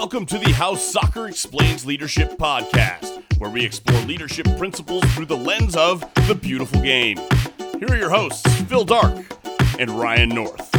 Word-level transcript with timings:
Welcome 0.00 0.26
to 0.26 0.38
the 0.38 0.52
How 0.52 0.76
Soccer 0.76 1.26
Explains 1.26 1.84
Leadership 1.84 2.38
podcast, 2.38 3.24
where 3.40 3.50
we 3.50 3.64
explore 3.64 4.00
leadership 4.02 4.46
principles 4.56 5.02
through 5.12 5.26
the 5.26 5.36
lens 5.36 5.74
of 5.74 6.04
the 6.28 6.36
beautiful 6.36 6.80
game. 6.80 7.18
Here 7.80 7.88
are 7.90 7.96
your 7.96 8.08
hosts, 8.08 8.48
Phil 8.62 8.84
Darke 8.84 9.26
and 9.80 9.90
Ryan 9.90 10.28
North. 10.28 10.70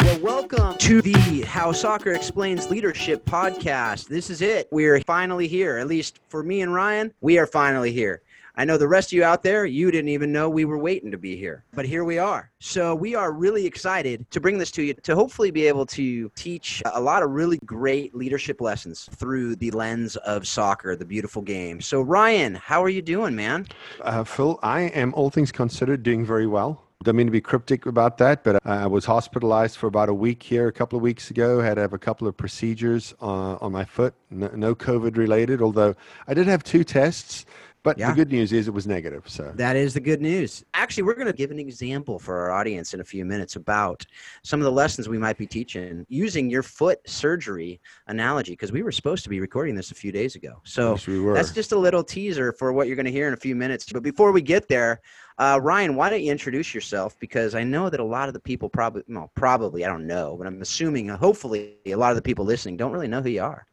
Well, 0.00 0.18
welcome 0.18 0.76
to 0.78 1.00
the 1.00 1.42
How 1.42 1.70
Soccer 1.70 2.10
Explains 2.10 2.68
Leadership 2.68 3.24
podcast. 3.24 4.08
This 4.08 4.28
is 4.28 4.42
it. 4.42 4.66
We're 4.72 5.00
finally 5.02 5.46
here. 5.46 5.78
At 5.78 5.86
least 5.86 6.18
for 6.26 6.42
me 6.42 6.62
and 6.62 6.74
Ryan, 6.74 7.14
we 7.20 7.38
are 7.38 7.46
finally 7.46 7.92
here. 7.92 8.22
I 8.60 8.64
know 8.64 8.76
the 8.76 8.86
rest 8.86 9.08
of 9.08 9.12
you 9.14 9.24
out 9.24 9.42
there, 9.42 9.64
you 9.64 9.90
didn't 9.90 10.10
even 10.10 10.32
know 10.32 10.50
we 10.50 10.66
were 10.66 10.76
waiting 10.76 11.10
to 11.12 11.16
be 11.16 11.34
here, 11.34 11.64
but 11.72 11.86
here 11.86 12.04
we 12.04 12.18
are. 12.18 12.50
So 12.58 12.94
we 12.94 13.14
are 13.14 13.32
really 13.32 13.64
excited 13.64 14.30
to 14.30 14.38
bring 14.38 14.58
this 14.58 14.70
to 14.72 14.82
you 14.82 14.92
to 14.92 15.14
hopefully 15.14 15.50
be 15.50 15.66
able 15.66 15.86
to 15.86 16.28
teach 16.36 16.82
a 16.84 17.00
lot 17.00 17.22
of 17.22 17.30
really 17.30 17.56
great 17.64 18.14
leadership 18.14 18.60
lessons 18.60 19.08
through 19.14 19.56
the 19.56 19.70
lens 19.70 20.16
of 20.16 20.46
soccer, 20.46 20.94
the 20.94 21.06
beautiful 21.06 21.40
game. 21.40 21.80
So, 21.80 22.02
Ryan, 22.02 22.54
how 22.54 22.84
are 22.84 22.90
you 22.90 23.00
doing, 23.00 23.34
man? 23.34 23.66
Uh, 24.02 24.24
Phil, 24.24 24.58
I 24.62 24.80
am, 24.82 25.14
all 25.14 25.30
things 25.30 25.50
considered, 25.50 26.02
doing 26.02 26.26
very 26.26 26.46
well. 26.46 26.84
Don't 27.02 27.16
mean 27.16 27.28
to 27.28 27.32
be 27.32 27.40
cryptic 27.40 27.86
about 27.86 28.18
that, 28.18 28.44
but 28.44 28.60
I 28.66 28.86
was 28.86 29.06
hospitalized 29.06 29.78
for 29.78 29.86
about 29.86 30.10
a 30.10 30.14
week 30.14 30.42
here 30.42 30.68
a 30.68 30.72
couple 30.72 30.98
of 30.98 31.02
weeks 31.02 31.30
ago. 31.30 31.58
Had 31.58 31.76
to 31.76 31.80
have 31.80 31.94
a 31.94 31.98
couple 31.98 32.28
of 32.28 32.36
procedures 32.36 33.14
uh, 33.22 33.56
on 33.56 33.72
my 33.72 33.86
foot, 33.86 34.12
no, 34.28 34.48
no 34.48 34.74
COVID 34.74 35.16
related, 35.16 35.62
although 35.62 35.94
I 36.28 36.34
did 36.34 36.46
have 36.46 36.62
two 36.62 36.84
tests. 36.84 37.46
But 37.82 37.98
yeah. 37.98 38.10
the 38.10 38.14
good 38.14 38.30
news 38.30 38.52
is 38.52 38.68
it 38.68 38.74
was 38.74 38.86
negative. 38.86 39.24
So 39.26 39.52
that 39.56 39.74
is 39.74 39.94
the 39.94 40.00
good 40.00 40.20
news. 40.20 40.64
Actually, 40.74 41.04
we're 41.04 41.14
going 41.14 41.26
to 41.26 41.32
give 41.32 41.50
an 41.50 41.58
example 41.58 42.18
for 42.18 42.38
our 42.38 42.50
audience 42.50 42.92
in 42.92 43.00
a 43.00 43.04
few 43.04 43.24
minutes 43.24 43.56
about 43.56 44.04
some 44.42 44.60
of 44.60 44.64
the 44.64 44.72
lessons 44.72 45.08
we 45.08 45.16
might 45.16 45.38
be 45.38 45.46
teaching 45.46 46.04
using 46.08 46.50
your 46.50 46.62
foot 46.62 46.98
surgery 47.08 47.80
analogy 48.06 48.52
because 48.52 48.70
we 48.70 48.82
were 48.82 48.92
supposed 48.92 49.24
to 49.24 49.30
be 49.30 49.40
recording 49.40 49.74
this 49.74 49.92
a 49.92 49.94
few 49.94 50.12
days 50.12 50.36
ago. 50.36 50.60
So 50.64 50.92
yes, 50.92 51.06
we 51.06 51.32
that's 51.32 51.52
just 51.52 51.72
a 51.72 51.78
little 51.78 52.04
teaser 52.04 52.52
for 52.52 52.72
what 52.72 52.86
you're 52.86 52.96
going 52.96 53.06
to 53.06 53.12
hear 53.12 53.28
in 53.28 53.34
a 53.34 53.38
few 53.38 53.56
minutes. 53.56 53.90
But 53.90 54.02
before 54.02 54.30
we 54.30 54.42
get 54.42 54.68
there, 54.68 55.00
uh, 55.38 55.58
Ryan, 55.62 55.96
why 55.96 56.10
don't 56.10 56.22
you 56.22 56.30
introduce 56.30 56.74
yourself? 56.74 57.18
Because 57.18 57.54
I 57.54 57.64
know 57.64 57.88
that 57.88 57.98
a 57.98 58.04
lot 58.04 58.28
of 58.28 58.34
the 58.34 58.40
people 58.40 58.68
probably, 58.68 59.02
well, 59.08 59.30
probably, 59.34 59.86
I 59.86 59.88
don't 59.88 60.06
know, 60.06 60.36
but 60.36 60.46
I'm 60.46 60.60
assuming, 60.60 61.10
uh, 61.10 61.16
hopefully, 61.16 61.76
a 61.86 61.94
lot 61.94 62.10
of 62.10 62.16
the 62.16 62.22
people 62.22 62.44
listening 62.44 62.76
don't 62.76 62.92
really 62.92 63.08
know 63.08 63.22
who 63.22 63.30
you 63.30 63.42
are. 63.42 63.66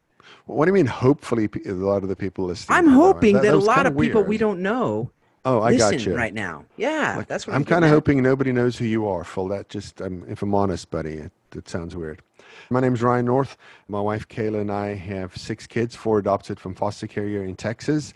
What 0.46 0.64
do 0.64 0.70
you 0.70 0.74
mean? 0.74 0.86
Hopefully, 0.86 1.48
a 1.66 1.72
lot 1.72 2.02
of 2.02 2.08
the 2.08 2.16
people 2.16 2.46
listening. 2.46 2.76
I'm 2.76 2.88
hoping 2.88 3.34
that, 3.34 3.42
that, 3.42 3.54
a 3.54 3.58
lot 3.58 3.86
of 3.86 3.96
people 3.98 4.20
weird. 4.22 4.28
we 4.28 4.38
don't 4.38 4.60
know. 4.60 5.10
Oh, 5.44 5.62
I 5.62 5.76
got 5.76 6.04
you 6.04 6.14
right 6.14 6.34
now. 6.34 6.64
Yeah, 6.76 7.16
like, 7.18 7.28
that's 7.28 7.46
what 7.46 7.54
I'm, 7.54 7.60
I'm 7.60 7.64
kind 7.64 7.84
of 7.84 7.90
hoping 7.90 8.22
nobody 8.22 8.52
knows 8.52 8.76
who 8.76 8.84
you 8.84 9.06
are, 9.08 9.24
Phil. 9.24 9.48
That 9.48 9.68
just, 9.68 10.02
um, 10.02 10.24
if 10.28 10.42
I'm 10.42 10.54
honest, 10.54 10.90
buddy, 10.90 11.14
it, 11.14 11.32
it 11.54 11.68
sounds 11.68 11.96
weird. 11.96 12.22
My 12.70 12.80
name 12.80 12.94
is 12.94 13.02
Ryan 13.02 13.24
North. 13.26 13.56
My 13.88 14.00
wife 14.00 14.28
Kayla 14.28 14.60
and 14.60 14.70
I 14.70 14.94
have 14.94 15.36
six 15.36 15.66
kids, 15.66 15.94
four 15.94 16.18
adopted 16.18 16.60
from 16.60 16.74
foster 16.74 17.06
care 17.06 17.26
here 17.26 17.44
in 17.44 17.56
Texas 17.56 18.12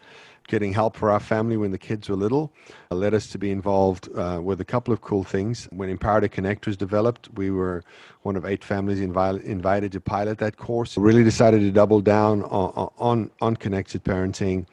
getting 0.49 0.73
help 0.73 0.97
for 0.97 1.11
our 1.11 1.21
family 1.21 1.57
when 1.57 1.71
the 1.71 1.79
kids 1.79 2.09
were 2.09 2.17
little 2.17 2.53
uh, 2.91 2.95
led 2.95 3.15
us 3.15 3.27
to 3.29 3.39
be 3.39 3.51
involved 3.51 4.09
uh, 4.17 4.41
with 4.43 4.61
a 4.61 4.65
couple 4.65 4.93
of 4.93 5.01
cool 5.01 5.25
things. 5.25 5.69
When 5.71 5.89
Empowered 5.89 6.23
to 6.23 6.29
Connect 6.29 6.67
was 6.67 6.77
developed, 6.77 7.29
we 7.35 7.51
were 7.51 7.83
one 8.23 8.37
of 8.37 8.45
eight 8.45 8.65
families 8.65 9.01
invi- 9.01 9.43
invited 9.45 9.93
to 9.93 10.01
pilot 10.01 10.39
that 10.39 10.57
course. 10.57 10.97
Really 10.97 11.25
decided 11.25 11.61
to 11.61 11.71
double 11.71 12.01
down 12.01 12.43
on, 12.45 12.91
on, 12.99 13.31
on 13.41 13.57
connected 13.57 14.05
parenting 14.05 14.67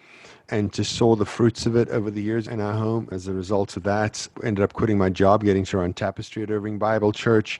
and 0.51 0.73
just 0.73 0.95
saw 0.95 1.15
the 1.15 1.25
fruits 1.25 1.65
of 1.65 1.75
it 1.75 1.89
over 1.89 2.09
the 2.09 2.21
years 2.21 2.47
in 2.47 2.59
our 2.59 2.73
home. 2.73 3.07
As 3.11 3.27
a 3.27 3.33
result 3.33 3.77
of 3.77 3.83
that, 3.83 4.27
ended 4.43 4.63
up 4.63 4.73
quitting 4.73 4.97
my 4.97 5.09
job, 5.09 5.43
getting 5.43 5.65
to 5.65 5.77
run 5.77 5.93
Tapestry 5.93 6.43
at 6.43 6.51
Irving 6.51 6.77
Bible 6.79 7.11
Church, 7.11 7.59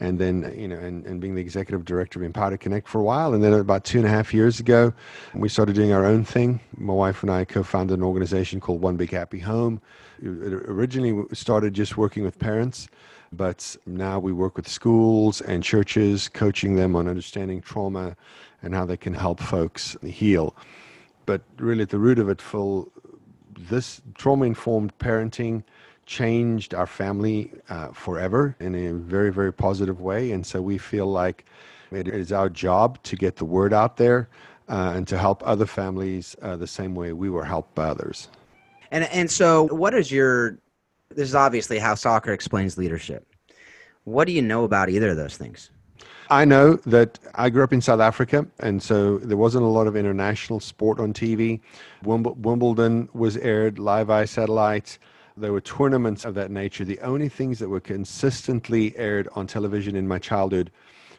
and 0.00 0.18
then 0.18 0.54
you 0.56 0.68
know 0.68 0.76
and, 0.76 1.04
and 1.06 1.20
being 1.20 1.34
the 1.34 1.40
executive 1.40 1.84
director 1.84 2.20
of 2.20 2.24
Empower 2.24 2.56
Connect 2.56 2.88
for 2.88 3.00
a 3.00 3.04
while. 3.04 3.34
And 3.34 3.42
then 3.42 3.52
about 3.52 3.84
two 3.84 3.98
and 3.98 4.06
a 4.06 4.10
half 4.10 4.32
years 4.32 4.60
ago, 4.60 4.92
we 5.34 5.48
started 5.48 5.74
doing 5.74 5.92
our 5.92 6.04
own 6.04 6.24
thing. 6.24 6.60
My 6.76 6.92
wife 6.92 7.22
and 7.22 7.30
I 7.30 7.44
co-founded 7.44 7.98
an 7.98 8.04
organization 8.04 8.60
called 8.60 8.80
One 8.80 8.96
Big 8.96 9.10
Happy 9.10 9.38
Home. 9.40 9.80
It 10.20 10.52
originally 10.52 11.24
started 11.32 11.74
just 11.74 11.96
working 11.96 12.24
with 12.24 12.38
parents, 12.38 12.88
but 13.32 13.76
now 13.86 14.18
we 14.18 14.32
work 14.32 14.56
with 14.56 14.68
schools 14.68 15.40
and 15.40 15.62
churches, 15.62 16.28
coaching 16.28 16.74
them 16.74 16.96
on 16.96 17.08
understanding 17.08 17.60
trauma 17.60 18.16
and 18.62 18.74
how 18.74 18.84
they 18.84 18.96
can 18.96 19.14
help 19.14 19.40
folks 19.40 19.96
heal. 20.04 20.56
But 21.26 21.42
really, 21.58 21.82
at 21.82 21.90
the 21.90 21.98
root 21.98 22.18
of 22.18 22.28
it, 22.28 22.40
Phil, 22.40 22.90
this 23.58 24.00
trauma-informed 24.14 24.96
parenting 24.98 25.62
changed 26.08 26.74
our 26.74 26.86
family 26.86 27.52
uh, 27.68 27.88
forever 27.88 28.56
in 28.60 28.74
a 28.74 28.94
very, 28.94 29.30
very 29.30 29.52
positive 29.52 30.00
way. 30.00 30.32
And 30.32 30.44
so 30.44 30.60
we 30.62 30.78
feel 30.78 31.06
like 31.06 31.44
it 31.92 32.08
is 32.08 32.32
our 32.32 32.48
job 32.48 33.00
to 33.04 33.14
get 33.14 33.36
the 33.36 33.44
word 33.44 33.74
out 33.74 33.98
there 33.98 34.30
uh, 34.70 34.94
and 34.96 35.06
to 35.06 35.18
help 35.18 35.42
other 35.46 35.66
families 35.66 36.34
uh, 36.40 36.56
the 36.56 36.66
same 36.66 36.94
way 36.94 37.12
we 37.12 37.28
were 37.28 37.44
helped 37.44 37.74
by 37.74 37.84
others. 37.84 38.28
And, 38.90 39.04
and 39.04 39.30
so, 39.30 39.68
what 39.68 39.92
is 39.92 40.10
your, 40.10 40.58
this 41.10 41.28
is 41.28 41.34
obviously 41.34 41.78
how 41.78 41.94
soccer 41.94 42.32
explains 42.32 42.78
leadership. 42.78 43.26
What 44.04 44.26
do 44.26 44.32
you 44.32 44.40
know 44.40 44.64
about 44.64 44.88
either 44.88 45.10
of 45.10 45.18
those 45.18 45.36
things? 45.36 45.70
I 46.30 46.46
know 46.46 46.76
that 46.86 47.18
I 47.34 47.50
grew 47.50 47.64
up 47.64 47.72
in 47.72 47.82
South 47.82 48.00
Africa, 48.00 48.46
and 48.60 48.82
so 48.82 49.18
there 49.18 49.36
wasn't 49.36 49.64
a 49.64 49.68
lot 49.68 49.86
of 49.86 49.96
international 49.96 50.60
sport 50.60 51.00
on 51.00 51.12
TV. 51.12 51.60
Wimbledon 52.02 53.08
was 53.12 53.36
aired 53.38 53.78
live 53.78 54.06
via 54.06 54.26
satellite 54.26 54.98
there 55.40 55.52
were 55.52 55.60
tournaments 55.60 56.24
of 56.24 56.34
that 56.34 56.50
nature. 56.50 56.84
The 56.84 57.00
only 57.00 57.28
things 57.28 57.58
that 57.58 57.68
were 57.68 57.80
consistently 57.80 58.96
aired 58.96 59.28
on 59.34 59.46
television 59.46 59.96
in 59.96 60.08
my 60.08 60.18
childhood 60.18 60.70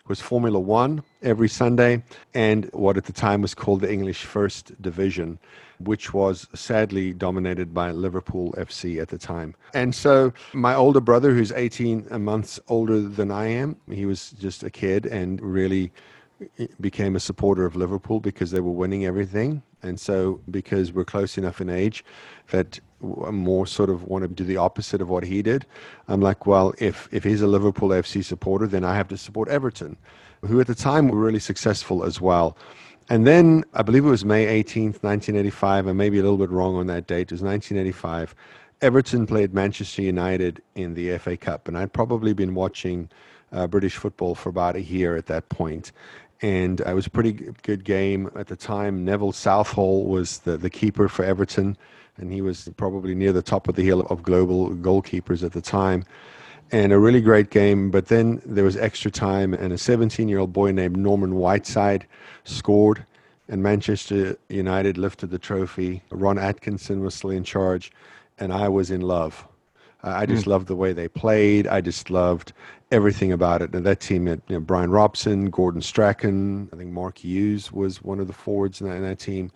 was 0.07 0.19
Formula 0.19 0.59
One 0.59 1.03
every 1.21 1.47
Sunday 1.47 2.03
and 2.33 2.69
what 2.73 2.97
at 2.97 3.05
the 3.05 3.13
time 3.13 3.41
was 3.41 3.53
called 3.53 3.81
the 3.81 3.91
English 3.91 4.25
First 4.25 4.81
Division, 4.81 5.37
which 5.79 6.13
was 6.13 6.47
sadly 6.55 7.13
dominated 7.13 7.73
by 7.73 7.91
Liverpool 7.91 8.53
FC 8.57 8.99
at 8.99 9.09
the 9.09 9.19
time. 9.19 9.53
And 9.73 9.93
so 9.93 10.33
my 10.53 10.73
older 10.73 10.99
brother, 10.99 11.33
who's 11.33 11.51
18 11.51 12.07
months 12.23 12.59
older 12.67 12.99
than 12.99 13.29
I 13.29 13.47
am, 13.47 13.77
he 13.89 14.05
was 14.05 14.31
just 14.31 14.63
a 14.63 14.71
kid 14.71 15.05
and 15.05 15.39
really 15.41 15.91
became 16.81 17.15
a 17.15 17.19
supporter 17.19 17.65
of 17.65 17.75
Liverpool 17.75 18.19
because 18.19 18.51
they 18.51 18.61
were 18.61 18.71
winning 18.71 19.05
everything. 19.05 19.61
And 19.81 19.99
so, 19.99 20.41
because 20.49 20.91
we're 20.91 21.05
close 21.05 21.37
enough 21.37 21.61
in 21.61 21.69
age 21.69 22.03
that 22.51 22.79
more 23.01 23.65
sort 23.65 23.89
of 23.89 24.03
want 24.03 24.23
to 24.23 24.27
do 24.27 24.43
the 24.43 24.57
opposite 24.57 25.01
of 25.01 25.09
what 25.09 25.23
he 25.23 25.41
did, 25.41 25.65
I'm 26.07 26.21
like, 26.21 26.45
well, 26.45 26.73
if, 26.77 27.07
if 27.11 27.23
he's 27.23 27.41
a 27.41 27.47
Liverpool 27.47 27.89
FC 27.89 28.23
supporter, 28.23 28.67
then 28.67 28.83
I 28.83 28.95
have 28.95 29.07
to 29.09 29.17
support 29.17 29.49
Everton, 29.49 29.97
who 30.45 30.59
at 30.59 30.67
the 30.67 30.75
time 30.75 31.07
were 31.07 31.17
really 31.17 31.39
successful 31.39 32.03
as 32.03 32.19
well. 32.19 32.57
And 33.09 33.25
then 33.25 33.63
I 33.73 33.81
believe 33.81 34.05
it 34.05 34.09
was 34.09 34.25
May 34.25 34.61
18th, 34.63 35.01
1985. 35.01 35.87
I 35.87 35.93
may 35.93 36.09
be 36.09 36.19
a 36.19 36.23
little 36.23 36.37
bit 36.37 36.51
wrong 36.51 36.75
on 36.75 36.87
that 36.87 37.07
date. 37.07 37.31
It 37.31 37.31
was 37.31 37.41
1985. 37.41 38.35
Everton 38.81 39.25
played 39.25 39.53
Manchester 39.53 40.03
United 40.03 40.61
in 40.75 40.93
the 40.93 41.17
FA 41.17 41.35
Cup, 41.35 41.67
and 41.67 41.77
I'd 41.77 41.91
probably 41.91 42.33
been 42.33 42.53
watching 42.53 43.09
uh, 43.51 43.67
British 43.67 43.95
football 43.95 44.35
for 44.35 44.49
about 44.49 44.75
a 44.75 44.81
year 44.81 45.17
at 45.17 45.25
that 45.25 45.49
point. 45.49 45.91
point 45.91 45.91
and 46.41 46.81
it 46.81 46.93
was 46.93 47.07
a 47.07 47.09
pretty 47.09 47.33
good 47.63 47.83
game 47.83 48.29
at 48.35 48.47
the 48.47 48.55
time. 48.55 49.03
Neville 49.03 49.31
Southall 49.31 50.05
was 50.05 50.39
the, 50.39 50.57
the 50.57 50.69
keeper 50.69 51.09
for 51.09 51.25
Everton, 51.25 51.77
and 52.19 52.31
he 52.31 52.41
was 52.41 52.69
probably 52.77 53.15
near 53.15 53.33
the 53.33 53.41
top 53.41 53.67
of 53.67 53.75
the 53.75 53.83
hill 53.83 54.01
of 54.01 54.23
global 54.23 54.69
goalkeepers 54.71 55.43
at 55.43 55.53
the 55.53 55.61
time. 55.61 56.03
And 56.71 56.93
a 56.93 56.99
really 56.99 57.21
great 57.21 57.49
game, 57.49 57.89
but 57.89 58.07
then 58.07 58.41
there 58.45 58.63
was 58.63 58.77
extra 58.77 59.09
time, 59.09 59.53
and 59.55 59.73
a 59.73 59.77
17 59.77 60.29
year 60.29 60.39
old 60.39 60.53
boy 60.53 60.71
named 60.71 60.97
Norman 60.97 61.35
Whiteside 61.35 62.05
scored, 62.43 63.03
and 63.47 63.63
Manchester 63.63 64.37
United 64.49 64.97
lifted 64.97 65.31
the 65.31 65.39
trophy. 65.39 66.03
Ron 66.11 66.37
Atkinson 66.37 67.01
was 67.01 67.15
still 67.15 67.31
in 67.31 67.43
charge, 67.43 67.91
and 68.37 68.53
I 68.53 68.69
was 68.69 68.91
in 68.91 69.01
love. 69.01 69.47
I 70.03 70.25
just 70.25 70.45
mm. 70.45 70.49
loved 70.49 70.67
the 70.67 70.75
way 70.75 70.93
they 70.93 71.07
played. 71.07 71.67
I 71.67 71.81
just 71.81 72.09
loved 72.09 72.53
everything 72.91 73.31
about 73.31 73.61
it. 73.61 73.73
And 73.73 73.85
that 73.85 73.99
team 73.99 74.27
had 74.27 74.41
you 74.47 74.55
know, 74.55 74.61
Brian 74.61 74.91
Robson, 74.91 75.49
Gordon 75.49 75.81
Strachan, 75.81 76.69
I 76.71 76.77
think 76.77 76.91
Mark 76.91 77.17
Hughes 77.17 77.71
was 77.71 78.01
one 78.01 78.19
of 78.19 78.27
the 78.27 78.33
forwards 78.33 78.81
in 78.81 78.87
that, 78.87 78.95
in 78.95 79.03
that, 79.03 79.19
team. 79.19 79.51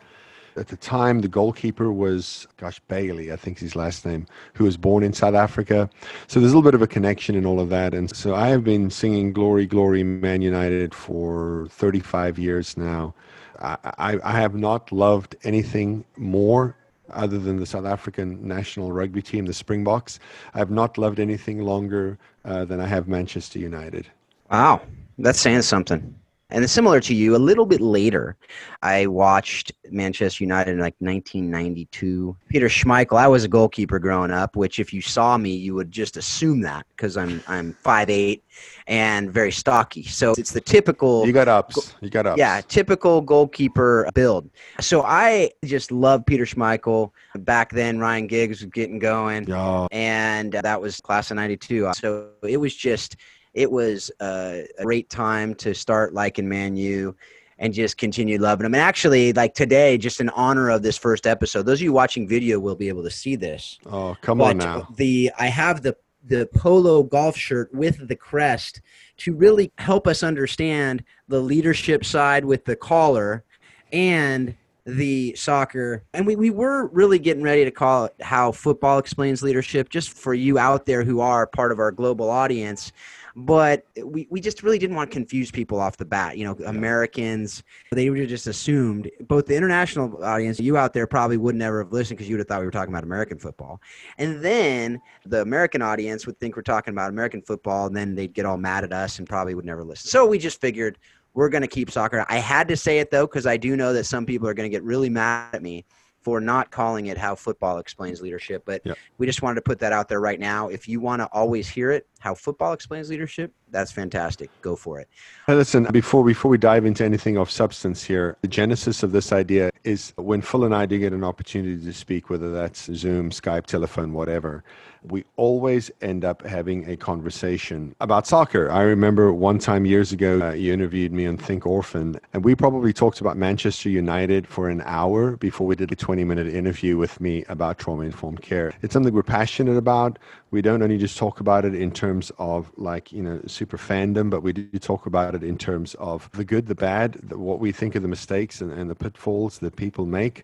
At 0.55 0.67
the 0.67 0.77
time, 0.77 1.21
the 1.21 1.27
goalkeeper 1.27 1.91
was, 1.91 2.47
gosh, 2.57 2.79
Bailey, 2.87 3.31
I 3.31 3.35
think 3.35 3.59
his 3.59 3.75
last 3.75 4.05
name, 4.05 4.27
who 4.53 4.65
was 4.65 4.77
born 4.77 5.03
in 5.03 5.13
South 5.13 5.33
Africa. 5.33 5.89
So 6.27 6.39
there's 6.39 6.51
a 6.51 6.55
little 6.55 6.69
bit 6.69 6.75
of 6.75 6.81
a 6.81 6.87
connection 6.87 7.35
in 7.35 7.45
all 7.45 7.59
of 7.59 7.69
that. 7.69 7.93
And 7.93 8.15
so 8.15 8.35
I 8.35 8.49
have 8.49 8.63
been 8.63 8.89
singing 8.89 9.33
Glory, 9.33 9.65
Glory, 9.65 10.03
Man 10.03 10.41
United 10.41 10.93
for 10.93 11.67
35 11.69 12.37
years 12.37 12.77
now. 12.77 13.13
I, 13.59 13.77
I, 13.97 14.19
I 14.23 14.31
have 14.39 14.55
not 14.55 14.91
loved 14.91 15.35
anything 15.43 16.05
more 16.17 16.75
other 17.09 17.37
than 17.37 17.57
the 17.57 17.65
South 17.65 17.85
African 17.85 18.47
national 18.47 18.91
rugby 18.91 19.21
team, 19.21 19.45
the 19.45 19.53
Springboks. 19.53 20.19
I 20.53 20.59
have 20.59 20.71
not 20.71 20.97
loved 20.97 21.19
anything 21.19 21.63
longer 21.63 22.17
uh, 22.45 22.65
than 22.65 22.79
I 22.79 22.87
have 22.87 23.07
Manchester 23.07 23.59
United. 23.59 24.07
Wow, 24.51 24.81
that's 25.17 25.39
saying 25.39 25.63
something. 25.63 26.15
And 26.53 26.69
similar 26.69 26.99
to 26.99 27.15
you, 27.15 27.35
a 27.35 27.37
little 27.37 27.65
bit 27.65 27.81
later, 27.81 28.37
I 28.83 29.07
watched 29.07 29.71
Manchester 29.89 30.43
United 30.43 30.73
in 30.73 30.79
like 30.79 30.93
1992. 30.99 32.37
Peter 32.47 32.67
Schmeichel. 32.67 33.17
I 33.17 33.27
was 33.27 33.43
a 33.43 33.47
goalkeeper 33.47 33.97
growing 33.97 34.29
up, 34.29 34.55
which 34.55 34.79
if 34.79 34.93
you 34.93 35.01
saw 35.01 35.35
me, 35.35 35.49
you 35.49 35.73
would 35.73 35.91
just 35.91 36.15
assume 36.15 36.61
that 36.61 36.85
because 36.95 37.17
I'm 37.17 37.41
I'm 37.47 37.73
five 37.73 38.11
eight 38.11 38.43
and 38.85 39.31
very 39.31 39.51
stocky. 39.51 40.03
So 40.03 40.35
it's 40.37 40.51
the 40.51 40.61
typical. 40.61 41.25
You 41.25 41.33
got 41.33 41.47
ups. 41.47 41.95
You 42.01 42.11
got 42.11 42.27
ups. 42.27 42.37
Yeah, 42.37 42.61
typical 42.67 43.21
goalkeeper 43.21 44.07
build. 44.13 44.47
So 44.79 45.01
I 45.01 45.49
just 45.65 45.91
love 45.91 46.23
Peter 46.23 46.45
Schmeichel. 46.45 47.09
Back 47.39 47.71
then, 47.71 47.97
Ryan 47.97 48.27
Giggs 48.27 48.61
was 48.61 48.69
getting 48.69 48.99
going, 48.99 49.51
and 49.91 50.53
that 50.53 50.79
was 50.79 51.01
class 51.01 51.31
of 51.31 51.37
'92. 51.37 51.93
So 51.95 52.29
it 52.43 52.57
was 52.57 52.75
just 52.75 53.15
it 53.53 53.71
was 53.71 54.11
a, 54.21 54.67
a 54.77 54.83
great 54.83 55.09
time 55.09 55.55
to 55.55 55.73
start 55.73 56.13
liking 56.13 56.47
Man 56.47 56.75
U 56.75 57.15
and 57.59 57.73
just 57.73 57.97
continue 57.97 58.39
loving 58.39 58.63
them. 58.63 58.73
And 58.73 58.81
actually, 58.81 59.31
like 59.33 59.53
today, 59.53 59.97
just 59.97 60.19
in 60.19 60.29
honor 60.29 60.69
of 60.69 60.81
this 60.81 60.97
first 60.97 61.27
episode, 61.27 61.63
those 61.63 61.79
of 61.79 61.83
you 61.83 61.93
watching 61.93 62.27
video 62.27 62.59
will 62.59 62.75
be 62.75 62.89
able 62.89 63.03
to 63.03 63.11
see 63.11 63.35
this. 63.35 63.79
Oh, 63.85 64.17
come 64.21 64.41
on 64.41 64.57
now. 64.57 64.87
The 64.97 65.31
I 65.39 65.47
have 65.47 65.81
the 65.81 65.95
the 66.25 66.47
polo 66.55 67.03
golf 67.03 67.35
shirt 67.35 67.73
with 67.73 68.07
the 68.07 68.15
crest 68.15 68.81
to 69.17 69.33
really 69.33 69.71
help 69.77 70.07
us 70.07 70.23
understand 70.23 71.03
the 71.27 71.39
leadership 71.39 72.05
side 72.05 72.45
with 72.45 72.65
the 72.65 72.75
collar 72.75 73.43
and 73.91 74.55
the 74.85 75.33
soccer 75.35 76.03
and 76.13 76.27
we, 76.27 76.35
we 76.35 76.49
were 76.49 76.87
really 76.87 77.17
getting 77.17 77.43
ready 77.43 77.63
to 77.63 77.71
call 77.71 78.05
it 78.05 78.13
how 78.21 78.51
football 78.51 78.97
explains 78.97 79.41
leadership 79.41 79.87
just 79.87 80.11
for 80.11 80.33
you 80.33 80.57
out 80.57 80.85
there 80.85 81.03
who 81.03 81.21
are 81.21 81.47
part 81.47 81.71
of 81.71 81.79
our 81.79 81.91
global 81.91 82.29
audience 82.29 82.91
but 83.35 83.85
we, 84.03 84.27
we 84.29 84.39
just 84.39 84.63
really 84.63 84.77
didn't 84.77 84.95
want 84.95 85.09
to 85.09 85.13
confuse 85.13 85.49
people 85.49 85.79
off 85.79 85.97
the 85.97 86.05
bat 86.05 86.37
you 86.37 86.45
know 86.45 86.55
americans 86.67 87.63
they 87.91 88.09
would 88.09 88.19
have 88.19 88.29
just 88.29 88.47
assumed 88.47 89.09
both 89.27 89.45
the 89.47 89.55
international 89.55 90.23
audience 90.23 90.59
you 90.59 90.77
out 90.77 90.93
there 90.93 91.07
probably 91.07 91.37
would 91.37 91.55
never 91.55 91.83
have 91.83 91.91
listened 91.91 92.17
because 92.17 92.29
you 92.29 92.35
would 92.35 92.39
have 92.39 92.47
thought 92.47 92.59
we 92.59 92.65
were 92.65 92.71
talking 92.71 92.93
about 92.93 93.03
american 93.03 93.37
football. 93.37 93.81
And 94.17 94.41
then 94.41 95.01
the 95.25 95.41
american 95.41 95.81
audience 95.81 96.25
would 96.25 96.39
think 96.39 96.55
we're 96.55 96.63
talking 96.63 96.93
about 96.93 97.09
american 97.09 97.41
football 97.41 97.87
and 97.87 97.95
then 97.95 98.15
they'd 98.15 98.33
get 98.33 98.45
all 98.45 98.57
mad 98.57 98.83
at 98.83 98.93
us 98.93 99.19
and 99.19 99.27
probably 99.27 99.55
would 99.55 99.65
never 99.65 99.83
listen. 99.83 100.09
So 100.09 100.25
we 100.25 100.37
just 100.37 100.61
figured 100.61 100.97
we're 101.33 101.49
going 101.49 101.61
to 101.61 101.67
keep 101.67 101.89
soccer. 101.89 102.25
I 102.29 102.37
had 102.37 102.67
to 102.67 102.77
say 102.77 102.99
it 102.99 103.11
though 103.11 103.27
because 103.27 103.45
i 103.45 103.57
do 103.57 103.75
know 103.75 103.93
that 103.93 104.05
some 104.05 104.25
people 104.25 104.47
are 104.47 104.53
going 104.53 104.69
to 104.69 104.75
get 104.75 104.83
really 104.83 105.09
mad 105.09 105.53
at 105.53 105.61
me 105.61 105.85
for 106.23 106.39
not 106.39 106.71
calling 106.71 107.07
it 107.07 107.17
how 107.17 107.35
football 107.35 107.77
explains 107.77 108.21
leadership 108.21 108.63
but 108.65 108.81
we 109.17 109.25
just 109.25 109.41
wanted 109.41 109.55
to 109.55 109.61
put 109.61 109.79
that 109.79 109.93
out 109.93 110.07
there 110.07 110.19
right 110.19 110.39
now. 110.39 110.69
If 110.69 110.87
you 110.87 110.99
want 110.99 111.21
to 111.21 111.29
always 111.31 111.69
hear 111.69 111.91
it 111.91 112.07
how 112.19 112.33
football 112.33 112.73
explains 112.73 113.09
leadership 113.09 113.53
that's 113.73 113.91
fantastic 113.91 114.49
go 114.61 114.75
for 114.75 114.99
it 114.99 115.09
listen, 115.47 115.83
before 115.91 116.23
before 116.23 116.49
we 116.49 116.57
dive 116.57 116.85
into 116.85 117.03
anything 117.03 117.37
of 117.37 117.51
substance 117.51 118.03
here, 118.03 118.37
the 118.41 118.47
genesis 118.47 119.03
of 119.03 119.11
this 119.11 119.33
idea 119.33 119.71
is 119.83 120.13
when 120.15 120.41
Phil 120.41 120.63
and 120.63 120.73
I 120.73 120.85
do 120.85 120.97
get 120.97 121.11
an 121.11 121.23
opportunity 121.23 121.83
to 121.83 121.93
speak, 121.93 122.29
whether 122.29 122.51
that's 122.51 122.85
Zoom, 122.93 123.29
Skype, 123.29 123.65
telephone, 123.65 124.13
whatever, 124.13 124.63
we 125.03 125.25
always 125.35 125.91
end 126.01 126.23
up 126.23 126.45
having 126.45 126.89
a 126.89 126.95
conversation 126.95 127.93
about 127.99 128.25
soccer. 128.25 128.71
I 128.71 128.83
remember 128.83 129.33
one 129.33 129.59
time 129.59 129.85
years 129.85 130.13
ago, 130.13 130.39
uh, 130.41 130.53
you 130.53 130.71
interviewed 130.71 131.11
me 131.11 131.25
on 131.25 131.35
Think 131.35 131.65
Orphan, 131.65 132.17
and 132.33 132.45
we 132.45 132.55
probably 132.55 132.93
talked 132.93 133.19
about 133.19 133.35
Manchester 133.35 133.89
United 133.89 134.47
for 134.47 134.69
an 134.69 134.81
hour 134.85 135.35
before 135.35 135.67
we 135.67 135.75
did 135.75 135.91
a 135.91 135.95
20 135.95 136.23
minute 136.23 136.47
interview 136.47 136.95
with 136.95 137.19
me 137.19 137.43
about 137.49 137.79
trauma 137.79 138.03
informed 138.03 138.41
care. 138.41 138.73
It's 138.81 138.93
something 138.93 139.13
we're 139.13 139.23
passionate 139.23 139.75
about. 139.75 140.19
We 140.51 140.61
don't 140.61 140.81
only 140.81 140.97
just 140.97 141.17
talk 141.17 141.41
about 141.41 141.65
it 141.65 141.75
in 141.75 141.91
terms 141.91 142.31
of 142.37 142.71
like, 142.77 143.11
you 143.11 143.23
know, 143.23 143.41
super 143.63 143.77
fandom, 143.77 144.29
but 144.29 144.43
we 144.43 144.51
do 144.51 144.77
talk 144.77 145.05
about 145.05 145.33
it 145.33 145.41
in 145.41 145.57
terms 145.57 145.95
of 145.95 146.29
the 146.33 146.43
good, 146.43 146.67
the 146.67 146.75
bad, 146.75 147.13
the, 147.23 147.37
what 147.37 147.61
we 147.61 147.71
think 147.71 147.95
of 147.95 148.01
the 148.01 148.09
mistakes 148.09 148.59
and, 148.59 148.73
and 148.73 148.89
the 148.89 148.95
pitfalls 148.95 149.59
that 149.59 149.73
people 149.77 150.05
make. 150.05 150.43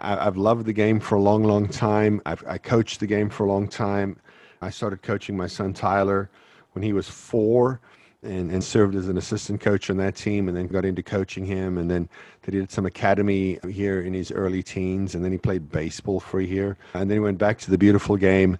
I, 0.00 0.26
I've 0.26 0.36
loved 0.36 0.66
the 0.66 0.72
game 0.72 0.98
for 0.98 1.14
a 1.14 1.20
long, 1.20 1.44
long 1.44 1.68
time. 1.68 2.20
I've, 2.26 2.42
I 2.44 2.58
coached 2.58 2.98
the 2.98 3.06
game 3.06 3.30
for 3.30 3.46
a 3.46 3.48
long 3.48 3.68
time. 3.68 4.16
I 4.62 4.70
started 4.70 5.00
coaching 5.00 5.36
my 5.36 5.46
son 5.46 5.74
Tyler 5.74 6.28
when 6.72 6.82
he 6.82 6.92
was 6.92 7.08
four 7.08 7.80
and, 8.24 8.50
and 8.50 8.64
served 8.64 8.96
as 8.96 9.08
an 9.08 9.16
assistant 9.16 9.60
coach 9.60 9.88
on 9.88 9.96
that 9.98 10.16
team 10.16 10.48
and 10.48 10.56
then 10.56 10.66
got 10.66 10.84
into 10.84 11.04
coaching 11.04 11.44
him. 11.44 11.78
And 11.78 11.88
then 11.88 12.08
they 12.42 12.50
did 12.50 12.72
some 12.72 12.84
academy 12.84 13.60
here 13.70 14.02
in 14.02 14.12
his 14.12 14.32
early 14.32 14.64
teens. 14.64 15.14
And 15.14 15.24
then 15.24 15.30
he 15.30 15.38
played 15.38 15.70
baseball 15.70 16.18
for 16.18 16.40
a 16.40 16.44
year. 16.44 16.76
And 16.94 17.08
then 17.08 17.14
he 17.14 17.20
went 17.20 17.38
back 17.38 17.60
to 17.60 17.70
the 17.70 17.78
beautiful 17.78 18.16
game. 18.16 18.58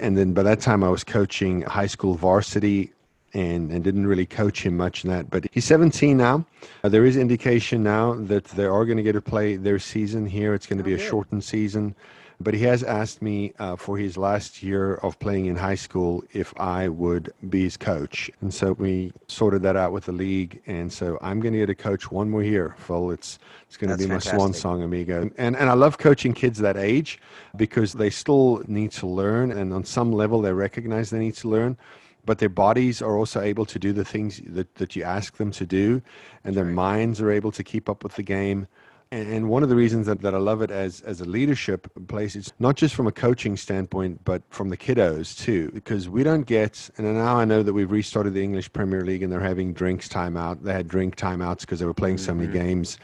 And 0.00 0.18
then 0.18 0.32
by 0.32 0.42
that 0.42 0.58
time, 0.58 0.82
I 0.82 0.88
was 0.88 1.04
coaching 1.04 1.62
high 1.62 1.86
school 1.86 2.14
varsity 2.16 2.90
and, 3.34 3.70
and 3.70 3.82
didn't 3.82 4.06
really 4.06 4.26
coach 4.26 4.64
him 4.64 4.76
much 4.76 5.04
in 5.04 5.10
that. 5.10 5.28
But 5.28 5.46
he's 5.50 5.64
17 5.64 6.16
now. 6.16 6.46
Uh, 6.82 6.88
there 6.88 7.04
is 7.04 7.16
indication 7.16 7.82
now 7.82 8.14
that 8.14 8.44
they 8.44 8.64
are 8.64 8.84
going 8.84 8.96
to 8.96 9.02
get 9.02 9.12
to 9.12 9.20
play 9.20 9.56
their 9.56 9.78
season 9.78 10.24
here. 10.24 10.54
It's 10.54 10.66
going 10.66 10.78
to 10.78 10.84
be 10.84 10.94
a 10.94 10.98
shortened 10.98 11.44
season. 11.44 11.94
But 12.40 12.54
he 12.54 12.64
has 12.64 12.82
asked 12.82 13.22
me 13.22 13.52
uh, 13.60 13.76
for 13.76 13.96
his 13.96 14.16
last 14.16 14.62
year 14.62 14.94
of 14.96 15.18
playing 15.20 15.46
in 15.46 15.56
high 15.56 15.76
school 15.76 16.24
if 16.32 16.52
I 16.58 16.88
would 16.88 17.32
be 17.48 17.62
his 17.62 17.76
coach. 17.76 18.28
And 18.40 18.52
so 18.52 18.72
we 18.72 19.12
sorted 19.28 19.62
that 19.62 19.76
out 19.76 19.92
with 19.92 20.06
the 20.06 20.12
league. 20.12 20.60
And 20.66 20.92
so 20.92 21.16
I'm 21.22 21.40
going 21.40 21.52
to 21.52 21.60
get 21.60 21.66
to 21.66 21.76
coach 21.76 22.10
one 22.10 22.28
more 22.28 22.42
year, 22.42 22.74
Phil. 22.78 23.12
It's, 23.12 23.38
it's 23.68 23.76
going 23.76 23.90
to 23.90 23.96
be 23.96 24.06
my 24.06 24.18
swan 24.18 24.52
song, 24.52 24.82
amigo. 24.82 25.30
And, 25.38 25.56
and 25.56 25.70
I 25.70 25.74
love 25.74 25.98
coaching 25.98 26.34
kids 26.34 26.58
that 26.58 26.76
age 26.76 27.20
because 27.56 27.92
they 27.92 28.10
still 28.10 28.62
need 28.66 28.90
to 28.92 29.06
learn. 29.06 29.52
And 29.52 29.72
on 29.72 29.84
some 29.84 30.10
level, 30.10 30.42
they 30.42 30.52
recognize 30.52 31.10
they 31.10 31.20
need 31.20 31.36
to 31.36 31.48
learn 31.48 31.78
but 32.26 32.38
their 32.38 32.48
bodies 32.48 33.02
are 33.02 33.16
also 33.16 33.40
able 33.40 33.66
to 33.66 33.78
do 33.78 33.92
the 33.92 34.04
things 34.04 34.40
that, 34.46 34.74
that 34.76 34.96
you 34.96 35.02
ask 35.02 35.36
them 35.36 35.50
to 35.52 35.66
do, 35.66 36.02
and 36.44 36.54
their 36.54 36.64
minds 36.64 37.20
are 37.20 37.30
able 37.30 37.52
to 37.52 37.62
keep 37.62 37.88
up 37.88 38.02
with 38.02 38.14
the 38.14 38.22
game. 38.22 38.66
And, 39.10 39.32
and 39.32 39.48
one 39.48 39.62
of 39.62 39.68
the 39.68 39.76
reasons 39.76 40.06
that, 40.06 40.22
that 40.22 40.34
I 40.34 40.38
love 40.38 40.62
it 40.62 40.70
as, 40.70 41.00
as 41.02 41.20
a 41.20 41.24
leadership 41.24 41.88
place 42.08 42.34
is 42.34 42.52
not 42.58 42.74
just 42.76 42.94
from 42.94 43.06
a 43.06 43.12
coaching 43.12 43.56
standpoint, 43.56 44.24
but 44.24 44.42
from 44.50 44.70
the 44.70 44.76
kiddos 44.76 45.38
too, 45.38 45.70
because 45.72 46.08
we 46.08 46.22
don't 46.22 46.46
get, 46.46 46.90
and 46.96 47.14
now 47.14 47.36
I 47.36 47.44
know 47.44 47.62
that 47.62 47.72
we've 47.72 47.90
restarted 47.90 48.34
the 48.34 48.42
English 48.42 48.72
Premier 48.72 49.04
League 49.04 49.22
and 49.22 49.32
they're 49.32 49.40
having 49.40 49.72
drinks 49.72 50.08
timeout. 50.08 50.62
They 50.62 50.72
had 50.72 50.88
drink 50.88 51.16
timeouts 51.16 51.60
because 51.60 51.78
they 51.78 51.86
were 51.86 51.94
playing 51.94 52.18
so 52.18 52.34
many 52.34 52.48
mm-hmm. 52.48 52.66
games 52.66 52.98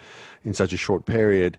in 0.44 0.54
such 0.54 0.72
a 0.72 0.76
short 0.76 1.04
period 1.04 1.58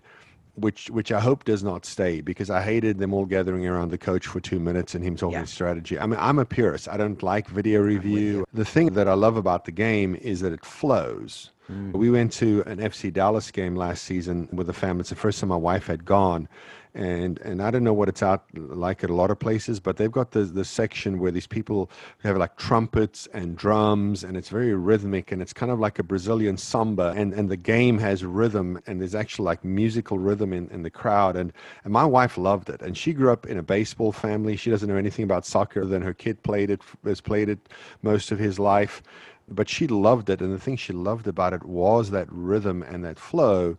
which 0.54 0.90
which 0.90 1.10
I 1.10 1.20
hope 1.20 1.44
does 1.44 1.62
not 1.62 1.84
stay 1.86 2.20
because 2.20 2.50
I 2.50 2.62
hated 2.62 2.98
them 2.98 3.14
all 3.14 3.24
gathering 3.24 3.66
around 3.66 3.90
the 3.90 3.98
coach 3.98 4.26
for 4.26 4.40
two 4.40 4.60
minutes 4.60 4.94
and 4.94 5.02
him 5.02 5.16
talking 5.16 5.38
Yeah. 5.38 5.44
strategy. 5.44 5.98
I 5.98 6.06
mean, 6.06 6.18
I'm 6.20 6.38
a 6.38 6.44
purist. 6.44 6.88
I 6.88 6.96
don't 6.96 7.22
like 7.22 7.48
video 7.48 7.80
review. 7.80 8.44
The 8.52 8.64
thing 8.64 8.92
that 8.94 9.08
I 9.08 9.14
love 9.14 9.36
about 9.36 9.64
the 9.64 9.72
game 9.72 10.14
is 10.16 10.40
that 10.40 10.52
it 10.52 10.64
flows. 10.64 11.50
We 11.92 12.10
went 12.10 12.32
to 12.34 12.62
an 12.66 12.80
FC 12.80 13.10
Dallas 13.10 13.50
game 13.50 13.76
last 13.76 14.04
season 14.04 14.46
with 14.52 14.66
the 14.66 14.74
family. 14.74 15.00
It's 15.00 15.08
the 15.08 15.14
first 15.16 15.40
time 15.40 15.48
my 15.48 15.56
wife 15.56 15.86
had 15.86 16.04
gone. 16.04 16.46
And 16.94 17.38
and 17.40 17.62
I 17.62 17.70
don't 17.70 17.84
know 17.84 17.94
what 17.94 18.10
it's 18.10 18.22
out 18.22 18.44
like 18.54 19.02
at 19.02 19.08
a 19.08 19.14
lot 19.14 19.30
of 19.30 19.38
places, 19.38 19.80
but 19.80 19.96
they've 19.96 20.12
got 20.12 20.32
the 20.32 20.40
the 20.44 20.64
section 20.64 21.18
where 21.20 21.32
these 21.32 21.46
people 21.46 21.90
have 22.22 22.36
like 22.36 22.56
trumpets 22.56 23.26
and 23.32 23.56
drums, 23.56 24.24
and 24.24 24.36
it's 24.36 24.50
very 24.50 24.74
rhythmic, 24.74 25.32
and 25.32 25.40
it's 25.40 25.54
kind 25.54 25.72
of 25.72 25.80
like 25.80 25.98
a 25.98 26.02
Brazilian 26.02 26.58
samba, 26.58 27.14
and 27.16 27.32
and 27.32 27.48
the 27.48 27.56
game 27.56 27.98
has 27.98 28.26
rhythm, 28.26 28.78
and 28.86 29.00
there's 29.00 29.14
actually 29.14 29.46
like 29.46 29.64
musical 29.64 30.18
rhythm 30.18 30.52
in, 30.52 30.68
in 30.68 30.82
the 30.82 30.90
crowd, 30.90 31.34
and 31.34 31.54
and 31.84 31.94
my 31.94 32.04
wife 32.04 32.36
loved 32.36 32.68
it, 32.68 32.82
and 32.82 32.94
she 32.94 33.14
grew 33.14 33.32
up 33.32 33.46
in 33.46 33.56
a 33.56 33.62
baseball 33.62 34.12
family. 34.12 34.54
She 34.54 34.70
doesn't 34.70 34.88
know 34.88 34.96
anything 34.96 35.24
about 35.24 35.46
soccer, 35.46 35.86
then 35.86 36.02
her 36.02 36.12
kid 36.12 36.42
played 36.42 36.68
it, 36.68 36.82
has 37.04 37.22
played 37.22 37.48
it 37.48 37.70
most 38.02 38.30
of 38.30 38.38
his 38.38 38.58
life, 38.58 39.02
but 39.48 39.66
she 39.66 39.86
loved 39.86 40.28
it, 40.28 40.42
and 40.42 40.52
the 40.52 40.58
thing 40.58 40.76
she 40.76 40.92
loved 40.92 41.26
about 41.26 41.54
it 41.54 41.64
was 41.64 42.10
that 42.10 42.26
rhythm 42.30 42.82
and 42.82 43.02
that 43.02 43.18
flow. 43.18 43.78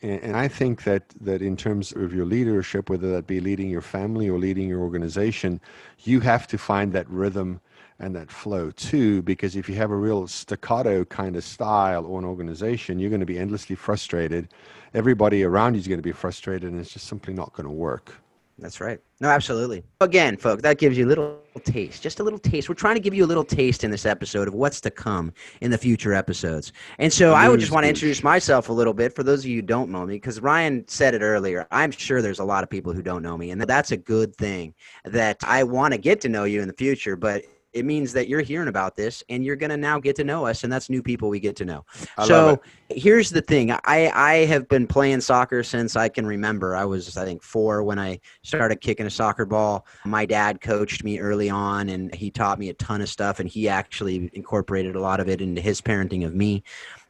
And, 0.00 0.36
I 0.36 0.46
think 0.46 0.84
that, 0.84 1.02
that 1.20 1.42
in 1.42 1.56
terms 1.56 1.92
of 1.92 2.14
your 2.14 2.24
leadership, 2.24 2.88
whether 2.88 3.10
that 3.12 3.26
be 3.26 3.40
leading 3.40 3.68
your 3.68 3.80
family 3.80 4.28
or 4.28 4.38
leading 4.38 4.68
your 4.68 4.80
organization, 4.80 5.60
you 6.04 6.20
have 6.20 6.46
to 6.48 6.58
find 6.58 6.92
that 6.92 7.08
rhythm 7.10 7.60
and 7.98 8.14
that 8.14 8.30
flow 8.30 8.70
too. 8.70 9.22
Because 9.22 9.56
if 9.56 9.68
you 9.68 9.74
have 9.74 9.90
a 9.90 9.96
real 9.96 10.28
staccato 10.28 11.04
kind 11.04 11.34
of 11.34 11.42
style 11.42 12.06
or 12.06 12.20
an 12.20 12.24
organization, 12.24 13.00
you're 13.00 13.10
going 13.10 13.20
to 13.20 13.26
be 13.26 13.38
endlessly 13.38 13.74
frustrated. 13.74 14.48
Everybody 14.94 15.42
around 15.42 15.74
you 15.74 15.80
is 15.80 15.88
going 15.88 15.98
to 15.98 16.02
be 16.02 16.12
frustrated, 16.12 16.70
and 16.70 16.80
it's 16.80 16.92
just 16.92 17.08
simply 17.08 17.34
not 17.34 17.52
going 17.52 17.66
to 17.66 17.72
work. 17.72 18.14
That's 18.60 18.80
right. 18.80 18.98
No, 19.20 19.28
absolutely. 19.28 19.84
Again, 20.00 20.36
folks, 20.36 20.62
that 20.62 20.78
gives 20.78 20.98
you 20.98 21.06
a 21.06 21.08
little 21.08 21.38
taste, 21.64 22.02
just 22.02 22.18
a 22.18 22.24
little 22.24 22.40
taste. 22.40 22.68
We're 22.68 22.74
trying 22.74 22.96
to 22.96 23.00
give 23.00 23.14
you 23.14 23.24
a 23.24 23.26
little 23.26 23.44
taste 23.44 23.84
in 23.84 23.90
this 23.90 24.04
episode 24.04 24.48
of 24.48 24.54
what's 24.54 24.80
to 24.80 24.90
come 24.90 25.32
in 25.60 25.70
the 25.70 25.78
future 25.78 26.12
episodes. 26.12 26.72
And 26.98 27.12
so 27.12 27.34
I 27.34 27.48
would 27.48 27.60
just 27.60 27.70
want 27.70 27.84
to 27.84 27.88
introduce 27.88 28.22
myself 28.22 28.68
a 28.68 28.72
little 28.72 28.94
bit 28.94 29.14
for 29.14 29.22
those 29.22 29.40
of 29.40 29.46
you 29.46 29.56
who 29.56 29.62
don't 29.62 29.90
know 29.90 30.04
me, 30.04 30.14
because 30.14 30.40
Ryan 30.40 30.84
said 30.88 31.14
it 31.14 31.22
earlier. 31.22 31.68
I'm 31.70 31.92
sure 31.92 32.20
there's 32.20 32.40
a 32.40 32.44
lot 32.44 32.64
of 32.64 32.70
people 32.70 32.92
who 32.92 33.02
don't 33.02 33.22
know 33.22 33.38
me, 33.38 33.52
and 33.52 33.62
that's 33.62 33.92
a 33.92 33.96
good 33.96 34.34
thing 34.34 34.74
that 35.04 35.38
I 35.44 35.62
want 35.62 35.94
to 35.94 35.98
get 35.98 36.20
to 36.22 36.28
know 36.28 36.44
you 36.44 36.60
in 36.60 36.66
the 36.66 36.74
future, 36.74 37.14
but 37.14 37.44
it 37.72 37.84
means 37.84 38.12
that 38.14 38.28
you're 38.28 38.40
hearing 38.40 38.68
about 38.68 38.96
this 38.96 39.22
and 39.28 39.44
you're 39.44 39.56
going 39.56 39.70
to 39.70 39.76
now 39.76 39.98
get 40.00 40.16
to 40.16 40.24
know 40.24 40.46
us 40.46 40.64
and 40.64 40.72
that's 40.72 40.88
new 40.88 41.02
people 41.02 41.28
we 41.28 41.38
get 41.38 41.56
to 41.56 41.64
know. 41.64 41.84
I 42.16 42.26
so 42.26 42.60
here's 42.88 43.30
the 43.30 43.42
thing 43.42 43.70
I, 43.72 44.10
I 44.14 44.34
have 44.46 44.68
been 44.68 44.86
playing 44.86 45.20
soccer 45.20 45.62
since 45.62 45.96
i 45.96 46.08
can 46.08 46.26
remember. 46.26 46.74
I 46.74 46.84
was 46.84 47.16
i 47.16 47.24
think 47.24 47.42
four 47.42 47.82
when 47.82 47.98
i 47.98 48.18
started 48.42 48.80
kicking 48.80 49.06
a 49.06 49.10
soccer 49.10 49.44
ball. 49.44 49.86
My 50.04 50.24
dad 50.24 50.60
coached 50.60 51.04
me 51.04 51.18
early 51.18 51.50
on 51.50 51.88
and 51.90 52.14
he 52.14 52.30
taught 52.30 52.58
me 52.58 52.70
a 52.70 52.74
ton 52.74 53.00
of 53.02 53.08
stuff 53.08 53.40
and 53.40 53.48
he 53.48 53.68
actually 53.68 54.30
incorporated 54.32 54.96
a 54.96 55.00
lot 55.00 55.20
of 55.20 55.28
it 55.28 55.40
into 55.40 55.60
his 55.60 55.80
parenting 55.80 56.24
of 56.24 56.34
me 56.34 56.62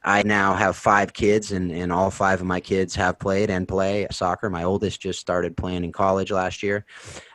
I 0.09 0.23
now 0.23 0.55
have 0.55 0.75
five 0.75 1.13
kids, 1.13 1.53
and, 1.53 1.71
and 1.71 1.93
all 1.93 2.11
five 2.11 2.41
of 2.41 2.47
my 2.47 2.61
kids 2.61 2.95
have 2.95 3.19
played 3.19 3.51
and 3.51 3.69
play 3.69 4.07
soccer. 4.11 4.49
My 4.49 4.65
oldest 4.65 5.03
just 5.03 5.21
started 5.21 5.55
playing 5.55 5.85
in 5.85 5.93
college 5.93 6.31
last 6.31 6.63
year 6.63 6.87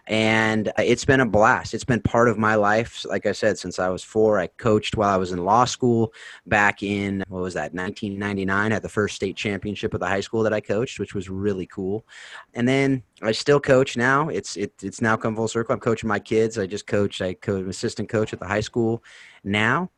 and 0.08 0.72
it's 0.80 1.06
been 1.06 1.22
a 1.22 1.26
blast. 1.26 1.74
It's 1.74 1.86
been 1.86 2.02
part 2.02 2.28
of 2.28 2.38
my 2.38 2.56
life. 2.56 3.06
Like 3.06 3.28
I 3.28 3.32
said, 3.32 3.58
since 3.58 3.78
I 3.78 3.90
was 3.90 4.04
four, 4.04 4.40
I 4.40 4.48
coached 4.48 4.98
while 4.98 5.14
I 5.14 5.18
was 5.18 5.32
in 5.32 5.46
law 5.46 5.66
school 5.66 6.14
back 6.46 6.84
in, 6.84 7.24
what 7.30 7.44
was 7.44 7.54
that, 7.54 7.74
1999 7.74 8.72
at 8.72 8.82
the 8.82 8.90
first 8.90 9.16
state 9.16 9.38
championship 9.38 9.94
of 9.94 10.00
the 10.02 10.08
high 10.08 10.20
school 10.20 10.44
that 10.44 10.54
I 10.54 10.60
coached, 10.60 11.00
which 11.00 11.14
was 11.14 11.30
really 11.30 11.68
cool. 11.68 12.06
And 12.54 12.68
then 12.68 13.04
I 13.22 13.32
still 13.32 13.60
coach 13.60 13.96
now. 13.96 14.28
It's, 14.30 14.58
it, 14.58 14.74
it's 14.82 15.00
now 15.00 15.16
come 15.16 15.36
full 15.36 15.48
circle. 15.48 15.74
I'm 15.74 15.80
coaching 15.80 16.10
my 16.10 16.20
kids. 16.20 16.58
I 16.58 16.66
just 16.66 16.88
coach, 16.88 17.22
I 17.22 17.34
coach 17.36 17.66
assistant 17.66 18.10
coach 18.10 18.34
at 18.34 18.40
the 18.40 18.48
high 18.48 18.62
school 18.62 19.04
now 19.44 19.90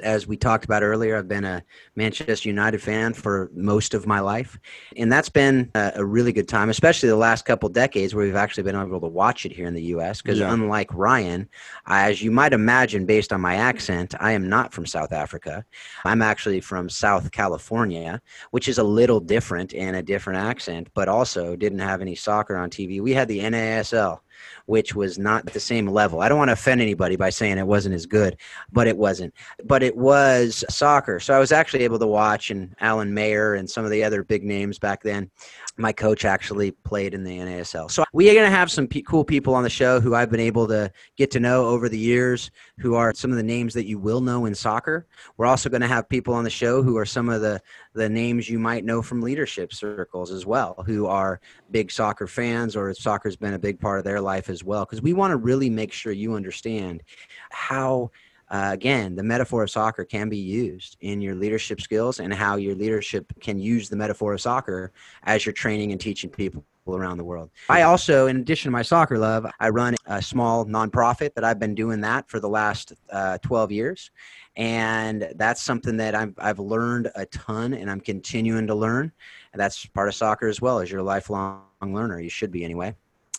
as 0.00 0.26
we 0.26 0.36
talked 0.36 0.64
about 0.64 0.82
earlier, 0.82 1.16
I've 1.16 1.28
been 1.28 1.44
a 1.44 1.62
Manchester 1.96 2.48
United 2.48 2.80
fan 2.80 3.12
for 3.12 3.50
most 3.54 3.92
of 3.92 4.06
my 4.06 4.20
life. 4.20 4.58
And 4.96 5.12
that's 5.12 5.28
been 5.28 5.70
a, 5.74 5.92
a 5.96 6.04
really 6.04 6.32
good 6.32 6.48
time, 6.48 6.70
especially 6.70 7.10
the 7.10 7.16
last 7.16 7.44
couple 7.44 7.68
decades 7.68 8.14
where 8.14 8.24
we've 8.24 8.34
actually 8.34 8.62
been 8.62 8.76
able 8.76 9.00
to 9.00 9.06
watch 9.06 9.44
it 9.44 9.52
here 9.52 9.66
in 9.66 9.74
the 9.74 9.82
U.S. 9.82 10.22
Because 10.22 10.38
yeah. 10.38 10.52
unlike 10.52 10.92
Ryan, 10.94 11.48
as 11.86 12.22
you 12.22 12.30
might 12.30 12.54
imagine 12.54 13.04
based 13.04 13.32
on 13.32 13.40
my 13.42 13.56
accent, 13.56 14.14
I 14.18 14.32
am 14.32 14.48
not 14.48 14.72
from 14.72 14.86
South 14.86 15.12
Africa. 15.12 15.64
I'm 16.04 16.22
actually 16.22 16.60
from 16.60 16.88
South 16.88 17.30
California, 17.30 18.20
which 18.50 18.68
is 18.68 18.78
a 18.78 18.84
little 18.84 19.20
different 19.20 19.74
and 19.74 19.96
a 19.96 20.02
different 20.02 20.38
accent, 20.38 20.88
but 20.94 21.08
also 21.08 21.54
didn't 21.54 21.80
have 21.80 22.00
any 22.00 22.14
soccer 22.14 22.56
on 22.56 22.70
TV. 22.70 23.02
We 23.02 23.12
had 23.12 23.28
the 23.28 23.40
NASL 23.40 24.20
which 24.66 24.94
was 24.94 25.18
not 25.18 25.46
the 25.46 25.60
same 25.60 25.86
level. 25.88 26.20
I 26.20 26.28
don't 26.28 26.38
want 26.38 26.48
to 26.48 26.54
offend 26.54 26.80
anybody 26.80 27.16
by 27.16 27.30
saying 27.30 27.58
it 27.58 27.66
wasn't 27.66 27.94
as 27.94 28.06
good, 28.06 28.36
but 28.72 28.86
it 28.86 28.96
wasn't. 28.96 29.34
But 29.64 29.82
it 29.82 29.96
was 29.96 30.64
soccer. 30.68 31.20
So 31.20 31.34
I 31.34 31.38
was 31.38 31.52
actually 31.52 31.84
able 31.84 31.98
to 31.98 32.06
watch 32.06 32.50
and 32.50 32.74
Alan 32.80 33.12
Mayer 33.12 33.54
and 33.54 33.68
some 33.68 33.84
of 33.84 33.90
the 33.90 34.04
other 34.04 34.22
big 34.22 34.44
names 34.44 34.78
back 34.78 35.02
then. 35.02 35.30
My 35.76 35.92
coach 35.92 36.24
actually 36.24 36.70
played 36.70 37.14
in 37.14 37.24
the 37.24 37.38
NASL. 37.38 37.90
So 37.90 38.04
we 38.12 38.30
are 38.30 38.34
going 38.34 38.50
to 38.50 38.56
have 38.56 38.70
some 38.70 38.86
p- 38.86 39.02
cool 39.02 39.24
people 39.24 39.54
on 39.54 39.62
the 39.62 39.70
show 39.70 40.00
who 40.00 40.14
I've 40.14 40.30
been 40.30 40.40
able 40.40 40.68
to 40.68 40.92
get 41.16 41.30
to 41.32 41.40
know 41.40 41.64
over 41.64 41.88
the 41.88 41.98
years, 41.98 42.50
who 42.78 42.94
are 42.94 43.14
some 43.14 43.30
of 43.30 43.36
the 43.38 43.42
names 43.42 43.72
that 43.74 43.86
you 43.86 43.98
will 43.98 44.20
know 44.20 44.44
in 44.44 44.54
soccer. 44.54 45.06
We're 45.36 45.46
also 45.46 45.70
going 45.70 45.80
to 45.80 45.88
have 45.88 46.08
people 46.08 46.34
on 46.34 46.44
the 46.44 46.50
show 46.50 46.82
who 46.82 46.96
are 46.98 47.06
some 47.06 47.28
of 47.28 47.40
the 47.40 47.60
the 47.94 48.08
names 48.08 48.48
you 48.48 48.58
might 48.58 48.84
know 48.84 49.02
from 49.02 49.22
leadership 49.22 49.72
circles 49.72 50.30
as 50.30 50.44
well, 50.44 50.82
who 50.86 51.06
are 51.06 51.40
big 51.70 51.90
soccer 51.90 52.26
fans 52.26 52.76
or 52.76 52.92
soccer's 52.94 53.36
been 53.36 53.54
a 53.54 53.58
big 53.58 53.80
part 53.80 53.98
of 53.98 54.04
their 54.04 54.20
life 54.20 54.50
as 54.50 54.62
well. 54.62 54.84
Because 54.84 55.02
we 55.02 55.14
want 55.14 55.30
to 55.30 55.36
really 55.36 55.70
make 55.70 55.92
sure 55.92 56.12
you 56.12 56.34
understand 56.34 57.02
how. 57.50 58.10
Uh, 58.52 58.68
again, 58.70 59.16
the 59.16 59.22
metaphor 59.22 59.62
of 59.62 59.70
soccer 59.70 60.04
can 60.04 60.28
be 60.28 60.36
used 60.36 60.98
in 61.00 61.22
your 61.22 61.34
leadership 61.34 61.80
skills 61.80 62.20
and 62.20 62.34
how 62.34 62.56
your 62.56 62.74
leadership 62.74 63.24
can 63.40 63.58
use 63.58 63.88
the 63.88 63.96
metaphor 63.96 64.34
of 64.34 64.40
soccer 64.42 64.92
as 65.22 65.46
you're 65.46 65.54
training 65.54 65.90
and 65.90 66.00
teaching 66.00 66.28
people 66.28 66.62
around 66.86 67.16
the 67.16 67.24
world. 67.24 67.48
I 67.70 67.82
also, 67.82 68.26
in 68.26 68.36
addition 68.36 68.68
to 68.68 68.72
my 68.72 68.82
soccer 68.82 69.16
love, 69.16 69.46
I 69.58 69.70
run 69.70 69.94
a 70.04 70.20
small 70.20 70.66
nonprofit 70.66 71.32
that 71.34 71.44
I've 71.44 71.58
been 71.58 71.74
doing 71.74 72.02
that 72.02 72.28
for 72.28 72.40
the 72.40 72.48
last 72.48 72.92
uh, 73.10 73.38
12 73.38 73.72
years. 73.72 74.10
And 74.56 75.32
that's 75.36 75.62
something 75.62 75.96
that 75.96 76.14
I've, 76.14 76.34
I've 76.36 76.58
learned 76.58 77.10
a 77.14 77.24
ton 77.24 77.72
and 77.72 77.90
i'm 77.90 78.00
continuing 78.00 78.66
to 78.66 78.74
learn. 78.74 79.10
And 79.54 79.60
that's 79.60 79.86
part 79.86 80.08
of 80.08 80.14
soccer 80.14 80.46
as 80.46 80.60
well 80.60 80.78
as 80.78 80.90
you're 80.90 81.00
a 81.00 81.04
lifelong 81.04 81.62
learner 81.80 82.20
you 82.20 82.28
should 82.28 82.50
be 82.50 82.64
anyway. 82.64 82.94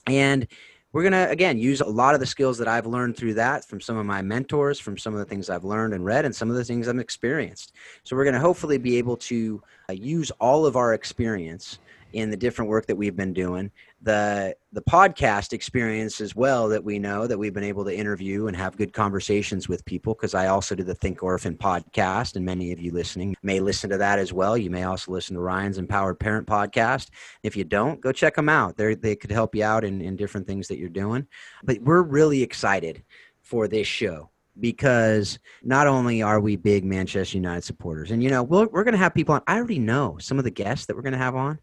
And 0.07 0.47
we're 0.93 1.01
going 1.01 1.11
to 1.11 1.29
again 1.29 1.57
use 1.57 1.81
a 1.81 1.85
lot 1.85 2.13
of 2.13 2.19
the 2.21 2.25
skills 2.25 2.57
that 2.57 2.67
i've 2.67 2.85
learned 2.85 3.17
through 3.17 3.33
that 3.33 3.65
from 3.65 3.81
some 3.81 3.97
of 3.97 4.05
my 4.05 4.21
mentors 4.21 4.79
from 4.79 4.97
some 4.97 5.13
of 5.13 5.19
the 5.19 5.25
things 5.25 5.49
i've 5.49 5.65
learned 5.65 5.93
and 5.93 6.05
read 6.05 6.23
and 6.23 6.33
some 6.33 6.49
of 6.49 6.55
the 6.55 6.63
things 6.63 6.87
i've 6.87 6.93
experienced. 6.99 7.73
So 8.03 8.15
we're 8.15 8.23
going 8.23 8.35
to 8.35 8.39
hopefully 8.39 8.77
be 8.77 8.97
able 8.97 9.17
to 9.17 9.61
uh, 9.89 9.93
use 9.93 10.31
all 10.39 10.65
of 10.65 10.75
our 10.75 10.93
experience 10.93 11.79
in 12.13 12.29
the 12.29 12.37
different 12.37 12.69
work 12.69 12.85
that 12.85 12.95
we've 12.95 13.15
been 13.15 13.33
doing 13.33 13.71
the 14.03 14.53
the 14.73 14.81
podcast 14.81 15.53
experience 15.53 16.19
as 16.19 16.35
well 16.35 16.67
that 16.67 16.83
we 16.83 16.99
know 16.99 17.25
that 17.25 17.37
we've 17.37 17.53
been 17.53 17.63
able 17.63 17.85
to 17.85 17.95
interview 17.95 18.47
and 18.47 18.57
have 18.57 18.75
good 18.75 18.91
conversations 18.91 19.69
with 19.69 19.85
people 19.85 20.13
because 20.13 20.33
I 20.33 20.47
also 20.47 20.75
do 20.75 20.83
the 20.83 20.95
Think 20.95 21.23
Orphan 21.23 21.55
podcast 21.55 22.35
and 22.35 22.45
many 22.45 22.73
of 22.73 22.79
you 22.79 22.91
listening 22.91 23.35
may 23.43 23.59
listen 23.61 23.89
to 23.91 23.97
that 23.97 24.19
as 24.19 24.33
well. 24.33 24.57
You 24.57 24.69
may 24.69 24.83
also 24.83 25.11
listen 25.11 25.35
to 25.35 25.41
Ryan's 25.41 25.77
Empowered 25.77 26.19
Parent 26.19 26.47
podcast. 26.47 27.09
If 27.43 27.55
you 27.55 27.63
don't, 27.63 28.01
go 28.01 28.11
check 28.11 28.35
them 28.35 28.49
out. 28.49 28.75
They 28.75 28.95
they 28.95 29.15
could 29.15 29.31
help 29.31 29.55
you 29.55 29.63
out 29.63 29.85
in, 29.85 30.01
in 30.01 30.17
different 30.17 30.47
things 30.47 30.67
that 30.67 30.77
you're 30.77 30.89
doing. 30.89 31.25
But 31.63 31.79
we're 31.81 32.03
really 32.03 32.43
excited 32.43 33.03
for 33.41 33.69
this 33.69 33.87
show 33.87 34.29
because 34.59 35.39
not 35.63 35.87
only 35.87 36.21
are 36.21 36.39
we 36.39 36.57
big 36.57 36.83
Manchester 36.83 37.37
United 37.37 37.63
supporters, 37.63 38.11
and 38.11 38.21
you 38.21 38.29
know, 38.29 38.43
we 38.43 38.65
we're 38.65 38.83
going 38.83 38.93
to 38.93 38.97
have 38.97 39.13
people 39.13 39.35
on. 39.35 39.41
I 39.47 39.55
already 39.55 39.79
know 39.79 40.17
some 40.19 40.37
of 40.37 40.43
the 40.43 40.51
guests 40.51 40.87
that 40.87 40.95
we're 40.95 41.03
going 41.03 41.13
to 41.13 41.19
have 41.19 41.35
on, 41.35 41.59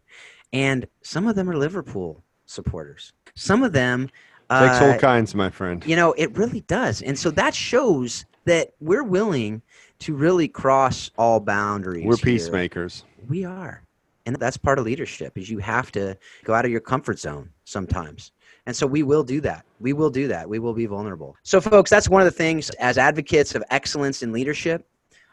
and 0.51 0.87
some 1.03 1.27
of 1.27 1.35
them 1.35 1.49
are 1.49 1.55
Liverpool 1.55 2.23
supporters. 2.51 3.13
Some 3.35 3.63
of 3.63 3.73
them 3.73 4.09
uh, 4.49 4.67
takes 4.67 4.81
all 4.81 4.99
kinds, 4.99 5.33
my 5.33 5.49
friend. 5.49 5.85
You 5.85 5.95
know, 5.95 6.13
it 6.13 6.35
really 6.37 6.61
does, 6.61 7.01
and 7.01 7.17
so 7.17 7.31
that 7.31 7.55
shows 7.55 8.25
that 8.45 8.73
we're 8.79 9.03
willing 9.03 9.61
to 9.99 10.15
really 10.15 10.47
cross 10.47 11.11
all 11.17 11.39
boundaries. 11.39 12.05
We're 12.05 12.17
peacemakers. 12.17 13.05
Here. 13.17 13.25
We 13.29 13.45
are, 13.45 13.83
and 14.25 14.35
that's 14.35 14.57
part 14.57 14.79
of 14.79 14.85
leadership. 14.85 15.37
Is 15.37 15.49
you 15.49 15.59
have 15.59 15.91
to 15.93 16.17
go 16.43 16.53
out 16.53 16.65
of 16.65 16.71
your 16.71 16.81
comfort 16.81 17.19
zone 17.19 17.49
sometimes. 17.65 18.31
And 18.67 18.75
so 18.75 18.85
we 18.85 19.01
will 19.01 19.23
do 19.23 19.41
that. 19.41 19.65
We 19.79 19.93
will 19.93 20.11
do 20.11 20.27
that. 20.27 20.47
We 20.47 20.59
will 20.59 20.73
be 20.73 20.85
vulnerable. 20.85 21.35
So, 21.41 21.59
folks, 21.59 21.89
that's 21.89 22.07
one 22.07 22.21
of 22.21 22.25
the 22.25 22.31
things 22.31 22.69
as 22.71 22.97
advocates 22.97 23.55
of 23.55 23.63
excellence 23.71 24.21
in 24.21 24.31
leadership 24.31 24.87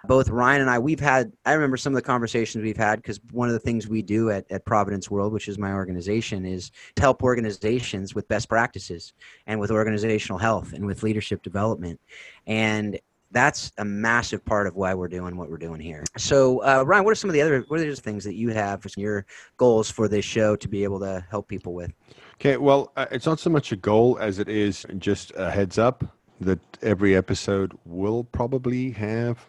both 0.06 0.28
Ryan 0.28 0.62
and 0.62 0.70
I, 0.70 0.78
we've 0.78 1.00
had, 1.00 1.32
I 1.44 1.52
remember 1.52 1.76
some 1.76 1.92
of 1.92 1.96
the 1.96 2.02
conversations 2.02 2.62
we've 2.62 2.76
had 2.76 2.96
because 2.96 3.20
one 3.32 3.48
of 3.48 3.52
the 3.52 3.60
things 3.60 3.88
we 3.88 4.02
do 4.02 4.30
at, 4.30 4.50
at 4.50 4.64
Providence 4.64 5.10
World, 5.10 5.32
which 5.32 5.48
is 5.48 5.58
my 5.58 5.72
organization, 5.72 6.46
is 6.46 6.70
to 6.96 7.02
help 7.02 7.22
organizations 7.22 8.14
with 8.14 8.28
best 8.28 8.48
practices 8.48 9.12
and 9.46 9.58
with 9.58 9.70
organizational 9.70 10.38
health 10.38 10.72
and 10.72 10.86
with 10.86 11.02
leadership 11.02 11.42
development. 11.42 12.00
And 12.46 12.98
that's 13.30 13.72
a 13.78 13.84
massive 13.84 14.44
part 14.44 14.66
of 14.66 14.76
why 14.76 14.94
we're 14.94 15.08
doing 15.08 15.36
what 15.36 15.50
we're 15.50 15.58
doing 15.58 15.80
here. 15.80 16.04
So, 16.16 16.62
uh, 16.62 16.82
Ryan, 16.86 17.04
what 17.04 17.12
are 17.12 17.16
some 17.16 17.28
of 17.28 17.34
the 17.34 17.42
other 17.42 17.64
what 17.68 17.80
are 17.80 17.84
the 17.84 17.96
things 17.96 18.24
that 18.24 18.34
you 18.34 18.50
have 18.50 18.82
for 18.82 18.88
your 18.96 19.26
goals 19.56 19.90
for 19.90 20.08
this 20.08 20.24
show 20.24 20.56
to 20.56 20.68
be 20.68 20.84
able 20.84 21.00
to 21.00 21.24
help 21.30 21.48
people 21.48 21.74
with? 21.74 21.92
Okay, 22.34 22.56
well, 22.56 22.92
uh, 22.96 23.06
it's 23.10 23.26
not 23.26 23.38
so 23.38 23.50
much 23.50 23.72
a 23.72 23.76
goal 23.76 24.16
as 24.20 24.38
it 24.38 24.48
is 24.48 24.86
just 24.98 25.32
a 25.36 25.50
heads 25.50 25.76
up 25.76 26.04
that 26.40 26.60
every 26.82 27.16
episode 27.16 27.76
will 27.84 28.24
probably 28.24 28.92
have 28.92 29.44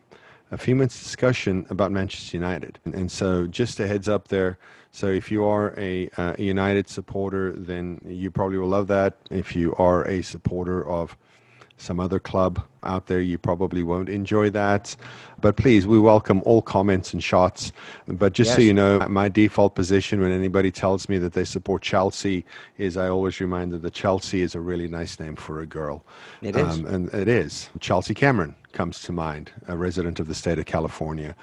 a 0.51 0.58
few 0.58 0.75
minutes 0.75 1.01
discussion 1.01 1.65
about 1.70 1.91
Manchester 1.91 2.38
United. 2.38 2.79
And, 2.86 2.96
and 2.96 3.12
so, 3.12 3.48
just 3.48 3.79
a 3.79 3.88
heads 3.88 4.10
up 4.10 4.27
there. 4.27 4.58
So, 4.91 5.08
if 5.08 5.32
you 5.32 5.44
are 5.46 5.74
a, 5.77 6.10
uh, 6.18 6.36
a 6.38 6.41
United 6.41 6.89
supporter, 6.89 7.53
then 7.53 8.01
you 8.06 8.32
probably 8.32 8.58
will 8.58 8.70
love 8.70 8.88
that. 8.88 9.18
If 9.29 9.56
you 9.56 9.75
are 9.75 10.08
a 10.08 10.22
supporter 10.22 10.88
of 10.88 11.15
some 11.79 12.00
other 12.00 12.19
club 12.19 12.62
out 12.83 13.07
there, 13.07 13.21
you 13.21 13.38
probably 13.38 13.83
won't 13.83 14.09
enjoy 14.09 14.50
that. 14.51 14.95
But 15.41 15.55
please, 15.55 15.88
we 15.88 16.00
welcome 16.00 16.41
all 16.45 16.62
comments 16.62 17.13
and 17.13 17.24
shots. 17.24 17.71
But 18.07 18.33
just 18.33 18.50
yes. 18.50 18.57
so 18.57 18.62
you 18.62 18.74
know, 18.74 19.00
my 19.09 19.29
default 19.29 19.75
position 19.75 20.21
when 20.21 20.31
anybody 20.31 20.71
tells 20.71 21.09
me 21.09 21.17
that 21.19 21.33
they 21.33 21.45
support 21.45 21.81
Chelsea 21.81 22.45
is 22.77 22.98
I 22.98 23.07
always 23.09 23.39
remind 23.39 23.71
them 23.71 23.81
that 23.81 23.93
Chelsea 23.93 24.41
is 24.41 24.55
a 24.55 24.59
really 24.59 24.88
nice 24.88 25.19
name 25.19 25.36
for 25.36 25.62
a 25.62 25.65
girl. 25.65 26.03
It 26.41 26.55
is. 26.55 26.79
Um, 26.79 26.86
and 26.86 27.13
it 27.13 27.27
is. 27.27 27.69
Chelsea 27.79 28.13
Cameron 28.13 28.55
comes 28.74 29.01
to 29.03 29.12
mind, 29.12 29.51
a 29.67 29.77
resident 29.77 30.19
of 30.19 30.27
the 30.27 30.36
state 30.36 30.59
of 30.59 30.65
California. 30.65 31.36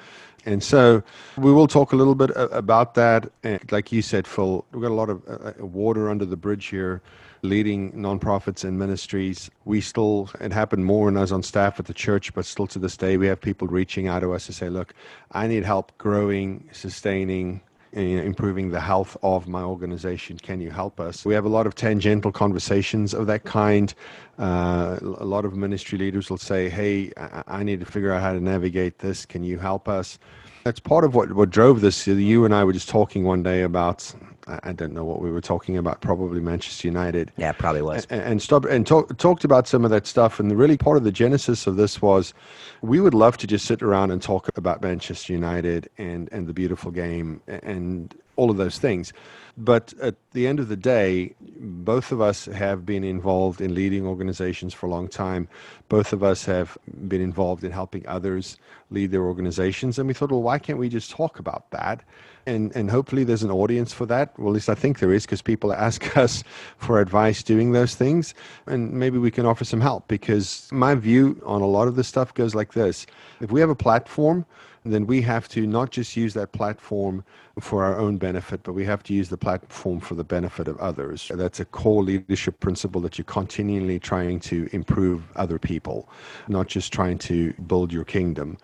And 0.44 0.62
so 0.62 1.02
we 1.36 1.52
will 1.52 1.66
talk 1.66 1.92
a 1.92 1.96
little 1.96 2.14
bit 2.14 2.30
about 2.36 2.94
that. 2.94 3.30
And 3.42 3.60
like 3.72 3.90
you 3.90 4.00
said, 4.00 4.28
Phil, 4.28 4.64
we've 4.72 4.82
got 4.82 4.92
a 4.92 4.94
lot 4.94 5.10
of 5.10 5.22
uh, 5.28 5.52
uh, 5.60 5.66
water 5.66 6.08
under 6.08 6.24
the 6.24 6.36
bridge 6.36 6.66
here 6.66 7.02
leading 7.42 7.92
nonprofits 7.92 8.64
and 8.64 8.78
ministries. 8.78 9.50
We 9.64 9.80
still, 9.80 10.30
it 10.40 10.52
happened 10.52 10.84
more 10.84 11.06
when 11.06 11.16
I 11.16 11.20
was 11.20 11.32
on 11.32 11.42
staff 11.42 11.78
at 11.78 11.86
the 11.86 11.94
church, 11.94 12.34
but 12.34 12.44
still 12.44 12.66
to 12.68 12.78
this 12.78 12.96
day, 12.96 13.16
we 13.16 13.26
have 13.26 13.40
people 13.40 13.68
reaching 13.68 14.08
out 14.08 14.20
to 14.20 14.32
us 14.32 14.46
to 14.46 14.52
say, 14.52 14.68
look, 14.68 14.94
I 15.32 15.46
need 15.46 15.64
help 15.64 15.96
growing, 15.98 16.68
sustaining, 16.72 17.60
improving 17.92 18.70
the 18.70 18.80
health 18.80 19.16
of 19.22 19.48
my 19.48 19.62
organization. 19.62 20.38
Can 20.38 20.60
you 20.60 20.70
help 20.70 21.00
us? 21.00 21.24
We 21.24 21.34
have 21.34 21.44
a 21.44 21.48
lot 21.48 21.66
of 21.66 21.74
tangential 21.74 22.30
conversations 22.30 23.14
of 23.14 23.26
that 23.28 23.44
kind. 23.44 23.94
Uh, 24.38 24.98
a 25.00 25.24
lot 25.24 25.44
of 25.44 25.56
ministry 25.56 25.98
leaders 25.98 26.28
will 26.28 26.36
say, 26.36 26.68
Hey, 26.68 27.12
I 27.46 27.62
need 27.62 27.80
to 27.80 27.86
figure 27.86 28.12
out 28.12 28.20
how 28.20 28.32
to 28.32 28.40
navigate 28.40 28.98
this. 28.98 29.24
Can 29.24 29.44
you 29.44 29.58
help 29.58 29.88
us? 29.88 30.18
That's 30.64 30.80
part 30.80 31.04
of 31.04 31.14
what, 31.14 31.32
what 31.32 31.50
drove 31.50 31.80
this. 31.80 32.06
You 32.06 32.44
and 32.44 32.54
I 32.54 32.64
were 32.64 32.72
just 32.72 32.88
talking 32.88 33.24
one 33.24 33.42
day 33.42 33.62
about 33.62 34.12
I 34.48 34.72
don't 34.72 34.92
know 34.92 35.04
what 35.04 35.20
we 35.20 35.30
were 35.30 35.40
talking 35.40 35.76
about. 35.76 36.00
Probably 36.00 36.40
Manchester 36.40 36.86
United. 36.86 37.32
Yeah, 37.36 37.50
probably 37.52 37.82
was. 37.82 38.06
And, 38.10 38.22
and 38.22 38.42
stop 38.42 38.64
and 38.64 38.86
talk, 38.86 39.16
talked 39.18 39.42
about 39.42 39.66
some 39.66 39.84
of 39.84 39.90
that 39.90 40.06
stuff. 40.06 40.38
And 40.38 40.56
really, 40.56 40.76
part 40.76 40.96
of 40.96 41.02
the 41.02 41.10
genesis 41.10 41.66
of 41.66 41.76
this 41.76 42.00
was, 42.00 42.32
we 42.80 43.00
would 43.00 43.14
love 43.14 43.36
to 43.38 43.46
just 43.46 43.64
sit 43.64 43.82
around 43.82 44.12
and 44.12 44.22
talk 44.22 44.48
about 44.56 44.82
Manchester 44.82 45.32
United 45.32 45.90
and 45.98 46.28
and 46.30 46.46
the 46.46 46.52
beautiful 46.52 46.92
game 46.92 47.40
and 47.48 48.14
all 48.36 48.50
of 48.50 48.56
those 48.56 48.78
things. 48.78 49.12
But 49.58 49.94
at 50.02 50.14
the 50.32 50.46
end 50.46 50.60
of 50.60 50.68
the 50.68 50.76
day, 50.76 51.34
both 51.58 52.12
of 52.12 52.20
us 52.20 52.44
have 52.44 52.84
been 52.84 53.02
involved 53.02 53.60
in 53.60 53.74
leading 53.74 54.06
organizations 54.06 54.74
for 54.74 54.86
a 54.86 54.90
long 54.90 55.08
time. 55.08 55.48
Both 55.88 56.12
of 56.12 56.22
us 56.22 56.44
have 56.44 56.76
been 57.08 57.22
involved 57.22 57.64
in 57.64 57.72
helping 57.72 58.06
others 58.06 58.58
lead 58.90 59.10
their 59.10 59.24
organizations. 59.24 59.98
And 59.98 60.06
we 60.06 60.14
thought, 60.14 60.30
well, 60.30 60.42
why 60.42 60.58
can't 60.58 60.78
we 60.78 60.90
just 60.90 61.10
talk 61.10 61.38
about 61.38 61.70
that? 61.70 62.02
And, 62.46 62.74
and 62.76 62.90
hopefully 62.90 63.24
there's 63.24 63.42
an 63.42 63.50
audience 63.50 63.92
for 63.92 64.06
that. 64.06 64.38
Well, 64.38 64.48
at 64.48 64.54
least 64.54 64.68
I 64.68 64.74
think 64.74 65.00
there 65.00 65.12
is 65.12 65.26
because 65.26 65.42
people 65.42 65.72
ask 65.88 66.16
us 66.16 66.44
for 66.78 67.00
advice 67.00 67.42
doing 67.42 67.72
those 67.72 67.94
things. 67.94 68.34
And 68.66 68.92
maybe 68.92 69.18
we 69.18 69.30
can 69.30 69.46
offer 69.46 69.64
some 69.64 69.80
help 69.80 70.06
because 70.08 70.68
my 70.72 70.94
view 70.94 71.40
on 71.44 71.60
a 71.60 71.66
lot 71.66 71.88
of 71.88 71.96
this 71.96 72.08
stuff 72.08 72.32
goes 72.34 72.54
like 72.54 72.72
this. 72.72 73.06
If 73.40 73.50
we 73.50 73.60
have 73.60 73.70
a 73.70 73.74
platform, 73.74 74.46
then 74.92 75.06
we 75.06 75.22
have 75.22 75.48
to 75.48 75.66
not 75.66 75.90
just 75.90 76.16
use 76.16 76.34
that 76.34 76.52
platform 76.52 77.24
for 77.60 77.84
our 77.84 77.98
own 77.98 78.18
benefit, 78.18 78.62
but 78.62 78.72
we 78.72 78.84
have 78.84 79.02
to 79.04 79.14
use 79.14 79.28
the 79.28 79.36
platform 79.36 80.00
for 80.00 80.14
the 80.14 80.24
benefit 80.24 80.68
of 80.68 80.78
others. 80.78 81.30
That's 81.34 81.60
a 81.60 81.64
core 81.64 82.02
leadership 82.02 82.60
principle 82.60 83.00
that 83.02 83.18
you're 83.18 83.24
continually 83.24 83.98
trying 83.98 84.40
to 84.40 84.68
improve 84.72 85.22
other 85.36 85.58
people, 85.58 86.08
not 86.48 86.66
just 86.66 86.92
trying 86.92 87.18
to 87.18 87.52
build 87.66 87.92
your 87.92 88.04
kingdom. 88.04 88.58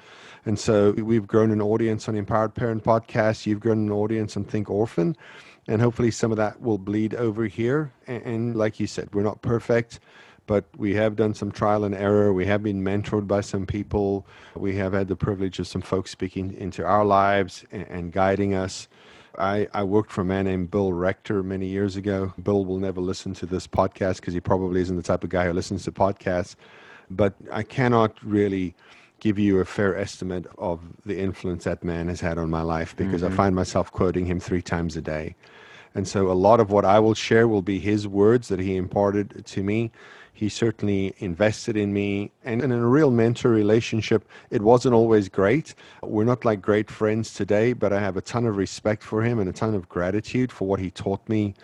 And 0.45 0.59
so 0.59 0.93
we've 0.93 1.27
grown 1.27 1.51
an 1.51 1.63
audience 1.63 2.09
on 2.09 2.17
Empowered 2.17 2.55
Parent 2.55 2.83
Podcast. 2.83 3.47
You've 3.47 3.61
grown 3.61 3.79
an 3.79 3.93
audience 3.93 4.37
on 4.37 4.45
Think 4.45 4.69
Orphan. 4.71 5.17
And 5.69 5.81
hopefully 5.81 6.11
some 6.11 6.33
of 6.33 6.37
that 6.39 6.61
will 6.61 6.79
bleed 6.79 7.15
over 7.15 7.47
here. 7.47 7.93
And, 8.09 8.23
and 8.25 8.57
like 8.57 8.81
you 8.81 8.89
said, 8.89 9.15
we're 9.15 9.23
not 9.23 9.43
perfect 9.43 10.01
but 10.53 10.67
we 10.77 10.93
have 10.95 11.17
done 11.17 11.33
some 11.33 11.51
trial 11.51 11.83
and 11.83 11.95
error. 11.95 12.31
We 12.31 12.45
have 12.45 12.63
been 12.63 12.85
mentored 12.85 13.27
by 13.27 13.41
some 13.41 13.65
people. 13.65 14.27
We 14.55 14.77
have 14.77 14.93
had 14.93 15.09
the 15.09 15.17
privilege 15.17 15.59
of 15.59 15.67
some 15.67 15.81
folks 15.81 16.11
speaking 16.11 16.53
into 16.53 16.85
our 16.85 17.07
lives 17.07 17.65
and, 17.73 17.87
and 17.89 18.13
guiding 18.13 18.53
us. 18.53 18.87
I, 19.39 19.67
I, 19.73 19.83
worked 19.85 20.13
for 20.13 20.21
a 20.21 20.25
man 20.27 20.45
named 20.45 20.71
Bill 20.71 20.93
Rector 20.93 21.43
many 21.43 21.69
years 21.69 21.97
ago. 21.97 22.35
Bill 22.43 22.67
will 22.67 22.79
never 22.79 23.01
listen 23.01 23.33
to 23.37 23.47
this 23.47 23.67
podcast 23.67 24.17
because 24.17 24.35
he 24.35 24.41
probably 24.41 24.83
isn't 24.83 24.95
the 24.95 25.03
type 25.03 25.25
of 25.25 25.31
guy 25.31 25.47
who 25.47 25.55
listens 25.55 25.85
to 25.85 25.91
podcasts. 25.91 26.55
But 27.09 27.33
I 27.51 27.63
cannot 27.63 28.23
really 28.23 28.75
give 29.21 29.39
you 29.39 29.59
a 29.61 29.65
fair 29.65 29.97
estimate 29.97 30.45
of 30.59 30.81
the 31.07 31.19
influence 31.19 31.65
that 31.65 31.83
man 31.83 32.09
has 32.09 32.21
had 32.21 32.37
on 32.37 32.51
my 32.51 32.61
life 32.61 32.95
because 32.95 33.23
mm-hmm. 33.23 33.33
I 33.33 33.37
find 33.37 33.57
myself 33.57 33.91
quoting 33.91 34.27
him 34.27 34.39
three 34.39 34.61
times 34.61 34.99
a 34.99 35.01
day. 35.01 35.35
And 35.95 36.09
so 36.09 36.31
a 36.31 36.33
lot 36.33 36.61
of 36.61 36.71
what 36.71 36.85
I 36.85 36.99
will 36.99 37.15
share 37.15 37.49
will 37.49 37.63
be 37.63 37.79
his 37.79 38.07
words 38.07 38.49
that 38.49 38.59
he 38.59 38.77
imparted 38.77 39.47
to 39.47 39.63
me 39.63 39.91
he 40.33 40.49
certainly 40.49 41.15
invested 41.19 41.77
in 41.77 41.93
me 41.93 42.31
and, 42.45 42.63
in 42.63 42.73
a 42.73 42.87
real 42.87 43.11
mentor 43.11 43.51
relationship 43.51 44.27
it 44.51 44.63
wasn't 44.63 44.95
always 44.95 45.29
great 45.29 45.75
we're 46.03 46.25
not 46.25 46.45
like 46.45 46.61
great 46.61 46.91
friends 46.91 47.35
today 47.35 47.73
but 47.73 47.93
i 47.93 48.01
have 48.01 48.17
a 48.17 48.21
ton 48.21 48.47
of 48.47 48.57
respect 48.57 49.03
for 49.03 49.23
him 49.23 49.39
and 49.39 49.49
a 49.49 49.53
ton 49.53 49.75
of 49.75 49.89
gratitude 49.89 50.51
for 50.51 50.67
what 50.67 50.81
he 50.81 50.91
taught 50.91 51.27
me 51.29 51.55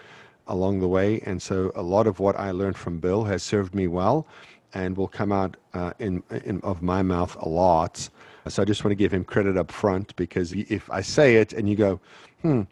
along 0.48 0.80
the 0.80 0.88
way 0.88 1.20
and 1.26 1.40
so 1.40 1.72
a 1.74 1.82
lot 1.82 2.06
of 2.06 2.20
what 2.20 2.38
i 2.38 2.50
learned 2.50 2.76
from 2.76 2.98
bill 2.98 3.24
has 3.24 3.42
served 3.42 3.74
me 3.74 3.86
well 3.86 4.26
and 4.74 4.96
will 4.96 5.08
come 5.08 5.32
out 5.32 5.56
uh, 5.74 5.92
in, 5.98 6.22
in 6.44 6.60
of 6.60 6.82
my 6.82 7.02
mouth 7.02 7.36
a 7.40 7.48
lot 7.48 8.08
so 8.48 8.62
i 8.62 8.64
just 8.64 8.84
want 8.84 8.92
to 8.92 8.96
give 8.96 9.12
him 9.12 9.24
credit 9.24 9.56
up 9.56 9.70
front 9.70 10.14
because 10.16 10.52
if 10.52 10.90
i 10.90 11.00
say 11.00 11.36
it 11.36 11.52
and 11.52 11.68
you 11.68 11.76
go 11.76 12.00
hmm 12.42 12.62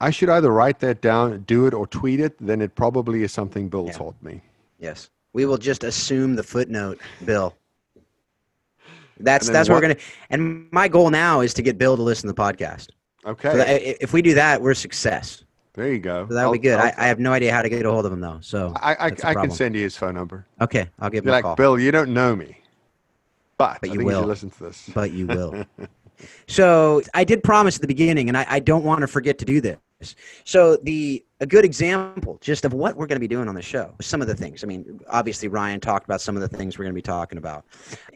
I 0.00 0.10
should 0.10 0.30
either 0.30 0.50
write 0.50 0.78
that 0.80 1.02
down, 1.02 1.42
do 1.42 1.66
it, 1.66 1.74
or 1.74 1.86
tweet 1.86 2.20
it. 2.20 2.34
Then 2.40 2.62
it 2.62 2.74
probably 2.74 3.22
is 3.22 3.32
something 3.32 3.68
Bill 3.68 3.86
yeah. 3.86 3.92
taught 3.92 4.22
me. 4.22 4.40
Yes. 4.78 5.10
We 5.32 5.46
will 5.46 5.58
just 5.58 5.84
assume 5.84 6.34
the 6.34 6.42
footnote, 6.42 6.98
Bill. 7.24 7.54
That's 9.18 9.48
that's 9.48 9.68
what, 9.68 9.76
what, 9.76 9.82
we're 9.82 9.94
gonna. 9.94 10.00
And 10.30 10.70
my 10.72 10.88
goal 10.88 11.10
now 11.10 11.40
is 11.40 11.54
to 11.54 11.62
get 11.62 11.78
Bill 11.78 11.96
to 11.96 12.02
listen 12.02 12.26
to 12.28 12.32
the 12.32 12.40
podcast. 12.40 12.88
Okay. 13.24 13.52
So 13.52 13.64
if 14.00 14.12
we 14.12 14.22
do 14.22 14.34
that, 14.34 14.60
we're 14.60 14.70
a 14.70 14.76
success. 14.76 15.44
There 15.74 15.92
you 15.92 15.98
go. 15.98 16.26
So 16.28 16.34
that'll 16.34 16.52
be 16.52 16.58
good. 16.58 16.78
I, 16.78 16.92
I, 16.96 17.06
have 17.06 17.20
no 17.20 17.32
idea 17.32 17.52
how 17.52 17.62
to 17.62 17.68
get 17.68 17.86
a 17.86 17.90
hold 17.90 18.04
of 18.04 18.12
him 18.12 18.20
though. 18.20 18.38
So 18.40 18.72
I 18.76 18.94
I, 18.94 19.06
I 19.06 19.34
can 19.34 19.50
send 19.50 19.76
you 19.76 19.82
his 19.82 19.96
phone 19.96 20.14
number. 20.14 20.46
Okay, 20.60 20.88
I'll 20.98 21.10
give 21.10 21.24
him 21.24 21.30
like, 21.30 21.44
a 21.44 21.48
call. 21.48 21.56
Bill, 21.56 21.78
you 21.78 21.92
don't 21.92 22.12
know 22.12 22.34
me, 22.34 22.58
but, 23.56 23.78
but 23.80 23.92
you 23.92 24.04
will 24.04 24.22
you 24.22 24.26
listen 24.26 24.50
to 24.50 24.64
this. 24.64 24.90
But 24.92 25.12
you 25.12 25.26
will. 25.26 25.64
so 26.48 27.02
I 27.14 27.24
did 27.24 27.44
promise 27.44 27.76
at 27.76 27.82
the 27.82 27.86
beginning, 27.86 28.28
and 28.28 28.36
I, 28.36 28.46
I 28.48 28.58
don't 28.58 28.84
want 28.84 29.02
to 29.02 29.06
forget 29.06 29.38
to 29.38 29.44
do 29.44 29.60
this. 29.60 29.78
So 30.44 30.76
the 30.76 31.24
a 31.40 31.46
good 31.46 31.64
example 31.64 32.38
just 32.40 32.64
of 32.64 32.72
what 32.72 32.96
we're 32.96 33.06
going 33.06 33.16
to 33.16 33.20
be 33.20 33.28
doing 33.28 33.48
on 33.48 33.54
the 33.54 33.62
show. 33.62 33.94
Some 34.00 34.20
of 34.20 34.28
the 34.28 34.34
things. 34.34 34.62
I 34.62 34.66
mean, 34.66 35.00
obviously 35.08 35.48
Ryan 35.48 35.80
talked 35.80 36.04
about 36.04 36.20
some 36.20 36.36
of 36.36 36.42
the 36.42 36.48
things 36.48 36.78
we're 36.78 36.84
going 36.84 36.94
to 36.94 36.98
be 36.98 37.02
talking 37.02 37.38
about. 37.38 37.64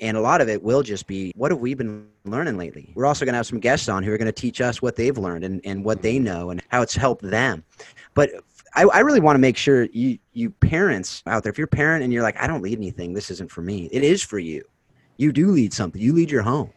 And 0.01 0.17
a 0.17 0.21
lot 0.21 0.41
of 0.41 0.49
it 0.49 0.63
will 0.63 0.83
just 0.83 1.07
be 1.07 1.33
what 1.37 1.51
have 1.51 1.61
we 1.61 1.75
been 1.75 2.07
learning 2.25 2.57
lately? 2.57 2.93
We're 2.95 3.07
also 3.07 3.25
going 3.25 3.33
to 3.33 3.39
have 3.39 3.47
some 3.47 3.61
guests 3.61 3.89
on 3.89 4.03
who 4.03 4.13
are 4.13 4.19
going 4.19 4.27
to 4.27 4.33
teach 4.33 4.61
us 4.61 4.83
what 4.83 4.97
they've 4.97 5.17
learned 5.17 5.45
and, 5.45 5.61
and 5.65 5.85
what 5.85 6.03
they 6.03 6.19
know 6.19 6.51
and 6.51 6.63
how 6.69 6.83
it's 6.83 6.95
helped 6.95 7.23
them. 7.23 7.65
But 8.15 8.31
I, 8.75 8.83
I 8.85 9.01
really 9.01 9.21
want 9.21 9.37
to 9.37 9.41
make 9.41 9.57
sure 9.57 9.85
you 9.93 10.19
you 10.33 10.51
parents 10.51 11.23
out 11.27 11.43
there, 11.43 11.51
if 11.51 11.59
you're 11.59 11.67
a 11.67 11.69
parent 11.69 12.03
and 12.03 12.13
you're 12.13 12.23
like, 12.23 12.41
I 12.41 12.47
don't 12.47 12.63
lead 12.63 12.79
anything, 12.79 13.15
this 13.15 13.31
isn't 13.31 13.51
for 13.51 13.63
me. 13.63 13.89
It 13.93 14.03
is 14.03 14.23
for 14.23 14.39
you. 14.39 14.65
You 15.17 15.33
do 15.33 15.49
lead 15.51 15.73
something. 15.73 16.01
You 16.01 16.13
lead 16.13 16.31
your 16.31 16.43
home. 16.43 16.73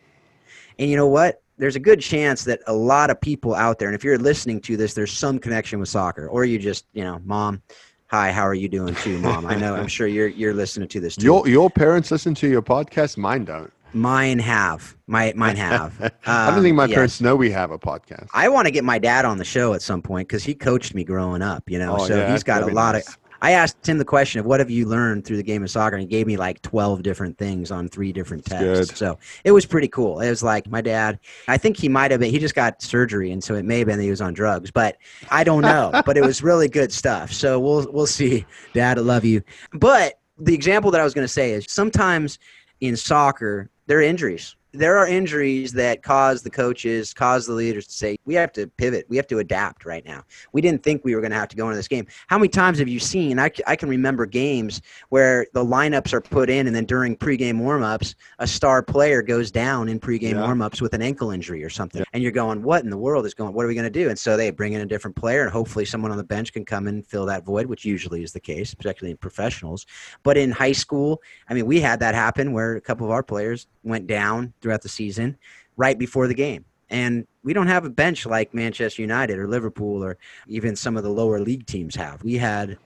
And 0.78 0.90
you 0.90 0.96
know 0.96 1.08
what? 1.08 1.42
There's 1.58 1.76
a 1.76 1.80
good 1.80 2.00
chance 2.00 2.44
that 2.46 2.62
a 2.68 2.74
lot 2.74 3.10
of 3.10 3.20
people 3.20 3.56
out 3.56 3.80
there, 3.80 3.88
and 3.88 3.96
if 3.96 4.04
you're 4.04 4.18
listening 4.18 4.62
to 4.62 4.78
this, 4.78 4.94
there's 4.94 5.12
some 5.12 5.40
connection 5.40 5.80
with 5.80 5.90
soccer, 5.90 6.28
or 6.28 6.46
you 6.46 6.60
just, 6.60 6.86
you 6.94 7.04
know, 7.04 7.20
mom, 7.26 7.62
hi, 8.08 8.32
how 8.32 8.44
are 8.44 8.54
you 8.54 8.70
doing 8.70 8.96
too, 8.96 9.18
mom? 9.20 9.46
I 9.46 9.56
know, 9.56 9.76
I'm 9.76 9.88
sure 9.88 10.08
you're 10.08 10.28
you're 10.28 10.54
listening 10.54 10.88
to 10.90 11.00
this 11.00 11.16
too. 11.16 11.26
Your 11.26 11.48
your 11.48 11.70
parents 11.70 12.12
listen 12.12 12.34
to 12.36 12.48
your 12.48 12.62
podcast. 12.62 13.18
Mine 13.18 13.46
don't. 13.46 13.72
Mine 13.94 14.40
have. 14.40 14.96
My 15.08 15.34
mine 15.36 15.56
have. 15.56 16.00
Um, 16.02 16.12
I 16.26 16.52
don't 16.52 16.62
think 16.62 16.76
my 16.76 16.84
um, 16.84 16.90
yes. 16.90 16.96
parents 16.96 17.22
know 17.22 17.36
we 17.36 17.50
have 17.52 17.72
a 17.72 17.80
podcast. 17.80 18.28
I 18.34 18.50
want 18.50 18.68
to 18.68 18.72
get 18.72 18.84
my 18.84 19.00
dad 19.00 19.26
on 19.26 19.38
the 19.38 19.46
show 19.46 19.74
at 19.74 19.82
some 19.82 20.02
point 20.02 20.28
because 20.28 20.44
he 20.44 20.54
coached 20.54 20.94
me 20.94 21.04
growing 21.04 21.42
up. 21.42 21.70
You 21.70 21.80
know, 21.80 21.98
oh, 21.98 22.08
so 22.08 22.18
yeah, 22.18 22.32
he's 22.32 22.44
got 22.44 22.64
a 22.64 22.68
lot 22.68 22.94
nice. 22.94 23.08
of 23.08 23.18
I 23.42 23.52
asked 23.52 23.88
him 23.88 23.98
the 23.98 24.06
question 24.06 24.40
of 24.40 24.46
what 24.46 24.60
have 24.60 24.70
you 24.70 24.86
learned 24.86 25.26
through 25.26 25.38
the 25.38 25.44
game 25.44 25.64
of 25.64 25.70
soccer, 25.70 25.96
and 25.96 26.02
he 26.02 26.08
gave 26.08 26.28
me 26.28 26.38
like 26.38 26.62
twelve 26.62 27.04
different 27.04 27.38
things 27.38 27.72
on 27.72 27.88
three 27.88 28.12
different 28.12 28.46
tests. 28.46 28.92
Good. 28.92 28.98
So 28.98 29.20
it 29.44 29.52
was 29.52 29.66
pretty 29.66 29.88
cool. 29.88 30.20
It 30.20 30.30
was 30.30 30.44
like 30.44 30.70
my 30.70 30.82
dad. 30.82 31.20
I 31.48 31.58
think 31.58 31.78
he 31.78 31.90
might 31.90 32.12
have 32.12 32.20
been. 32.20 32.32
He 32.32 32.40
just 32.40 32.56
got 32.56 32.82
surgery, 32.82 33.32
and 33.32 33.44
so 33.44 33.56
it 33.56 33.66
may 33.66 33.80
have 33.80 33.88
been 33.88 33.98
that 33.98 34.04
he 34.04 34.10
was 34.10 34.22
on 34.22 34.34
drugs, 34.34 34.72
but 34.72 34.98
I 35.30 35.44
don't 35.44 35.62
know. 35.62 35.92
but 36.06 36.18
it 36.18 36.22
was 36.22 36.44
really 36.44 36.68
good 36.68 36.92
stuff. 36.92 37.32
So 37.32 37.60
we'll 37.60 37.92
we'll 37.92 38.08
see. 38.08 38.46
Dad, 38.74 38.98
I 38.98 39.02
love 39.02 39.24
you. 39.24 39.42
But 39.74 40.20
the 40.38 40.54
example 40.54 40.92
that 40.92 41.02
I 41.02 41.04
was 41.04 41.14
going 41.14 41.26
to 41.26 41.34
say 41.34 41.52
is 41.52 41.66
sometimes 41.70 42.40
in 42.82 42.96
soccer 42.96 43.70
there 43.88 44.00
are 44.00 44.04
injuries 44.04 44.57
there 44.78 44.98
are 44.98 45.08
injuries 45.08 45.74
that 45.74 46.04
cause 46.04 46.44
the 46.44 46.50
coaches, 46.50 47.14
cause 47.14 47.46
the 47.48 47.54
leaders 47.54 47.88
to 47.88 47.94
say, 47.94 48.18
we 48.26 48.36
have 48.36 48.52
to 48.54 48.68
pivot. 48.68 49.06
We 49.10 49.18
have 49.18 49.28
to 49.28 49.40
adapt 49.40 49.86
right 49.86 50.06
now. 50.06 50.24
We 50.54 50.62
didn't 50.62 50.84
think 50.84 51.04
we 51.04 51.16
were 51.16 51.22
going 51.22 51.32
to 51.32 51.38
have 51.38 51.50
to 51.50 51.56
go 51.56 51.66
into 51.66 51.78
this 51.78 51.88
game. 51.88 52.08
How 52.28 52.38
many 52.38 52.50
times 52.50 52.78
have 52.80 52.88
you 52.88 53.00
seen? 53.00 53.40
I, 53.40 53.50
I 53.66 53.76
can 53.76 53.90
remember 53.90 54.26
games 54.26 54.82
where 55.10 55.48
the 55.54 55.66
lineups 55.66 56.14
are 56.14 56.22
put 56.22 56.50
in, 56.50 56.68
and 56.68 56.76
then 56.76 56.86
during 56.86 57.18
pregame 57.18 57.60
warmups, 57.60 58.16
a 58.40 58.48
star 58.48 58.84
player 58.84 59.22
goes 59.22 59.52
down 59.52 59.90
in 59.90 60.00
pregame 60.00 60.34
yeah. 60.34 60.48
warmups 60.48 60.82
with 60.82 60.94
an 60.94 61.02
ankle 61.02 61.32
injury 61.32 61.64
or 61.64 61.70
something. 61.70 62.00
Yeah. 62.00 62.06
And 62.14 62.22
you're 62.22 62.32
going, 62.32 62.62
what 62.62 62.84
in 62.84 62.90
the 62.90 62.98
world 62.98 63.26
is 63.26 63.34
going 63.34 63.54
What 63.54 63.66
are 63.66 63.68
we 63.68 63.76
going 63.76 63.84
to 63.84 63.90
do? 63.90 64.10
And 64.10 64.18
so 64.18 64.38
they 64.38 64.52
bring 64.52 64.74
in 64.74 64.82
a 64.82 64.86
different 64.86 65.16
player, 65.16 65.42
and 65.42 65.52
hopefully 65.52 65.86
someone 65.86 66.12
on 66.12 66.18
the 66.18 66.24
bench 66.24 66.54
can 66.54 66.66
come 66.66 66.88
and 66.88 67.06
fill 67.06 67.26
that 67.26 67.44
void, 67.44 67.66
which 67.66 67.84
usually 67.84 68.24
is 68.24 68.32
the 68.32 68.40
case, 68.40 68.74
particularly 68.74 69.12
in 69.12 69.18
professionals. 69.18 69.86
But 70.24 70.38
in 70.38 70.52
high 70.52 70.72
school, 70.72 71.22
I 71.50 71.54
mean, 71.54 71.66
we 71.66 71.80
had 71.80 72.00
that 72.02 72.16
happen 72.16 72.54
where 72.54 72.76
a 72.76 72.82
couple 72.82 73.06
of 73.06 73.12
our 73.12 73.24
players 73.24 73.68
went 73.84 74.06
down 74.06 74.54
throughout 74.68 74.82
the 74.82 74.90
season 74.90 75.38
right 75.78 75.98
before 75.98 76.28
the 76.28 76.34
game. 76.34 76.66
And 76.90 77.26
we 77.42 77.54
don't 77.54 77.68
have 77.68 77.86
a 77.86 77.90
bench 77.90 78.26
like 78.26 78.54
Manchester 78.54 79.02
United 79.02 79.40
or 79.40 79.48
Liverpool 79.48 80.04
or 80.04 80.18
even 80.50 80.76
some 80.76 80.98
of 80.98 81.04
the 81.04 81.10
lower 81.10 81.40
league 81.40 81.66
teams 81.66 81.96
have. 81.96 82.22
We 82.22 82.36
had 82.36 82.78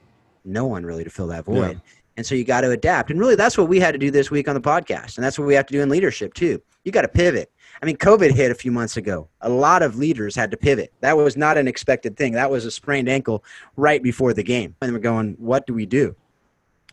no 0.45 0.67
one 0.67 0.85
really 0.85 1.03
to 1.03 1.09
fill 1.09 1.27
that 1.27 1.45
void. 1.45 1.73
Yeah. 1.73 1.91
And 2.17 2.25
so 2.25 2.35
you 2.35 2.43
got 2.43 2.61
to 2.61 2.69
adapt. 2.69 3.09
And 3.09 3.19
really, 3.19 3.35
that's 3.35 3.57
what 3.57 3.67
we 3.67 3.79
had 3.79 3.93
to 3.93 3.97
do 3.97 4.11
this 4.11 4.29
week 4.29 4.47
on 4.47 4.53
the 4.53 4.61
podcast. 4.61 5.17
And 5.17 5.23
that's 5.23 5.39
what 5.39 5.47
we 5.47 5.55
have 5.55 5.65
to 5.67 5.73
do 5.73 5.81
in 5.81 5.89
leadership, 5.89 6.35
too. 6.35 6.61
You 6.83 6.91
got 6.91 7.01
to 7.01 7.07
pivot. 7.07 7.51
I 7.81 7.85
mean, 7.87 7.97
COVID 7.97 8.31
hit 8.31 8.51
a 8.51 8.55
few 8.55 8.71
months 8.71 8.97
ago. 8.97 9.27
A 9.41 9.49
lot 9.49 9.81
of 9.81 9.95
leaders 9.95 10.35
had 10.35 10.51
to 10.51 10.57
pivot. 10.57 10.93
That 10.99 11.17
was 11.17 11.35
not 11.35 11.57
an 11.57 11.67
expected 11.67 12.15
thing. 12.15 12.33
That 12.33 12.51
was 12.51 12.65
a 12.65 12.71
sprained 12.71 13.09
ankle 13.09 13.43
right 13.75 14.03
before 14.03 14.33
the 14.33 14.43
game. 14.43 14.75
And 14.81 14.93
we're 14.93 14.99
going, 14.99 15.35
what 15.39 15.65
do 15.65 15.73
we 15.73 15.87
do? 15.87 16.15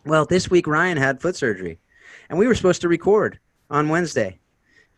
Well, 0.05 0.25
this 0.25 0.49
week, 0.49 0.65
Ryan 0.65 0.97
had 0.97 1.21
foot 1.21 1.35
surgery. 1.35 1.77
And 2.29 2.39
we 2.39 2.47
were 2.47 2.55
supposed 2.55 2.81
to 2.81 2.87
record 2.87 3.39
on 3.69 3.89
Wednesday 3.89 4.39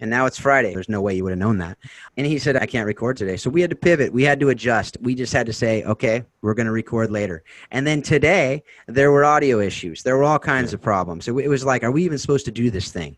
and 0.02 0.10
now 0.10 0.26
it's 0.26 0.40
Friday. 0.40 0.74
There's 0.74 0.90
no 0.90 1.02
way 1.02 1.16
you 1.16 1.24
would 1.24 1.32
have 1.32 1.40
known 1.40 1.60
that. 1.60 1.78
And 2.18 2.26
he 2.26 2.40
said, 2.40 2.58
I 2.58 2.66
can't 2.66 2.88
record 2.88 3.18
today. 3.18 3.38
So 3.38 3.52
we 3.52 3.62
had 3.62 3.70
to 3.70 3.76
pivot. 3.76 4.12
We 4.12 4.24
had 4.24 4.40
to 4.40 4.50
adjust. 4.50 4.98
We 5.00 5.14
just 5.14 5.32
had 5.32 5.46
to 5.46 5.54
say, 5.54 5.84
okay, 5.84 6.26
we're 6.42 6.56
going 6.56 6.66
to 6.66 6.72
record 6.72 7.12
later. 7.12 7.44
And 7.70 7.86
then 7.86 8.02
today, 8.02 8.64
there 8.88 9.12
were 9.12 9.24
audio 9.24 9.60
issues. 9.60 10.02
There 10.02 10.18
were 10.18 10.24
all 10.24 10.40
kinds 10.40 10.74
of 10.74 10.82
problems. 10.82 11.26
So 11.26 11.38
it 11.38 11.48
was 11.48 11.64
like, 11.64 11.84
are 11.84 11.92
we 11.92 12.04
even 12.04 12.18
supposed 12.18 12.46
to 12.46 12.52
do 12.52 12.72
this 12.72 12.92
thing? 12.92 13.16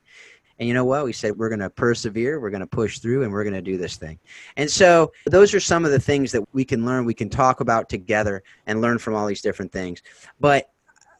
And 0.59 0.67
you 0.67 0.73
know 0.73 0.85
what? 0.85 1.05
We 1.05 1.13
said 1.13 1.35
we're 1.35 1.49
going 1.49 1.59
to 1.59 1.69
persevere, 1.69 2.39
we're 2.39 2.51
going 2.51 2.61
to 2.61 2.67
push 2.67 2.99
through, 2.99 3.23
and 3.23 3.31
we're 3.31 3.43
going 3.43 3.55
to 3.55 3.61
do 3.61 3.77
this 3.77 3.95
thing. 3.95 4.19
And 4.55 4.69
so, 4.69 5.11
those 5.25 5.53
are 5.53 5.59
some 5.59 5.83
of 5.83 5.91
the 5.91 5.99
things 5.99 6.31
that 6.31 6.43
we 6.53 6.63
can 6.63 6.85
learn, 6.85 7.05
we 7.05 7.15
can 7.15 7.27
talk 7.29 7.59
about 7.59 7.89
together 7.89 8.43
and 8.67 8.79
learn 8.79 8.99
from 8.99 9.15
all 9.15 9.25
these 9.25 9.41
different 9.41 9.71
things. 9.71 10.03
But 10.39 10.69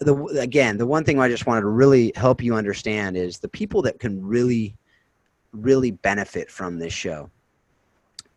the, 0.01 0.15
again, 0.39 0.77
the 0.77 0.85
one 0.85 1.03
thing 1.03 1.19
I 1.19 1.29
just 1.29 1.47
wanted 1.47 1.61
to 1.61 1.69
really 1.69 2.11
help 2.15 2.43
you 2.43 2.53
understand 2.53 3.17
is 3.17 3.39
the 3.39 3.49
people 3.49 3.81
that 3.81 3.99
can 3.99 4.23
really 4.23 4.75
really 5.53 5.91
benefit 5.91 6.51
from 6.51 6.77
this 6.77 6.93
show. 6.93 7.29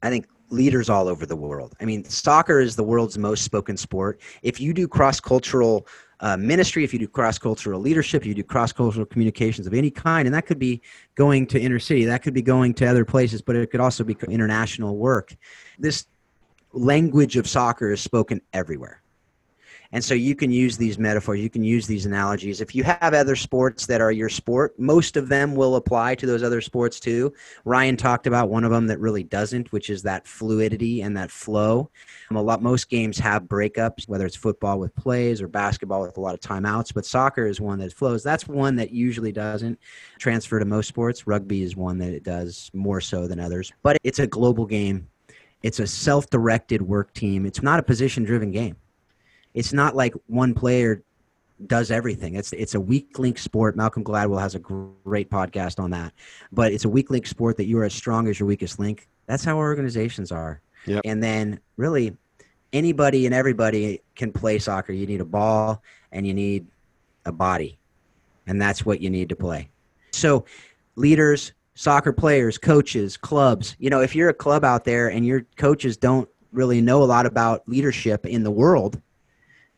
I 0.03 0.11
think 0.11 0.27
leaders 0.51 0.89
all 0.89 1.09
over 1.09 1.27
the 1.27 1.37
world. 1.37 1.75
I 1.81 1.85
mean, 1.85 2.05
soccer 2.05 2.61
is 2.61 2.77
the 2.77 2.85
world's 2.85 3.19
most 3.19 3.43
spoken 3.43 3.77
sport. 3.77 4.21
If 4.43 4.61
you 4.61 4.73
do 4.73 4.87
cross 4.87 5.19
cultural 5.19 5.87
uh, 6.21 6.37
ministry, 6.37 6.85
if 6.85 6.93
you 6.93 6.99
do 6.99 7.09
cross 7.09 7.39
cultural 7.39 7.81
leadership, 7.81 8.25
you 8.25 8.35
do 8.35 8.43
cross 8.43 8.73
cultural 8.73 9.07
communications 9.07 9.67
of 9.67 9.75
any 9.75 9.91
kind, 9.91 10.27
and 10.27 10.35
that 10.35 10.47
could 10.47 10.59
be 10.59 10.81
going 11.15 11.47
to 11.49 11.61
inner 11.61 11.79
city, 11.79 12.05
that 12.05 12.23
could 12.23 12.35
be 12.35 12.43
going 12.43 12.75
to 12.75 12.87
other 12.87 13.05
places, 13.05 13.43
but 13.43 13.57
it 13.57 13.71
could 13.71 13.81
also 13.81 14.05
be 14.05 14.17
international 14.29 14.97
work. 14.97 15.35
This 15.79 16.07
language 16.73 17.37
of 17.37 17.47
soccer 17.49 17.93
is 17.93 18.01
spoken 18.01 18.41
everywhere. 18.53 19.03
And 19.93 20.05
so 20.05 20.15
you 20.15 20.35
can 20.35 20.51
use 20.51 20.77
these 20.77 20.99
metaphors, 20.99 21.41
you 21.41 21.51
can 21.51 21.63
use 21.63 21.87
these 21.87 22.07
analogies. 22.07 22.61
If 22.61 22.75
you 22.75 22.85
have 22.85 23.15
other 23.15 23.37
sports 23.37 23.87
that 23.87 24.01
are 24.01 24.13
your 24.13 24.29
sport, 24.29 24.79
most 24.79 25.17
of 25.17 25.29
them 25.29 25.55
will 25.55 25.77
apply 25.77 26.15
to 26.17 26.27
those 26.27 26.43
other 26.43 26.61
sports 26.61 27.01
too. 27.01 27.33
Ryan 27.65 27.97
talked 27.97 28.27
about 28.27 28.51
one 28.51 28.65
of 28.65 28.71
them 28.71 28.87
that 28.89 29.01
really 29.01 29.23
doesn't, 29.23 29.73
which 29.73 29.91
is 29.91 30.03
that 30.03 30.27
fluidity 30.27 31.03
and 31.03 31.17
that 31.17 31.31
flow. 31.31 31.91
A 32.31 32.43
lot 32.43 32.63
most 32.63 32.91
games 32.91 33.19
have 33.19 33.45
breakups, 33.45 34.09
whether 34.09 34.27
it's 34.27 34.37
football 34.37 34.79
with 34.79 34.95
plays 34.95 35.41
or 35.41 35.49
basketball 35.49 36.03
with 36.03 36.17
a 36.17 36.21
lot 36.21 36.35
of 36.35 36.41
timeouts, 36.41 36.93
but 36.93 37.07
soccer 37.07 37.47
is 37.47 37.61
one 37.61 37.79
that 37.79 37.93
flows. 37.93 38.23
That's 38.23 38.47
one 38.47 38.77
that 38.77 38.91
usually 38.91 39.33
doesn't 39.33 39.79
transfer 40.19 40.59
to 40.59 40.65
most 40.65 40.89
sports. 40.89 41.27
Rugby 41.27 41.63
is 41.63 41.77
one 41.77 41.99
that 41.99 42.13
it 42.13 42.25
does 42.25 42.71
more 42.75 43.01
so 43.01 43.27
than 43.27 43.41
others. 43.41 43.73
But 43.83 43.97
it's 44.05 44.19
a 44.19 44.27
global 44.27 44.67
game. 44.67 45.09
It's 45.63 45.81
a 45.81 45.87
self-directed 45.87 46.83
work 46.83 47.15
team. 47.15 47.47
It's 47.47 47.63
not 47.63 47.79
a 47.79 47.83
position-driven 47.83 48.51
game 48.51 48.77
it's 49.57 49.73
not 49.73 49.97
like 49.97 50.15
one 50.27 50.55
player 50.55 51.03
does 51.67 51.91
everything. 51.91 52.35
It's 52.35 52.53
it's 52.53 52.75
a 52.75 52.81
weak 52.81 53.19
link 53.19 53.39
sport. 53.39 53.75
Malcolm 53.75 54.05
Gladwell 54.05 54.41
has 54.41 54.55
a 54.55 54.59
great 54.59 55.31
podcast 55.31 55.81
on 55.81 55.91
that. 55.91 56.13
But 56.53 56.73
it's 56.73 56.85
a 56.85 56.89
weak 56.89 57.11
link 57.11 57.27
sport 57.27 57.57
that 57.57 57.65
you 57.65 57.79
are 57.79 57.85
as 57.85 57.95
strong 57.95 58.29
as 58.29 58.39
your 58.39 58.47
weakest 58.47 58.79
link. 58.79 59.09
That's 59.25 59.43
how 59.43 59.57
organizations 59.57 60.31
are. 60.31 60.61
Yep. 60.85 61.01
And 61.07 61.23
then 61.23 61.59
really 61.79 62.15
anybody 62.75 63.25
and 63.25 63.35
everybody 63.35 64.03
can 64.15 64.31
play 64.31 64.59
soccer. 64.59 64.93
You 64.93 65.07
need 65.07 65.23
a 65.23 65.25
ball 65.25 65.83
and 66.13 66.27
you 66.27 66.35
need 66.35 66.67
a 67.25 67.33
body. 67.33 67.79
And 68.47 68.61
that's 68.61 68.85
what 68.85 69.01
you 69.01 69.09
need 69.09 69.31
to 69.31 69.37
play. 69.37 69.71
So 70.13 70.45
leaders, 70.97 71.53
soccer 71.75 72.13
players, 72.13 72.59
coaches, 72.59 73.17
clubs, 73.17 73.75
you 73.79 73.89
know, 73.89 74.01
if 74.01 74.15
you're 74.15 74.29
a 74.29 74.35
club 74.35 74.65
out 74.65 74.85
there 74.85 75.09
and 75.09 75.27
your 75.27 75.47
coaches 75.57 75.97
don't 75.97 76.29
really 76.53 76.81
know 76.81 77.03
a 77.03 77.05
lot 77.05 77.27
about 77.27 77.67
leadership 77.67 78.27
in 78.27 78.43
the 78.43 78.51
world, 78.51 79.01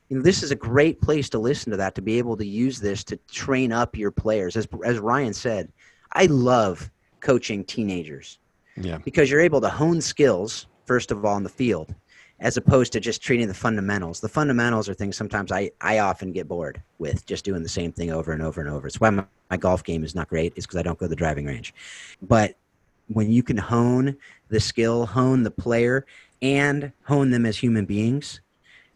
you 0.08 0.16
know, 0.16 0.22
this 0.22 0.42
is 0.42 0.50
a 0.50 0.56
great 0.56 1.00
place 1.00 1.28
to 1.30 1.38
listen 1.38 1.70
to 1.70 1.76
that 1.76 1.94
to 1.94 2.02
be 2.02 2.18
able 2.18 2.36
to 2.36 2.46
use 2.46 2.80
this 2.80 3.04
to 3.04 3.16
train 3.30 3.72
up 3.72 3.96
your 3.96 4.10
players. 4.10 4.56
As 4.56 4.66
as 4.84 4.98
Ryan 4.98 5.34
said, 5.34 5.70
I 6.12 6.26
love 6.26 6.90
coaching 7.20 7.64
teenagers. 7.64 8.38
Yeah. 8.76 8.98
Because 8.98 9.30
you're 9.30 9.40
able 9.40 9.60
to 9.60 9.68
hone 9.68 10.00
skills 10.00 10.66
first 10.86 11.10
of 11.10 11.24
all 11.24 11.36
in 11.36 11.42
the 11.42 11.48
field, 11.48 11.94
as 12.40 12.56
opposed 12.56 12.92
to 12.92 13.00
just 13.00 13.20
treating 13.20 13.48
the 13.48 13.54
fundamentals. 13.54 14.20
The 14.20 14.28
fundamentals 14.28 14.88
are 14.88 14.94
things 14.94 15.16
sometimes 15.16 15.52
I 15.52 15.70
I 15.80 15.98
often 15.98 16.32
get 16.32 16.48
bored 16.48 16.82
with 16.98 17.26
just 17.26 17.44
doing 17.44 17.62
the 17.62 17.68
same 17.68 17.92
thing 17.92 18.10
over 18.10 18.32
and 18.32 18.42
over 18.42 18.60
and 18.60 18.70
over. 18.70 18.86
It's 18.86 19.00
why 19.00 19.10
my, 19.10 19.24
my 19.50 19.56
golf 19.58 19.84
game 19.84 20.04
is 20.04 20.14
not 20.14 20.28
great. 20.28 20.54
Is 20.56 20.66
because 20.66 20.78
I 20.78 20.82
don't 20.82 20.98
go 20.98 21.06
to 21.06 21.10
the 21.10 21.16
driving 21.16 21.44
range. 21.44 21.74
But 22.22 22.56
when 23.08 23.30
you 23.30 23.42
can 23.42 23.58
hone 23.58 24.16
the 24.48 24.60
skill, 24.60 25.04
hone 25.06 25.42
the 25.42 25.50
player, 25.50 26.06
and 26.40 26.92
hone 27.04 27.30
them 27.30 27.44
as 27.44 27.58
human 27.58 27.84
beings 27.84 28.40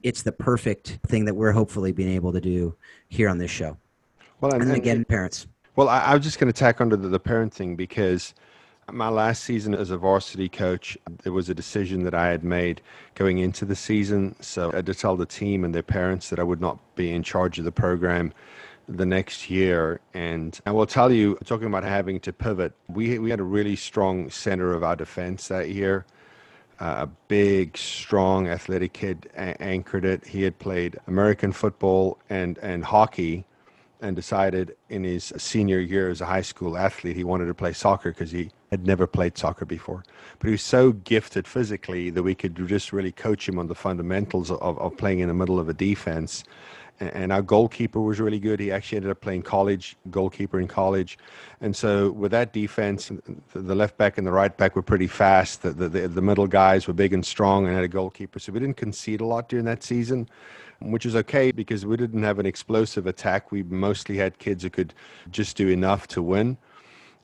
it's 0.02 0.22
the 0.22 0.32
perfect 0.32 0.98
thing 1.06 1.24
that 1.24 1.34
we're 1.34 1.52
hopefully 1.52 1.92
being 1.92 2.10
able 2.10 2.32
to 2.32 2.40
do 2.40 2.74
here 3.08 3.28
on 3.28 3.38
this 3.38 3.50
show. 3.50 3.76
Well, 4.40 4.52
and, 4.52 4.62
and 4.62 4.72
again, 4.72 5.04
parents. 5.04 5.46
Well, 5.76 5.88
I, 5.88 6.00
I 6.00 6.14
was 6.14 6.24
just 6.24 6.38
going 6.38 6.52
to 6.52 6.58
tack 6.58 6.80
onto 6.80 6.96
the, 6.96 7.08
the 7.08 7.20
parent 7.20 7.54
thing 7.54 7.76
because 7.76 8.34
my 8.90 9.08
last 9.08 9.44
season 9.44 9.74
as 9.74 9.90
a 9.90 9.96
varsity 9.96 10.48
coach, 10.48 10.98
it 11.24 11.30
was 11.30 11.48
a 11.48 11.54
decision 11.54 12.02
that 12.04 12.14
I 12.14 12.28
had 12.28 12.44
made 12.44 12.82
going 13.14 13.38
into 13.38 13.64
the 13.64 13.76
season. 13.76 14.34
So 14.40 14.70
I 14.72 14.76
had 14.76 14.86
to 14.86 14.94
tell 14.94 15.16
the 15.16 15.26
team 15.26 15.64
and 15.64 15.74
their 15.74 15.82
parents 15.82 16.28
that 16.30 16.38
I 16.38 16.42
would 16.42 16.60
not 16.60 16.78
be 16.96 17.12
in 17.12 17.22
charge 17.22 17.58
of 17.58 17.64
the 17.64 17.72
program 17.72 18.32
the 18.88 19.06
next 19.06 19.48
year. 19.48 20.00
And 20.12 20.58
I 20.66 20.72
will 20.72 20.86
tell 20.86 21.12
you, 21.12 21.38
talking 21.44 21.68
about 21.68 21.84
having 21.84 22.18
to 22.20 22.32
pivot, 22.32 22.72
we, 22.88 23.18
we 23.18 23.30
had 23.30 23.40
a 23.40 23.44
really 23.44 23.76
strong 23.76 24.28
center 24.28 24.74
of 24.74 24.82
our 24.82 24.96
defense 24.96 25.48
that 25.48 25.70
year 25.70 26.04
a 26.82 27.08
big, 27.28 27.76
strong, 27.76 28.48
athletic 28.48 28.92
kid 28.92 29.30
a- 29.34 29.60
anchored 29.62 30.04
it. 30.04 30.26
He 30.26 30.42
had 30.42 30.58
played 30.58 30.98
American 31.06 31.52
football 31.52 32.18
and, 32.28 32.58
and 32.58 32.84
hockey 32.84 33.44
and 34.00 34.16
decided 34.16 34.76
in 34.88 35.04
his 35.04 35.32
senior 35.36 35.78
year 35.78 36.10
as 36.10 36.20
a 36.20 36.26
high 36.26 36.42
school 36.42 36.76
athlete 36.76 37.14
he 37.14 37.22
wanted 37.22 37.46
to 37.46 37.54
play 37.54 37.72
soccer 37.72 38.10
because 38.10 38.32
he 38.32 38.50
had 38.72 38.84
never 38.84 39.06
played 39.06 39.38
soccer 39.38 39.64
before. 39.64 40.02
But 40.40 40.48
he 40.48 40.52
was 40.52 40.62
so 40.62 40.90
gifted 40.90 41.46
physically 41.46 42.10
that 42.10 42.22
we 42.24 42.34
could 42.34 42.56
just 42.66 42.92
really 42.92 43.12
coach 43.12 43.48
him 43.48 43.60
on 43.60 43.68
the 43.68 43.76
fundamentals 43.76 44.50
of, 44.50 44.76
of 44.78 44.96
playing 44.96 45.20
in 45.20 45.28
the 45.28 45.34
middle 45.34 45.60
of 45.60 45.68
a 45.68 45.74
defense 45.74 46.42
and 47.00 47.32
our 47.32 47.42
goalkeeper 47.42 48.00
was 48.00 48.20
really 48.20 48.38
good. 48.38 48.60
He 48.60 48.70
actually 48.70 48.96
ended 48.96 49.10
up 49.10 49.20
playing 49.20 49.42
college 49.42 49.96
goalkeeper 50.10 50.60
in 50.60 50.68
college, 50.68 51.18
and 51.60 51.74
so 51.74 52.10
with 52.12 52.30
that 52.32 52.52
defense, 52.52 53.10
the 53.52 53.74
left 53.74 53.96
back 53.96 54.18
and 54.18 54.26
the 54.26 54.32
right 54.32 54.56
back 54.56 54.76
were 54.76 54.82
pretty 54.82 55.06
fast. 55.06 55.62
The, 55.62 55.72
the 55.72 55.88
the 56.08 56.22
middle 56.22 56.46
guys 56.46 56.86
were 56.86 56.94
big 56.94 57.12
and 57.12 57.24
strong, 57.24 57.66
and 57.66 57.74
had 57.74 57.84
a 57.84 57.88
goalkeeper. 57.88 58.38
So 58.38 58.52
we 58.52 58.60
didn't 58.60 58.76
concede 58.76 59.20
a 59.20 59.26
lot 59.26 59.48
during 59.48 59.64
that 59.64 59.82
season, 59.82 60.28
which 60.80 61.04
was 61.04 61.16
okay 61.16 61.52
because 61.52 61.84
we 61.84 61.96
didn't 61.96 62.22
have 62.22 62.38
an 62.38 62.46
explosive 62.46 63.06
attack. 63.06 63.50
We 63.50 63.62
mostly 63.62 64.16
had 64.16 64.38
kids 64.38 64.62
who 64.62 64.70
could 64.70 64.94
just 65.30 65.56
do 65.56 65.68
enough 65.68 66.06
to 66.08 66.22
win. 66.22 66.56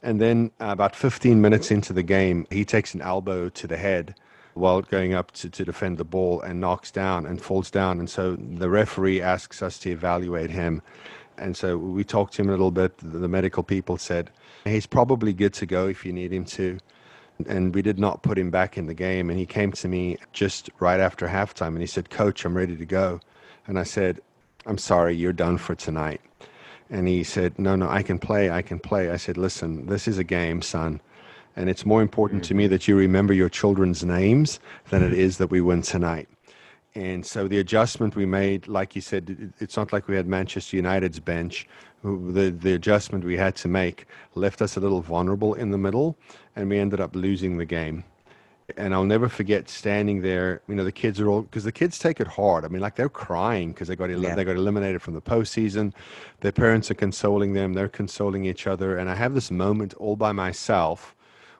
And 0.02 0.20
then 0.20 0.52
about 0.60 0.94
15 0.94 1.40
minutes 1.40 1.70
into 1.72 1.92
the 1.92 2.04
game, 2.04 2.46
he 2.50 2.64
takes 2.64 2.94
an 2.94 3.02
elbow 3.02 3.48
to 3.48 3.66
the 3.66 3.76
head 3.76 4.14
while 4.58 4.82
going 4.82 5.14
up 5.14 5.32
to, 5.32 5.48
to 5.48 5.64
defend 5.64 5.98
the 5.98 6.04
ball 6.04 6.40
and 6.42 6.60
knocks 6.60 6.90
down 6.90 7.26
and 7.26 7.40
falls 7.40 7.70
down. 7.70 7.98
And 7.98 8.10
so 8.10 8.36
the 8.36 8.68
referee 8.68 9.20
asks 9.22 9.62
us 9.62 9.78
to 9.80 9.90
evaluate 9.90 10.50
him. 10.50 10.82
And 11.36 11.56
so 11.56 11.78
we 11.78 12.04
talked 12.04 12.34
to 12.34 12.42
him 12.42 12.48
a 12.48 12.52
little 12.52 12.70
bit. 12.70 12.98
The 12.98 13.28
medical 13.28 13.62
people 13.62 13.96
said, 13.96 14.30
he's 14.64 14.86
probably 14.86 15.32
good 15.32 15.54
to 15.54 15.66
go 15.66 15.86
if 15.86 16.04
you 16.04 16.12
need 16.12 16.32
him 16.32 16.44
to. 16.46 16.78
And 17.46 17.74
we 17.74 17.82
did 17.82 17.98
not 17.98 18.22
put 18.22 18.36
him 18.36 18.50
back 18.50 18.76
in 18.76 18.86
the 18.86 18.94
game. 18.94 19.30
And 19.30 19.38
he 19.38 19.46
came 19.46 19.70
to 19.72 19.88
me 19.88 20.18
just 20.32 20.70
right 20.80 20.98
after 20.98 21.28
halftime 21.28 21.68
and 21.68 21.80
he 21.80 21.86
said, 21.86 22.10
Coach, 22.10 22.44
I'm 22.44 22.56
ready 22.56 22.76
to 22.76 22.86
go. 22.86 23.20
And 23.66 23.78
I 23.78 23.84
said, 23.84 24.20
I'm 24.66 24.78
sorry, 24.78 25.14
you're 25.14 25.32
done 25.32 25.58
for 25.58 25.74
tonight. 25.74 26.20
And 26.90 27.06
he 27.06 27.22
said, 27.22 27.58
No, 27.58 27.76
no, 27.76 27.88
I 27.88 28.02
can 28.02 28.18
play. 28.18 28.50
I 28.50 28.62
can 28.62 28.80
play. 28.80 29.10
I 29.10 29.16
said, 29.16 29.36
Listen, 29.36 29.86
this 29.86 30.08
is 30.08 30.18
a 30.18 30.24
game, 30.24 30.62
son. 30.62 31.00
And 31.58 31.68
it's 31.68 31.84
more 31.84 32.02
important 32.02 32.44
to 32.44 32.54
me 32.54 32.64
mm-hmm. 32.64 32.70
that 32.70 32.86
you 32.86 32.96
remember 32.96 33.32
your 33.34 33.48
children's 33.48 34.04
names 34.04 34.60
than 34.90 35.02
it 35.02 35.12
is 35.12 35.38
that 35.38 35.50
we 35.50 35.60
win 35.60 35.82
tonight. 35.82 36.28
And 36.94 37.26
so 37.26 37.48
the 37.48 37.58
adjustment 37.58 38.14
we 38.14 38.26
made, 38.26 38.68
like 38.68 38.94
you 38.94 39.02
said, 39.02 39.52
it's 39.58 39.76
not 39.76 39.92
like 39.92 40.06
we 40.06 40.14
had 40.14 40.28
Manchester 40.28 40.76
United's 40.76 41.18
bench. 41.18 41.66
The, 42.04 42.50
the 42.56 42.74
adjustment 42.74 43.24
we 43.24 43.36
had 43.36 43.56
to 43.56 43.66
make 43.66 44.06
left 44.36 44.62
us 44.62 44.76
a 44.76 44.80
little 44.80 45.02
vulnerable 45.02 45.54
in 45.54 45.72
the 45.72 45.78
middle, 45.78 46.16
and 46.54 46.70
we 46.70 46.78
ended 46.78 47.00
up 47.00 47.16
losing 47.16 47.58
the 47.58 47.64
game. 47.64 48.04
And 48.76 48.94
I'll 48.94 49.04
never 49.04 49.28
forget 49.28 49.68
standing 49.68 50.22
there. 50.22 50.62
You 50.68 50.76
know, 50.76 50.84
the 50.84 50.92
kids 50.92 51.18
are 51.18 51.28
all 51.28 51.42
because 51.42 51.64
the 51.64 51.72
kids 51.72 51.98
take 51.98 52.20
it 52.20 52.28
hard. 52.28 52.64
I 52.64 52.68
mean, 52.68 52.82
like 52.82 52.94
they're 52.94 53.08
crying 53.08 53.72
because 53.72 53.88
they 53.88 53.96
got 53.96 54.10
el- 54.10 54.22
yeah. 54.22 54.36
they 54.36 54.44
got 54.44 54.56
eliminated 54.56 55.02
from 55.02 55.14
the 55.14 55.22
postseason. 55.22 55.92
Their 56.40 56.52
parents 56.52 56.88
are 56.90 56.94
consoling 56.94 57.54
them. 57.54 57.72
They're 57.72 57.88
consoling 57.88 58.44
each 58.44 58.68
other. 58.68 58.98
And 58.98 59.10
I 59.10 59.16
have 59.16 59.34
this 59.34 59.50
moment 59.50 59.94
all 59.94 60.14
by 60.14 60.30
myself 60.30 61.16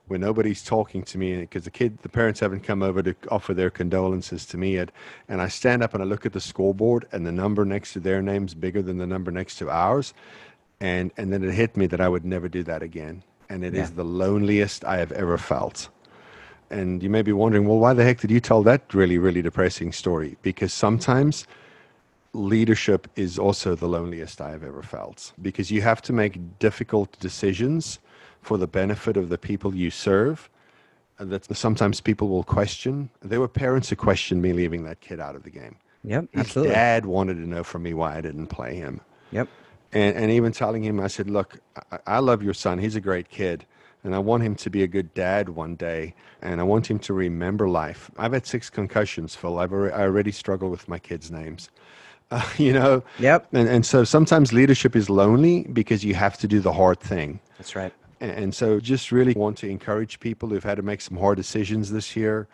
where 0.09 0.18
nobody's 0.18 0.62
talking 0.62 1.03
to 1.05 1.18
me 1.18 1.40
because 1.40 1.64
the 1.64 1.71
kid, 1.71 1.99
the 2.03 2.09
parents 2.09 2.40
haven't 2.40 2.61
come 2.61 2.83
over 2.83 3.03
to 3.03 3.14
offer 3.31 3.55
their 3.55 3.71
condolences 3.71 4.44
to 4.47 4.57
me 4.57 4.75
yet. 4.75 4.90
And 5.29 5.40
I 5.40 5.49
stand 5.49 5.83
up 5.83 5.94
and 5.94 6.03
I 6.03 6.07
look 6.07 6.27
at 6.27 6.33
the 6.33 6.40
scoreboard, 6.40 7.07
and 7.12 7.27
the 7.27 7.33
number 7.33 7.64
next 7.64 7.92
to 7.92 8.01
their 8.01 8.21
name's 8.21 8.55
bigger 8.55 8.83
than 8.83 8.99
the 8.99 9.07
number 9.07 9.31
next 9.31 9.57
to 9.57 9.71
ours. 9.71 10.14
And 10.81 11.12
and 11.16 11.33
then 11.33 11.44
it 11.44 11.53
hit 11.53 11.77
me 11.77 11.87
that 11.87 12.01
I 12.01 12.09
would 12.09 12.25
never 12.25 12.49
do 12.49 12.62
that 12.64 12.83
again. 12.83 13.23
And 13.49 13.64
it 13.64 13.75
yeah. 13.75 13.83
is 13.83 13.92
the 13.92 14.05
loneliest 14.05 14.85
I 14.85 14.99
have 14.99 15.12
ever 15.12 15.38
felt. 15.38 15.88
And 16.71 17.03
you 17.03 17.09
may 17.09 17.23
be 17.23 17.33
wondering, 17.33 17.66
well, 17.66 17.79
why 17.79 17.94
the 17.94 18.05
heck 18.05 18.21
did 18.21 18.31
you 18.31 18.40
tell 18.40 18.62
that 18.64 18.92
really, 18.92 19.16
really 19.16 19.40
depressing 19.40 19.90
story? 19.92 20.37
Because 20.42 20.73
sometimes 20.73 21.47
leadership 22.35 23.09
is 23.16 23.38
also 23.38 23.75
the 23.75 23.88
loneliest 23.88 24.40
I 24.40 24.51
have 24.51 24.62
ever 24.62 24.83
felt 24.83 25.33
because 25.40 25.71
you 25.71 25.83
have 25.83 26.03
to 26.03 26.12
make 26.12 26.59
difficult 26.59 27.18
decisions 27.21 27.99
for 28.42 28.57
the 28.57 28.66
benefit 28.66 29.16
of 29.16 29.29
the 29.29 29.38
people 29.38 29.74
you 29.74 29.90
serve 29.90 30.48
that 31.18 31.44
sometimes 31.57 32.01
people 32.01 32.29
will 32.29 32.44
question. 32.44 33.11
There 33.20 33.40
were 33.40 33.48
parents 33.48 33.88
who 33.90 33.96
questioned 33.96 34.40
me 34.40 34.53
leaving 34.53 34.85
that 34.85 35.01
kid 35.01 35.20
out 35.20 35.35
of 35.35 35.42
the 35.42 35.51
game. 35.51 35.77
Yep, 36.05 36.29
His 36.33 36.40
absolutely. 36.40 36.74
dad 36.74 37.07
wanted 37.07 37.35
to 37.35 37.46
know 37.46 37.64
from 37.64 37.83
me 37.83 37.92
why 37.92 38.16
I 38.16 38.20
didn't 38.20 38.46
play 38.46 38.77
him. 38.77 39.01
Yep. 39.33 39.48
And, 39.92 40.16
and 40.16 40.31
even 40.31 40.53
telling 40.53 40.83
him, 40.85 41.01
I 41.01 41.09
said, 41.09 41.29
look, 41.29 41.59
I, 41.90 41.98
I 42.07 42.18
love 42.20 42.42
your 42.42 42.55
son. 42.55 42.79
He's 42.79 42.94
a 42.96 43.01
great 43.01 43.29
kid. 43.29 43.66
And 44.05 44.14
I 44.14 44.18
want 44.20 44.44
him 44.44 44.55
to 44.57 44.70
be 44.70 44.85
a 44.85 44.87
good 44.87 45.12
dad 45.12 45.48
one 45.48 45.74
day. 45.74 46.14
And 46.40 46.61
I 46.61 46.64
want 46.64 46.88
him 46.88 47.01
to 47.01 47.12
remember 47.12 47.68
life. 47.68 48.11
I've 48.16 48.33
had 48.33 48.46
six 48.46 48.70
concussions, 48.70 49.35
Phil. 49.35 49.59
I've 49.59 49.72
already, 49.72 49.92
I 49.92 50.03
already 50.03 50.31
struggle 50.31 50.70
with 50.70 50.88
my 50.88 51.01
kids' 51.01 51.31
names. 51.33 51.68
Uh, 52.31 52.48
you 52.59 52.72
know? 52.72 53.03
Yep. 53.18 53.48
And, 53.53 53.68
and 53.68 53.85
so 53.85 54.05
sometimes 54.05 54.53
leadership 54.53 54.94
is 54.94 55.11
lonely 55.11 55.64
because 55.64 56.05
you 56.05 56.14
have 56.14 56.38
to 56.38 56.46
do 56.46 56.61
the 56.61 56.72
hard 56.72 57.01
thing. 57.01 57.40
That's 57.57 57.74
right. 57.74 57.92
And 58.20 58.54
so 58.54 58.81
just 58.81 59.12
really 59.12 59.35
want 59.35 59.59
to 59.59 59.68
encourage 59.68 60.18
people 60.18 60.48
who've 60.48 60.64
had 60.64 60.76
to 60.76 60.83
make 60.83 61.00
some 61.00 61.16
hard 61.16 61.37
decisions 61.37 61.90
this 61.90 62.16
year 62.16 62.48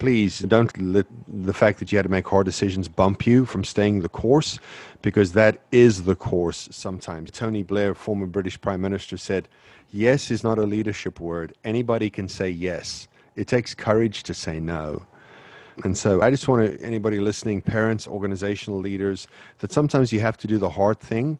please 0.00 0.38
don't 0.40 0.76
let 0.80 1.06
the 1.28 1.52
fact 1.52 1.78
that 1.78 1.92
you 1.92 1.98
had 1.98 2.02
to 2.02 2.10
make 2.10 2.26
hard 2.26 2.46
decisions 2.46 2.88
bump 2.88 3.26
you 3.26 3.44
from 3.44 3.62
staying 3.62 4.00
the 4.00 4.08
course 4.08 4.58
because 5.02 5.32
that 5.32 5.60
is 5.70 6.04
the 6.04 6.16
course 6.16 6.68
sometimes. 6.72 7.30
Tony 7.30 7.62
Blair, 7.62 7.94
former 7.94 8.26
British 8.26 8.58
Prime 8.60 8.80
Minister, 8.80 9.16
said, 9.16 9.46
Yes 9.92 10.30
is 10.30 10.42
not 10.42 10.58
a 10.58 10.62
leadership 10.62 11.20
word. 11.20 11.54
Anybody 11.64 12.08
can 12.08 12.28
say 12.28 12.48
yes. 12.48 13.08
It 13.36 13.46
takes 13.46 13.74
courage 13.74 14.22
to 14.24 14.34
say 14.34 14.58
no. 14.58 15.04
And 15.84 15.96
so 15.96 16.22
I 16.22 16.30
just 16.30 16.48
want 16.48 16.66
to, 16.66 16.84
anybody 16.84 17.20
listening, 17.20 17.60
parents, 17.60 18.08
organizational 18.08 18.80
leaders, 18.80 19.28
that 19.58 19.70
sometimes 19.70 20.12
you 20.12 20.20
have 20.20 20.38
to 20.38 20.46
do 20.46 20.58
the 20.58 20.70
hard 20.70 20.98
thing 20.98 21.38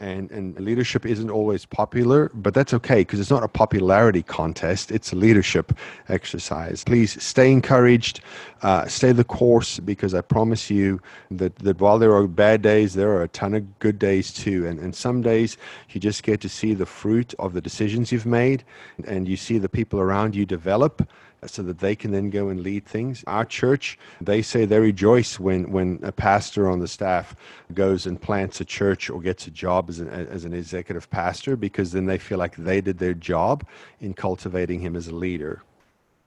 and, 0.00 0.30
and 0.30 0.58
leadership 0.60 1.04
isn't 1.04 1.30
always 1.30 1.66
popular, 1.66 2.30
but 2.34 2.54
that's 2.54 2.72
okay 2.74 3.00
because 3.00 3.18
it's 3.18 3.30
not 3.30 3.42
a 3.42 3.48
popularity 3.48 4.22
contest. 4.22 4.92
It's 4.92 5.12
a 5.12 5.16
leadership 5.16 5.72
exercise. 6.08 6.84
Please 6.84 7.20
stay 7.22 7.50
encouraged, 7.50 8.20
uh, 8.62 8.86
stay 8.86 9.10
the 9.10 9.24
course 9.24 9.80
because 9.80 10.14
I 10.14 10.20
promise 10.20 10.70
you 10.70 11.00
that, 11.32 11.56
that 11.56 11.80
while 11.80 11.98
there 11.98 12.14
are 12.14 12.28
bad 12.28 12.62
days, 12.62 12.94
there 12.94 13.10
are 13.10 13.22
a 13.22 13.28
ton 13.28 13.54
of 13.54 13.78
good 13.80 13.98
days 13.98 14.32
too. 14.32 14.66
And, 14.66 14.78
and 14.78 14.94
some 14.94 15.20
days 15.20 15.56
you 15.90 16.00
just 16.00 16.22
get 16.22 16.40
to 16.42 16.48
see 16.48 16.74
the 16.74 16.86
fruit 16.86 17.34
of 17.40 17.52
the 17.52 17.60
decisions 17.60 18.12
you've 18.12 18.26
made 18.26 18.62
and 19.06 19.26
you 19.26 19.36
see 19.36 19.58
the 19.58 19.68
people 19.68 19.98
around 19.98 20.36
you 20.36 20.46
develop 20.46 21.08
so 21.46 21.62
that 21.62 21.78
they 21.78 21.94
can 21.94 22.10
then 22.10 22.30
go 22.30 22.48
and 22.48 22.60
lead 22.60 22.84
things. 22.84 23.22
Our 23.26 23.44
church, 23.44 23.98
they 24.20 24.42
say 24.42 24.64
they 24.64 24.80
rejoice 24.80 25.38
when, 25.38 25.70
when 25.70 26.00
a 26.02 26.12
pastor 26.12 26.68
on 26.68 26.80
the 26.80 26.88
staff 26.88 27.36
goes 27.74 28.06
and 28.06 28.20
plants 28.20 28.60
a 28.60 28.64
church 28.64 29.08
or 29.08 29.20
gets 29.20 29.46
a 29.46 29.50
job 29.50 29.88
as 29.88 30.00
an, 30.00 30.08
as 30.08 30.44
an 30.44 30.52
executive 30.52 31.08
pastor 31.10 31.56
because 31.56 31.92
then 31.92 32.06
they 32.06 32.18
feel 32.18 32.38
like 32.38 32.56
they 32.56 32.80
did 32.80 32.98
their 32.98 33.14
job 33.14 33.64
in 34.00 34.14
cultivating 34.14 34.80
him 34.80 34.96
as 34.96 35.08
a 35.08 35.14
leader. 35.14 35.62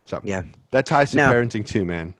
So 0.06 0.22
yeah, 0.24 0.44
that 0.72 0.86
ties 0.86 1.12
to 1.12 1.18
now, 1.18 1.32
parenting 1.32 1.66
too, 1.66 1.86
man. 1.86 2.14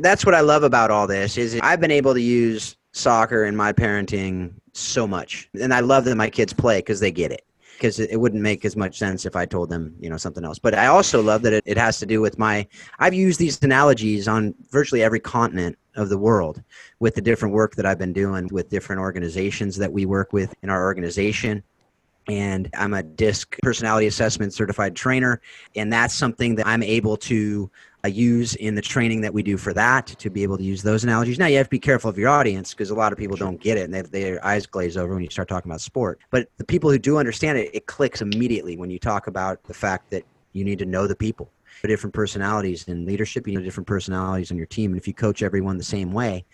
That's 0.00 0.24
what 0.24 0.34
I 0.34 0.40
love 0.40 0.62
about 0.62 0.90
all 0.90 1.06
this 1.06 1.36
is 1.36 1.58
I've 1.62 1.80
been 1.80 1.90
able 1.90 2.14
to 2.14 2.20
use 2.20 2.76
soccer 2.92 3.44
in 3.44 3.54
my 3.54 3.72
parenting 3.72 4.52
so 4.72 5.06
much, 5.06 5.48
and 5.60 5.72
I 5.72 5.80
love 5.80 6.04
that 6.06 6.16
my 6.16 6.30
kids 6.30 6.52
play 6.52 6.78
because 6.78 7.00
they 7.00 7.10
get 7.10 7.30
it 7.30 7.44
because 7.76 8.00
it 8.00 8.18
wouldn't 8.18 8.42
make 8.42 8.64
as 8.64 8.76
much 8.76 8.98
sense 8.98 9.26
if 9.26 9.36
I 9.36 9.46
told 9.46 9.70
them, 9.70 9.94
you 10.00 10.08
know, 10.08 10.16
something 10.16 10.44
else. 10.44 10.58
But 10.58 10.74
I 10.74 10.86
also 10.86 11.22
love 11.22 11.42
that 11.42 11.52
it, 11.52 11.64
it 11.66 11.76
has 11.76 11.98
to 11.98 12.06
do 12.06 12.20
with 12.20 12.38
my, 12.38 12.66
I've 12.98 13.14
used 13.14 13.38
these 13.38 13.62
analogies 13.62 14.28
on 14.28 14.54
virtually 14.70 15.02
every 15.02 15.20
continent 15.20 15.78
of 15.94 16.08
the 16.08 16.18
world 16.18 16.62
with 17.00 17.14
the 17.14 17.20
different 17.20 17.54
work 17.54 17.76
that 17.76 17.86
I've 17.86 17.98
been 17.98 18.12
doing 18.12 18.48
with 18.50 18.68
different 18.68 19.00
organizations 19.00 19.76
that 19.76 19.92
we 19.92 20.06
work 20.06 20.32
with 20.32 20.54
in 20.62 20.70
our 20.70 20.84
organization. 20.84 21.62
And 22.28 22.68
I'm 22.76 22.94
a 22.94 23.02
DISC 23.02 23.56
personality 23.62 24.06
assessment 24.06 24.52
certified 24.52 24.96
trainer. 24.96 25.40
And 25.76 25.92
that's 25.92 26.14
something 26.14 26.56
that 26.56 26.66
I'm 26.66 26.82
able 26.82 27.16
to 27.18 27.70
uh, 28.06 28.08
use 28.08 28.54
in 28.54 28.74
the 28.74 28.82
training 28.82 29.20
that 29.20 29.34
we 29.34 29.42
do 29.42 29.56
for 29.56 29.74
that 29.74 30.06
to 30.06 30.30
be 30.30 30.42
able 30.42 30.56
to 30.56 30.62
use 30.62 30.82
those 30.82 31.04
analogies. 31.04 31.38
Now 31.38 31.46
you 31.46 31.56
have 31.58 31.66
to 31.66 31.70
be 31.70 31.78
careful 31.78 32.08
of 32.08 32.16
your 32.16 32.28
audience 32.28 32.72
because 32.72 32.90
a 32.90 32.94
lot 32.94 33.12
of 33.12 33.18
people 33.18 33.36
don't 33.36 33.60
get 33.60 33.76
it 33.76 33.82
and 33.82 33.94
they, 33.94 34.02
their 34.02 34.44
eyes 34.44 34.66
glaze 34.66 34.96
over 34.96 35.14
when 35.14 35.22
you 35.22 35.30
start 35.30 35.48
talking 35.48 35.70
about 35.70 35.80
sport. 35.80 36.20
But 36.30 36.48
the 36.56 36.64
people 36.64 36.90
who 36.90 36.98
do 36.98 37.18
understand 37.18 37.58
it, 37.58 37.70
it 37.74 37.86
clicks 37.86 38.22
immediately 38.22 38.76
when 38.76 38.90
you 38.90 38.98
talk 38.98 39.26
about 39.26 39.62
the 39.64 39.74
fact 39.74 40.10
that 40.10 40.24
you 40.52 40.64
need 40.64 40.78
to 40.78 40.86
know 40.86 41.06
the 41.06 41.16
people. 41.16 41.50
Different 41.82 42.14
personalities 42.14 42.88
in 42.88 43.04
leadership, 43.04 43.46
you 43.46 43.58
need 43.58 43.64
different 43.64 43.86
personalities 43.86 44.50
on 44.50 44.56
your 44.56 44.66
team. 44.66 44.92
And 44.92 44.98
if 44.98 45.06
you 45.06 45.12
coach 45.12 45.42
everyone 45.42 45.76
the 45.76 45.84
same 45.84 46.12
way, 46.12 46.44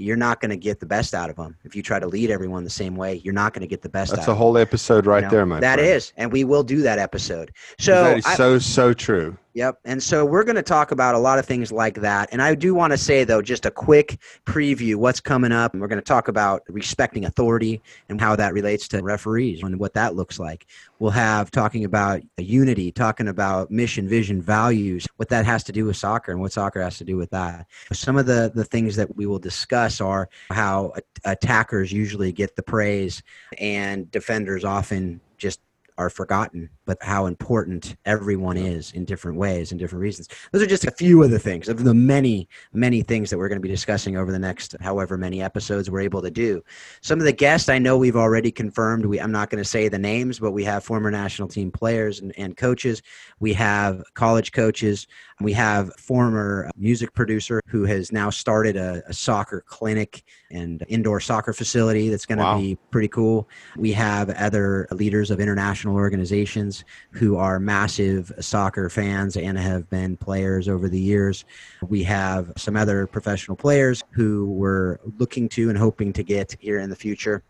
you're 0.00 0.16
not 0.16 0.40
going 0.40 0.50
to 0.50 0.56
get 0.56 0.80
the 0.80 0.86
best 0.86 1.14
out 1.14 1.30
of 1.30 1.36
them. 1.36 1.56
If 1.64 1.76
you 1.76 1.82
try 1.82 1.98
to 1.98 2.06
lead 2.06 2.30
everyone 2.30 2.64
the 2.64 2.70
same 2.70 2.96
way, 2.96 3.20
you're 3.24 3.34
not 3.34 3.52
going 3.52 3.60
to 3.60 3.66
get 3.66 3.82
the 3.82 3.88
best. 3.88 4.10
Out 4.10 4.14
of 4.14 4.16
them. 4.16 4.32
That's 4.32 4.32
a 4.32 4.34
whole 4.34 4.58
episode 4.58 5.06
right 5.06 5.18
you 5.18 5.22
know, 5.24 5.30
there, 5.30 5.46
my. 5.46 5.60
That 5.60 5.78
friend. 5.78 5.90
is, 5.90 6.12
and 6.16 6.32
we 6.32 6.44
will 6.44 6.62
do 6.62 6.82
that 6.82 6.98
episode. 6.98 7.52
So 7.78 8.04
that 8.04 8.18
is 8.18 8.26
I, 8.26 8.34
so 8.34 8.58
so 8.58 8.92
true. 8.92 9.36
Yep. 9.54 9.80
And 9.84 10.00
so 10.00 10.24
we're 10.24 10.44
going 10.44 10.56
to 10.56 10.62
talk 10.62 10.92
about 10.92 11.16
a 11.16 11.18
lot 11.18 11.40
of 11.40 11.46
things 11.46 11.72
like 11.72 11.96
that. 12.02 12.28
And 12.30 12.40
I 12.40 12.54
do 12.54 12.72
want 12.72 12.92
to 12.92 12.98
say, 12.98 13.24
though, 13.24 13.42
just 13.42 13.66
a 13.66 13.70
quick 13.70 14.18
preview 14.46 14.94
what's 14.94 15.18
coming 15.18 15.50
up. 15.50 15.74
We're 15.74 15.88
going 15.88 15.98
to 16.00 16.04
talk 16.04 16.28
about 16.28 16.62
respecting 16.68 17.24
authority 17.24 17.82
and 18.08 18.20
how 18.20 18.36
that 18.36 18.52
relates 18.52 18.86
to 18.88 19.02
referees 19.02 19.62
and 19.62 19.80
what 19.80 19.94
that 19.94 20.14
looks 20.14 20.38
like. 20.38 20.66
We'll 21.00 21.10
have 21.10 21.50
talking 21.50 21.84
about 21.84 22.22
unity, 22.38 22.92
talking 22.92 23.26
about 23.26 23.72
mission, 23.72 24.08
vision, 24.08 24.40
values, 24.40 25.08
what 25.16 25.28
that 25.30 25.44
has 25.46 25.64
to 25.64 25.72
do 25.72 25.86
with 25.86 25.96
soccer 25.96 26.30
and 26.30 26.40
what 26.40 26.52
soccer 26.52 26.80
has 26.80 26.98
to 26.98 27.04
do 27.04 27.16
with 27.16 27.30
that. 27.30 27.66
Some 27.92 28.16
of 28.16 28.26
the, 28.26 28.52
the 28.54 28.64
things 28.64 28.94
that 28.96 29.16
we 29.16 29.26
will 29.26 29.40
discuss 29.40 30.00
are 30.00 30.28
how 30.50 30.92
attackers 31.24 31.90
usually 31.90 32.30
get 32.30 32.54
the 32.54 32.62
praise 32.62 33.22
and 33.58 34.08
defenders 34.12 34.64
often 34.64 35.20
just 35.38 35.60
are 36.00 36.10
forgotten, 36.10 36.70
but 36.90 36.98
how 37.02 37.26
important 37.26 37.94
everyone 38.04 38.56
is 38.56 38.90
in 38.94 39.04
different 39.04 39.38
ways 39.38 39.70
and 39.70 39.78
different 39.78 40.02
reasons. 40.02 40.26
Those 40.50 40.62
are 40.62 40.66
just 40.66 40.84
a 40.84 40.90
few 40.90 41.22
of 41.22 41.30
the 41.30 41.38
things 41.38 41.68
of 41.68 41.84
the 41.84 41.94
many, 41.94 42.48
many 42.72 43.02
things 43.02 43.30
that 43.30 43.38
we're 43.38 43.48
going 43.48 43.62
to 43.62 43.62
be 43.62 43.68
discussing 43.68 44.16
over 44.16 44.32
the 44.32 44.40
next 44.40 44.74
however 44.80 45.16
many 45.16 45.40
episodes 45.40 45.88
we're 45.88 46.00
able 46.00 46.20
to 46.20 46.32
do. 46.32 46.64
Some 47.00 47.20
of 47.20 47.26
the 47.26 47.32
guests 47.32 47.68
I 47.68 47.78
know 47.78 47.96
we've 47.96 48.16
already 48.16 48.50
confirmed. 48.50 49.06
We, 49.06 49.20
I'm 49.20 49.30
not 49.30 49.50
going 49.50 49.62
to 49.62 49.68
say 49.68 49.86
the 49.86 50.00
names, 50.00 50.40
but 50.40 50.50
we 50.50 50.64
have 50.64 50.82
former 50.82 51.12
national 51.12 51.46
team 51.46 51.70
players 51.70 52.18
and, 52.18 52.36
and 52.36 52.56
coaches. 52.56 53.02
We 53.38 53.52
have 53.52 54.02
college 54.14 54.50
coaches. 54.50 55.06
We 55.40 55.52
have 55.52 55.94
former 55.94 56.72
music 56.76 57.14
producer 57.14 57.60
who 57.68 57.84
has 57.84 58.10
now 58.10 58.30
started 58.30 58.76
a, 58.76 59.04
a 59.06 59.12
soccer 59.12 59.62
clinic 59.64 60.24
and 60.50 60.84
indoor 60.88 61.20
soccer 61.20 61.52
facility 61.52 62.08
that's 62.08 62.26
going 62.26 62.38
to 62.38 62.44
wow. 62.44 62.58
be 62.58 62.76
pretty 62.90 63.08
cool. 63.08 63.48
We 63.76 63.92
have 63.92 64.30
other 64.30 64.88
leaders 64.90 65.30
of 65.30 65.38
international 65.38 65.94
organizations 65.94 66.79
who 67.10 67.36
are 67.36 67.58
massive 67.58 68.32
soccer 68.40 68.88
fans 68.88 69.36
and 69.36 69.58
have 69.58 69.88
been 69.90 70.16
players 70.16 70.68
over 70.68 70.88
the 70.88 71.00
years. 71.00 71.44
We 71.88 72.02
have 72.04 72.52
some 72.56 72.76
other 72.76 73.06
professional 73.06 73.56
players 73.56 74.02
who 74.10 74.46
we're 74.46 74.98
looking 75.18 75.48
to 75.50 75.68
and 75.68 75.78
hoping 75.78 76.12
to 76.14 76.22
get 76.22 76.56
here 76.60 76.78
in 76.78 76.90
the 76.90 76.96
future. 76.96 77.42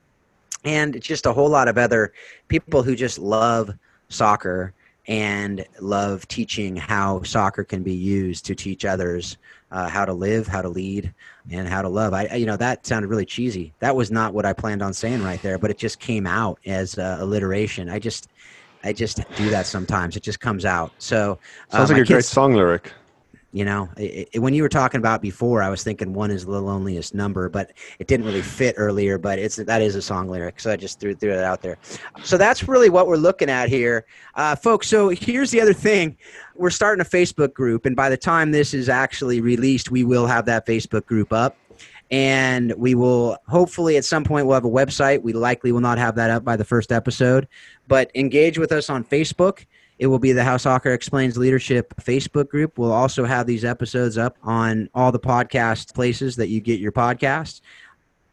And 0.65 1.01
just 1.01 1.27
a 1.27 1.33
whole 1.33 1.49
lot 1.49 1.69
of 1.69 1.79
other 1.79 2.13
people 2.49 2.83
who 2.83 2.95
just 2.95 3.19
love 3.19 3.71
soccer 4.09 4.75
and 5.09 5.65
love 5.81 6.29
teaching 6.29 6.77
how 6.77 7.23
soccer 7.23 7.65
can 7.65 7.83
be 7.83 7.95
used 7.95 8.45
to 8.47 8.55
teach 8.55 8.85
others 8.85 9.39
uh, 9.73 9.89
how 9.89 10.05
to 10.05 10.13
live, 10.13 10.47
how 10.47 10.63
to 10.63 10.69
lead, 10.69 11.13
and 11.51 11.69
how 11.69 11.83
to 11.83 11.89
love. 11.89 12.13
I, 12.13 12.35
you 12.35 12.47
know, 12.47 12.57
that 12.57 12.87
sounded 12.87 13.09
really 13.09 13.25
cheesy. 13.25 13.73
That 13.79 13.95
was 13.95 14.11
not 14.11 14.35
what 14.35 14.45
I 14.45 14.53
planned 14.53 14.83
on 14.83 14.93
saying 14.93 15.23
right 15.23 15.41
there, 15.43 15.59
but 15.59 15.71
it 15.71 15.79
just 15.79 16.01
came 16.01 16.27
out 16.27 16.59
as 16.67 16.99
uh, 16.99 17.19
alliteration. 17.21 17.89
I 17.89 17.99
just, 17.99 18.29
I 18.83 18.93
just 18.93 19.21
do 19.37 19.51
that 19.51 19.67
sometimes. 19.67 20.17
It 20.17 20.23
just 20.23 20.41
comes 20.41 20.65
out. 20.65 20.93
So 20.99 21.39
uh, 21.71 21.77
sounds 21.77 21.91
like 21.91 21.99
a 21.99 22.01
kids, 22.01 22.11
great 22.11 22.25
song 22.25 22.55
lyric. 22.55 22.93
You 23.53 23.65
know, 23.65 23.89
it, 23.97 24.29
it, 24.33 24.39
when 24.39 24.55
you 24.55 24.63
were 24.63 24.69
talking 24.69 24.99
about 24.99 25.21
before, 25.21 25.61
I 25.61 25.71
was 25.71 25.83
thinking 25.83 26.13
one 26.13 26.31
is 26.31 26.47
the 26.47 26.61
loneliest 26.61 27.15
number, 27.15 27.49
but 27.49 27.73
it 27.99 28.07
didn't 28.07 28.25
really 28.25 28.43
fit 28.43 28.77
earlier. 28.79 29.19
But 29.19 29.41
it's 29.41 29.57
that 29.57 29.83
is 29.83 29.97
a 29.97 30.03
song 30.03 30.29
lyric, 30.29 30.61
so 30.61 30.71
I 30.71 30.77
just 30.77 31.01
threw 31.01 31.17
threw 31.17 31.33
it 31.33 31.43
out 31.43 31.61
there. 31.61 31.77
So 32.23 32.39
that's 32.39 32.69
really 32.69 32.91
what 32.91 33.09
we're 33.09 33.17
looking 33.17 33.51
at 33.51 33.69
here, 33.69 34.07
uh, 34.37 34.55
folks. 34.55 34.87
So 34.87 35.09
here's 35.09 35.51
the 35.51 35.61
other 35.61 35.73
thing: 35.73 36.17
we're 36.55 36.71
starting 36.71 37.05
a 37.05 37.09
Facebook 37.09 37.53
group, 37.53 37.87
and 37.87 37.97
by 37.97 38.09
the 38.09 38.17
time 38.17 38.53
this 38.53 38.73
is 38.73 38.89
actually 38.89 39.41
released, 39.41 39.91
we 39.91 40.05
will 40.05 40.29
have 40.29 40.47
that 40.47 40.65
Facebook 40.65 41.05
group 41.07 41.33
up 41.33 41.57
and 42.11 42.75
we 42.77 42.95
will 42.95 43.37
hopefully 43.47 43.97
at 43.97 44.05
some 44.05 44.25
point 44.25 44.47
we'll 44.47 44.55
have 44.55 44.65
a 44.65 44.71
website. 44.71 45.23
We 45.23 45.33
likely 45.33 45.73
will 45.73 45.81
not 45.81 45.99
have 45.99 46.17
that 46.17 46.31
up 46.31 46.45
by 46.45 46.57
the 46.57 46.65
first 46.65 46.91
episode. 46.91 47.47
But 47.87 48.11
engage 48.15 48.59
with 48.59 48.73
us 48.73 48.91
on 48.91 49.05
facebook. 49.05 49.67
It 49.99 50.07
will 50.07 50.19
be 50.19 50.33
the 50.33 50.43
How 50.43 50.57
Soccer 50.57 50.93
Explains 50.93 51.37
Leadership 51.37 51.93
Facebook 52.01 52.49
group. 52.49 52.79
We'll 52.79 52.93
also 52.93 53.27
have 53.27 53.47
these 53.47 53.67
episodes 53.67 54.17
up 54.17 54.39
on 54.43 54.89
all 54.95 55.13
the 55.13 55.21
podcast 55.21 55.95
places 55.95 56.37
that 56.37 56.49
you 56.49 56.61
get 56.61 56.81
your 56.81 56.93
podcasts 56.93 57.61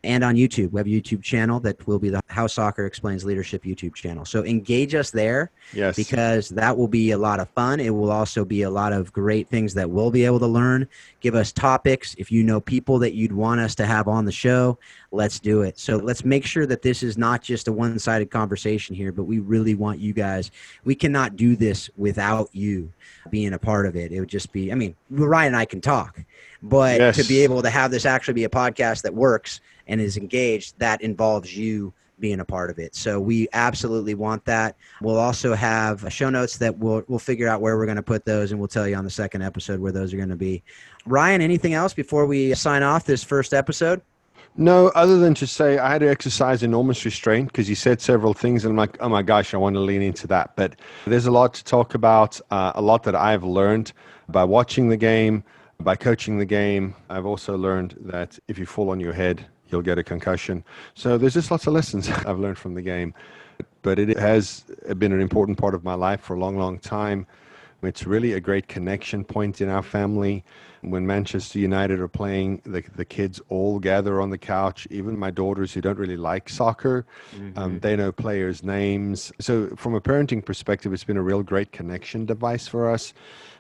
and 0.04 0.24
on 0.24 0.36
YouTube. 0.36 0.72
We 0.72 0.80
have 0.80 0.88
a 0.88 0.90
YouTube 0.90 1.24
channel 1.24 1.60
that 1.62 1.86
will 1.88 2.00
be 2.00 2.10
the 2.10 2.22
How 2.28 2.48
Soccer 2.48 2.86
Explains 2.86 3.26
Leadership 3.26 3.64
YouTube 3.64 3.94
channel. 3.94 4.26
So 4.26 4.44
engage 4.46 4.96
us 4.96 5.12
there. 5.12 5.52
Yes. 5.74 5.96
Because 5.96 6.50
that 6.50 6.78
will 6.78 6.88
be 6.88 7.12
a 7.12 7.18
lot 7.18 7.40
of 7.40 7.50
fun. 7.50 7.80
It 7.80 7.90
will 7.90 8.12
also 8.12 8.46
be 8.46 8.62
a 8.62 8.70
lot 8.70 8.94
of 8.94 9.12
great 9.12 9.50
things 9.50 9.74
that 9.74 9.90
we'll 9.90 10.12
be 10.12 10.26
able 10.26 10.40
to 10.40 10.48
learn. 10.48 10.88
Give 11.20 11.36
us 11.36 11.52
topics. 11.52 12.16
If 12.18 12.32
you 12.32 12.44
know 12.44 12.62
people 12.62 13.00
that 13.00 13.14
you'd 13.14 13.34
want 13.34 13.60
us 13.60 13.76
to 13.76 13.86
have 13.86 14.08
on 14.08 14.26
the 14.26 14.32
show, 14.32 14.78
let's 15.12 15.40
do 15.40 15.64
it. 15.64 15.80
So 15.80 15.98
let's 15.98 16.24
make 16.24 16.46
sure 16.46 16.66
that 16.66 16.82
this 16.82 17.04
is 17.04 17.18
not 17.18 17.42
just 17.42 17.68
a 17.68 17.72
one 17.72 17.98
sided 18.00 18.30
conversation 18.30 18.96
here, 18.96 19.12
but 19.12 19.24
we 19.24 19.40
really 19.40 19.76
want 19.76 20.00
you 20.00 20.14
guys. 20.14 20.52
We 20.84 20.96
cannot 20.96 21.36
do 21.36 21.56
this 21.56 21.90
without 21.98 22.50
you 22.54 22.92
being 23.30 23.54
a 23.54 23.60
part 23.60 23.86
of 23.86 23.96
it. 23.96 24.12
It 24.12 24.20
would 24.20 24.30
just 24.30 24.52
be, 24.52 24.72
I 24.72 24.76
mean, 24.76 24.96
Ryan 25.10 25.48
and 25.48 25.56
I 25.56 25.66
can 25.66 25.82
talk, 25.82 26.20
but 26.62 27.00
yes. 27.00 27.16
to 27.18 27.24
be 27.24 27.42
able 27.42 27.62
to 27.62 27.70
have 27.70 27.92
this 27.92 28.06
actually 28.06 28.36
be 28.36 28.44
a 28.44 28.50
podcast 28.50 29.02
that 29.04 29.14
works 29.14 29.62
and 29.88 30.00
is 30.00 30.18
engaged, 30.18 30.78
that 30.80 31.02
involves 31.02 31.56
you 31.58 31.94
being 32.20 32.40
a 32.40 32.46
part 32.46 32.72
of 32.72 32.80
it. 32.80 32.96
So 32.96 33.20
we 33.20 33.48
absolutely 33.54 34.16
want 34.16 34.44
that. 34.46 34.76
We'll 35.02 35.20
also 35.20 35.54
have 35.54 36.12
show 36.12 36.30
notes 36.30 36.58
that 36.58 36.78
we'll 36.78 37.04
we'll 37.08 37.20
figure 37.20 37.48
out 37.48 37.62
where 37.62 37.78
we're 37.78 37.86
going 37.86 37.98
to 37.98 38.02
put 38.04 38.26
those, 38.26 38.52
and 38.52 38.60
we'll 38.60 38.68
tell 38.68 38.88
you 38.88 38.96
on 38.96 39.04
the 39.04 39.12
second 39.12 39.44
episode 39.44 39.80
where 39.80 39.92
those 39.92 40.14
are 40.14 40.18
going 40.18 40.30
to 40.30 40.36
be. 40.36 40.64
Ryan, 41.06 41.42
anything 41.42 41.74
else 41.74 41.94
before 41.94 42.26
we 42.26 42.56
sign 42.56 42.82
off 42.84 43.06
this 43.06 43.24
first 43.24 43.54
episode? 43.54 44.02
No, 44.60 44.88
other 44.96 45.20
than 45.20 45.36
to 45.36 45.46
say 45.46 45.78
I 45.78 45.92
had 45.92 46.00
to 46.00 46.10
exercise 46.10 46.64
enormous 46.64 47.06
restraint 47.06 47.50
because 47.50 47.70
you 47.70 47.76
said 47.76 48.02
several 48.02 48.34
things, 48.34 48.66
and 48.66 48.72
I'm 48.72 48.78
like, 48.78 48.98
oh 49.00 49.10
my 49.10 49.22
gosh, 49.22 49.54
I 49.54 49.58
want 49.58 49.76
to 49.76 49.80
lean 49.80 50.02
into 50.02 50.26
that. 50.28 50.56
But 50.56 50.76
there's 51.06 51.28
a 51.28 51.32
lot 51.32 51.54
to 51.54 51.64
talk 51.64 51.94
about, 51.94 52.42
uh, 52.50 52.72
a 52.74 52.82
lot 52.82 53.04
that 53.04 53.14
I've 53.16 53.44
learned 53.44 53.94
by 54.28 54.44
watching 54.44 54.90
the 54.90 54.98
game, 54.98 55.44
By 55.80 55.96
coaching 55.96 56.40
the 56.40 56.46
game, 56.46 56.96
I've 57.10 57.26
also 57.26 57.56
learned 57.56 57.96
that 58.00 58.40
if 58.48 58.58
you 58.58 58.66
fall 58.66 58.90
on 58.90 59.00
your 59.00 59.14
head, 59.14 59.46
you'll 59.72 59.82
get 59.82 59.98
a 59.98 60.04
concussion. 60.04 60.64
So 60.94 61.18
there's 61.18 61.34
just 61.34 61.52
lots 61.52 61.68
of 61.68 61.74
lessons 61.74 62.10
I've 62.26 62.40
learned 62.40 62.58
from 62.58 62.74
the 62.74 62.82
game. 62.82 63.14
But 63.82 64.00
it 64.00 64.18
has 64.18 64.66
been 64.98 65.14
an 65.14 65.22
important 65.22 65.58
part 65.58 65.74
of 65.74 65.84
my 65.84 65.94
life 65.94 66.22
for 66.22 66.36
a 66.36 66.40
long, 66.40 66.58
long 66.58 66.80
time. 66.80 67.26
It's 67.84 68.06
really 68.06 68.34
a 68.34 68.40
great 68.40 68.68
connection 68.68 69.24
point 69.24 69.62
in 69.62 69.70
our 69.70 69.84
family. 69.84 70.44
When 70.82 71.06
Manchester 71.06 71.60
United 71.60 72.00
are 72.00 72.08
playing, 72.08 72.62
the, 72.66 72.84
the 72.96 73.06
kids 73.06 73.42
all 73.50 73.80
gather 73.80 74.22
on 74.22 74.30
the 74.30 74.38
couch. 74.38 74.88
Even 74.90 75.18
my 75.18 75.32
daughters 75.32 75.74
who 75.74 75.82
don't 75.82 75.98
really 75.98 76.18
like 76.18 76.50
soccer, 76.50 77.06
um, 77.34 77.40
mm-hmm. 77.40 77.60
um, 77.60 77.80
they 77.80 77.96
know 77.96 78.12
players' 78.12 78.64
names. 78.64 79.32
So, 79.40 79.68
from 79.76 79.96
a 79.96 80.02
parenting 80.02 80.44
perspective, 80.44 80.94
it's 80.94 81.04
been 81.04 81.18
a 81.18 81.22
real 81.22 81.44
great 81.44 81.72
connection 81.72 82.26
device 82.26 82.68
for 82.68 82.90
us. 82.90 83.14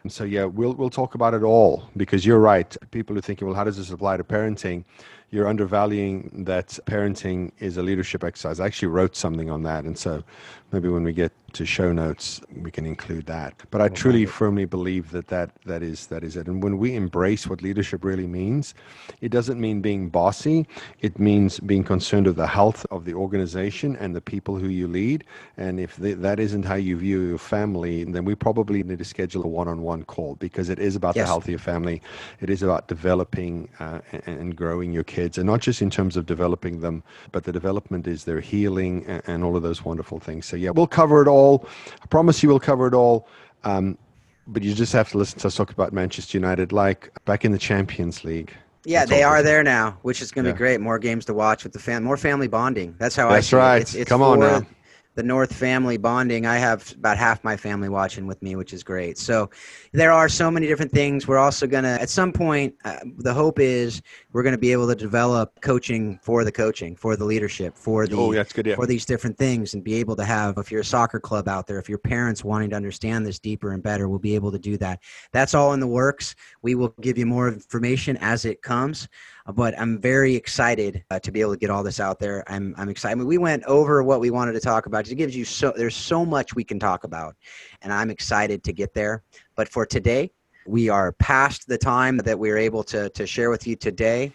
And 0.03 0.11
so, 0.11 0.23
yeah, 0.23 0.45
we'll 0.45 0.73
we'll 0.73 0.89
talk 0.89 1.15
about 1.15 1.33
it 1.33 1.43
all 1.43 1.89
because 1.97 2.25
you're 2.25 2.39
right. 2.39 2.75
People 2.91 3.17
are 3.17 3.21
thinking, 3.21 3.47
well, 3.47 3.55
how 3.55 3.63
does 3.63 3.77
this 3.77 3.91
apply 3.91 4.17
to 4.17 4.23
parenting? 4.23 4.83
You're 5.31 5.47
undervaluing 5.47 6.45
that 6.45 6.79
parenting 6.85 7.51
is 7.59 7.77
a 7.77 7.83
leadership 7.83 8.23
exercise. 8.23 8.59
I 8.59 8.65
actually 8.65 8.89
wrote 8.89 9.15
something 9.15 9.49
on 9.49 9.63
that, 9.63 9.83
and 9.83 9.97
so 9.97 10.23
maybe 10.71 10.89
when 10.89 11.03
we 11.03 11.13
get 11.13 11.31
to 11.53 11.65
show 11.65 11.91
notes, 11.93 12.41
we 12.61 12.71
can 12.71 12.85
include 12.85 13.25
that. 13.27 13.53
But 13.71 13.81
I 13.81 13.89
truly, 13.89 14.25
firmly 14.25 14.65
believe 14.65 15.11
that, 15.11 15.27
that 15.27 15.51
that 15.65 15.81
is 15.81 16.07
that 16.07 16.23
is 16.23 16.35
it. 16.35 16.47
And 16.47 16.61
when 16.61 16.77
we 16.77 16.95
embrace 16.95 17.47
what 17.47 17.61
leadership 17.61 18.03
really 18.03 18.27
means, 18.27 18.73
it 19.21 19.29
doesn't 19.29 19.59
mean 19.59 19.81
being 19.81 20.09
bossy. 20.09 20.67
It 21.01 21.19
means 21.19 21.59
being 21.59 21.83
concerned 21.83 22.27
of 22.27 22.35
the 22.35 22.47
health 22.47 22.85
of 22.91 23.05
the 23.05 23.13
organization 23.13 23.95
and 23.95 24.15
the 24.15 24.21
people 24.21 24.57
who 24.57 24.67
you 24.67 24.87
lead. 24.87 25.23
And 25.55 25.79
if 25.79 25.95
that 25.97 26.39
isn't 26.39 26.63
how 26.63 26.75
you 26.75 26.97
view 26.97 27.21
your 27.21 27.37
family, 27.37 28.03
then 28.03 28.25
we 28.25 28.35
probably 28.35 28.83
need 28.83 28.99
to 28.99 29.05
schedule 29.05 29.43
a 29.43 29.47
one-on-one 29.47 30.03
call 30.03 30.35
because 30.35 30.69
it 30.69 30.79
is 30.79 30.95
about 30.95 31.15
yes. 31.15 31.23
the 31.23 31.27
health 31.27 31.45
of 31.45 31.49
your 31.49 31.59
family. 31.59 32.01
It 32.41 32.49
is 32.49 32.61
about 32.61 32.87
developing 32.87 33.69
uh, 33.79 34.01
and, 34.11 34.39
and 34.41 34.55
growing 34.55 34.91
your 34.91 35.05
kids, 35.05 35.37
and 35.37 35.47
not 35.47 35.61
just 35.61 35.81
in 35.81 35.89
terms 35.89 36.17
of 36.17 36.25
developing 36.25 36.81
them, 36.81 37.03
but 37.31 37.45
the 37.45 37.53
development 37.53 38.05
is 38.05 38.25
their 38.25 38.41
healing 38.41 39.05
and, 39.07 39.21
and 39.27 39.43
all 39.43 39.55
of 39.55 39.63
those 39.63 39.85
wonderful 39.85 40.19
things. 40.19 40.45
So 40.45 40.55
yeah, 40.57 40.71
we'll 40.71 40.87
cover 40.87 41.21
it 41.21 41.27
all. 41.27 41.46
I 41.55 42.05
promise 42.07 42.43
you 42.43 42.49
we'll 42.49 42.59
cover 42.59 42.87
it 42.87 42.93
all. 42.93 43.27
Um, 43.63 43.97
but 44.47 44.63
you 44.63 44.73
just 44.73 44.93
have 44.93 45.09
to 45.11 45.17
listen 45.17 45.39
to 45.39 45.47
us 45.47 45.55
talk 45.55 45.71
about 45.71 45.91
Manchester 45.91 46.37
United, 46.37 46.71
like 46.71 47.11
back 47.25 47.43
in 47.43 47.51
the 47.51 47.57
Champions 47.57 48.23
League. 48.23 48.53
Yeah, 48.85 48.99
That's 48.99 49.11
they 49.11 49.23
are 49.23 49.43
there 49.43 49.63
now, 49.63 49.97
which 50.03 50.21
is 50.21 50.31
going 50.31 50.45
to 50.45 50.51
yeah. 50.51 50.53
be 50.53 50.57
great. 50.57 50.79
More 50.79 50.99
games 50.99 51.25
to 51.25 51.33
watch 51.33 51.65
with 51.65 51.73
the 51.73 51.79
fan, 51.79 52.03
more 52.03 52.15
family 52.15 52.47
bonding. 52.47 52.95
That's 52.97 53.15
how 53.15 53.29
That's 53.29 53.33
I. 53.33 53.35
That's 53.35 53.53
right. 53.53 53.81
It's, 53.81 53.95
it's 53.95 54.09
Come 54.09 54.21
on 54.21 54.39
now 54.39 54.65
the 55.17 55.23
North 55.23 55.51
family 55.51 55.97
bonding. 55.97 56.45
I 56.45 56.57
have 56.59 56.93
about 56.93 57.17
half 57.17 57.43
my 57.43 57.57
family 57.57 57.89
watching 57.89 58.27
with 58.27 58.39
me, 58.43 58.55
which 58.55 58.71
is 58.71 58.83
great. 58.83 59.17
So 59.17 59.49
there 59.91 60.11
are 60.11 60.29
so 60.29 60.51
many 60.51 60.67
different 60.67 60.91
things. 60.91 61.27
We're 61.27 61.39
also 61.39 61.65
going 61.65 61.85
to, 61.85 61.99
at 61.99 62.11
some 62.11 62.31
point, 62.31 62.75
uh, 62.85 62.99
the 63.17 63.33
hope 63.33 63.59
is 63.59 64.03
we're 64.31 64.43
going 64.43 64.53
to 64.53 64.59
be 64.59 64.71
able 64.71 64.87
to 64.87 64.93
develop 64.93 65.59
coaching 65.61 66.19
for 66.21 66.43
the 66.43 66.51
coaching, 66.51 66.95
for 66.95 67.15
the 67.15 67.25
leadership, 67.25 67.75
for 67.75 68.05
the 68.05 68.15
oh, 68.15 68.31
that's 68.31 68.53
good, 68.53 68.67
yeah. 68.67 68.75
for 68.75 68.85
these 68.85 69.05
different 69.05 69.35
things, 69.39 69.73
and 69.73 69.83
be 69.83 69.95
able 69.95 70.15
to 70.15 70.23
have. 70.23 70.59
If 70.59 70.71
you're 70.71 70.81
a 70.81 70.85
soccer 70.85 71.19
club 71.19 71.47
out 71.47 71.65
there, 71.65 71.79
if 71.79 71.89
your 71.89 71.97
parents 71.97 72.43
wanting 72.43 72.69
to 72.69 72.75
understand 72.75 73.25
this 73.25 73.39
deeper 73.39 73.73
and 73.73 73.81
better, 73.81 74.07
we'll 74.07 74.19
be 74.19 74.35
able 74.35 74.51
to 74.51 74.59
do 74.59 74.77
that. 74.77 75.01
That's 75.31 75.55
all 75.55 75.73
in 75.73 75.79
the 75.79 75.87
works. 75.87 76.35
We 76.61 76.75
will 76.75 76.93
give 77.01 77.17
you 77.17 77.25
more 77.25 77.47
information 77.47 78.17
as 78.17 78.45
it 78.45 78.61
comes 78.61 79.07
but 79.53 79.79
I'm 79.79 79.99
very 79.99 80.35
excited 80.35 81.03
uh, 81.09 81.19
to 81.19 81.31
be 81.31 81.41
able 81.41 81.53
to 81.53 81.57
get 81.57 81.69
all 81.69 81.83
this 81.83 81.99
out 81.99 82.19
there. 82.19 82.43
I'm 82.47 82.75
I'm 82.77 82.89
excited. 82.89 83.13
I 83.13 83.15
mean, 83.15 83.27
We 83.27 83.37
went 83.37 83.63
over 83.63 84.03
what 84.03 84.19
we 84.19 84.29
wanted 84.29 84.53
to 84.53 84.59
talk 84.59 84.85
about. 84.85 85.07
It 85.09 85.15
gives 85.15 85.35
you 85.35 85.45
so 85.45 85.73
there's 85.75 85.95
so 85.95 86.25
much 86.25 86.55
we 86.55 86.63
can 86.63 86.79
talk 86.79 87.03
about, 87.03 87.35
and 87.81 87.93
I'm 87.93 88.09
excited 88.09 88.63
to 88.65 88.73
get 88.73 88.93
there. 88.93 89.23
But 89.55 89.69
for 89.69 89.85
today, 89.85 90.31
we 90.65 90.89
are 90.89 91.13
past 91.13 91.67
the 91.67 91.77
time 91.77 92.17
that 92.17 92.37
we 92.37 92.51
are 92.51 92.57
able 92.57 92.83
to 92.85 93.09
to 93.09 93.25
share 93.25 93.49
with 93.49 93.65
you 93.65 93.75
today. 93.75 94.33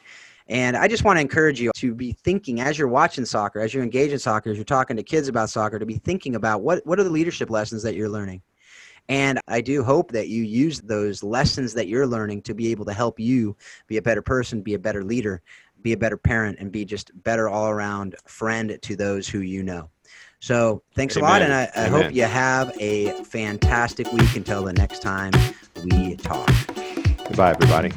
And 0.49 0.77
I 0.77 0.89
just 0.89 1.05
want 1.05 1.19
to 1.19 1.21
encourage 1.21 1.61
you 1.61 1.71
to 1.77 1.95
be 1.95 2.13
thinking 2.13 2.61
as 2.61 2.79
you're 2.79 2.89
watching 2.89 3.25
soccer, 3.25 3.61
as 3.61 3.73
you're 3.73 3.85
engaged 3.85 4.13
in 4.13 4.19
soccer, 4.19 4.51
as 4.51 4.57
you're 4.57 4.65
talking 4.65 4.97
to 4.97 5.03
kids 5.03 5.29
about 5.29 5.51
soccer, 5.51 5.79
to 5.79 5.87
be 5.87 5.99
thinking 5.99 6.35
about 6.35 6.63
what, 6.63 6.85
what 6.85 6.99
are 6.99 7.05
the 7.05 7.11
leadership 7.11 7.49
lessons 7.49 7.83
that 7.85 7.95
you're 7.95 8.09
learning? 8.09 8.43
And 9.09 9.41
I 9.49 9.61
do 9.61 9.83
hope 9.83 10.13
that 10.13 10.29
you 10.29 10.43
use 10.43 10.81
those 10.81 11.23
lessons 11.23 11.75
that 11.75 11.89
you're 11.89 12.07
learning 12.07 12.43
to 12.43 12.55
be 12.55 12.71
able 12.71 12.85
to 12.87 12.93
help 12.93 13.19
you 13.19 13.57
be 13.87 13.97
a 13.97 14.03
better 14.03 14.23
person, 14.23 14.63
be 14.63 14.75
a 14.75 14.79
better 14.79 15.05
leader, 15.05 15.43
be 15.83 15.93
a 15.93 15.97
better 15.97 16.17
parent, 16.17 16.59
and 16.61 16.71
be 16.71 16.85
just 16.85 17.11
better 17.23 17.49
all 17.49 17.69
around 17.69 18.17
friend 18.27 18.79
to 18.81 18.97
those 18.97 19.29
who 19.29 19.41
you 19.41 19.63
know. 19.63 19.91
So 20.41 20.83
thanks 20.95 21.17
Amen. 21.17 21.29
a 21.29 21.33
lot, 21.33 21.43
and 21.43 21.53
I, 21.53 21.71
I 21.77 21.89
hope 21.89 22.13
you 22.13 22.25
have 22.25 22.73
a 22.81 23.13
fantastic 23.25 24.11
week 24.13 24.35
until 24.35 24.65
the 24.65 24.73
next 24.73 25.01
time 25.01 25.33
we 25.85 26.17
talk. 26.17 26.51
Goodbye, 27.29 27.51
everybody. 27.53 27.93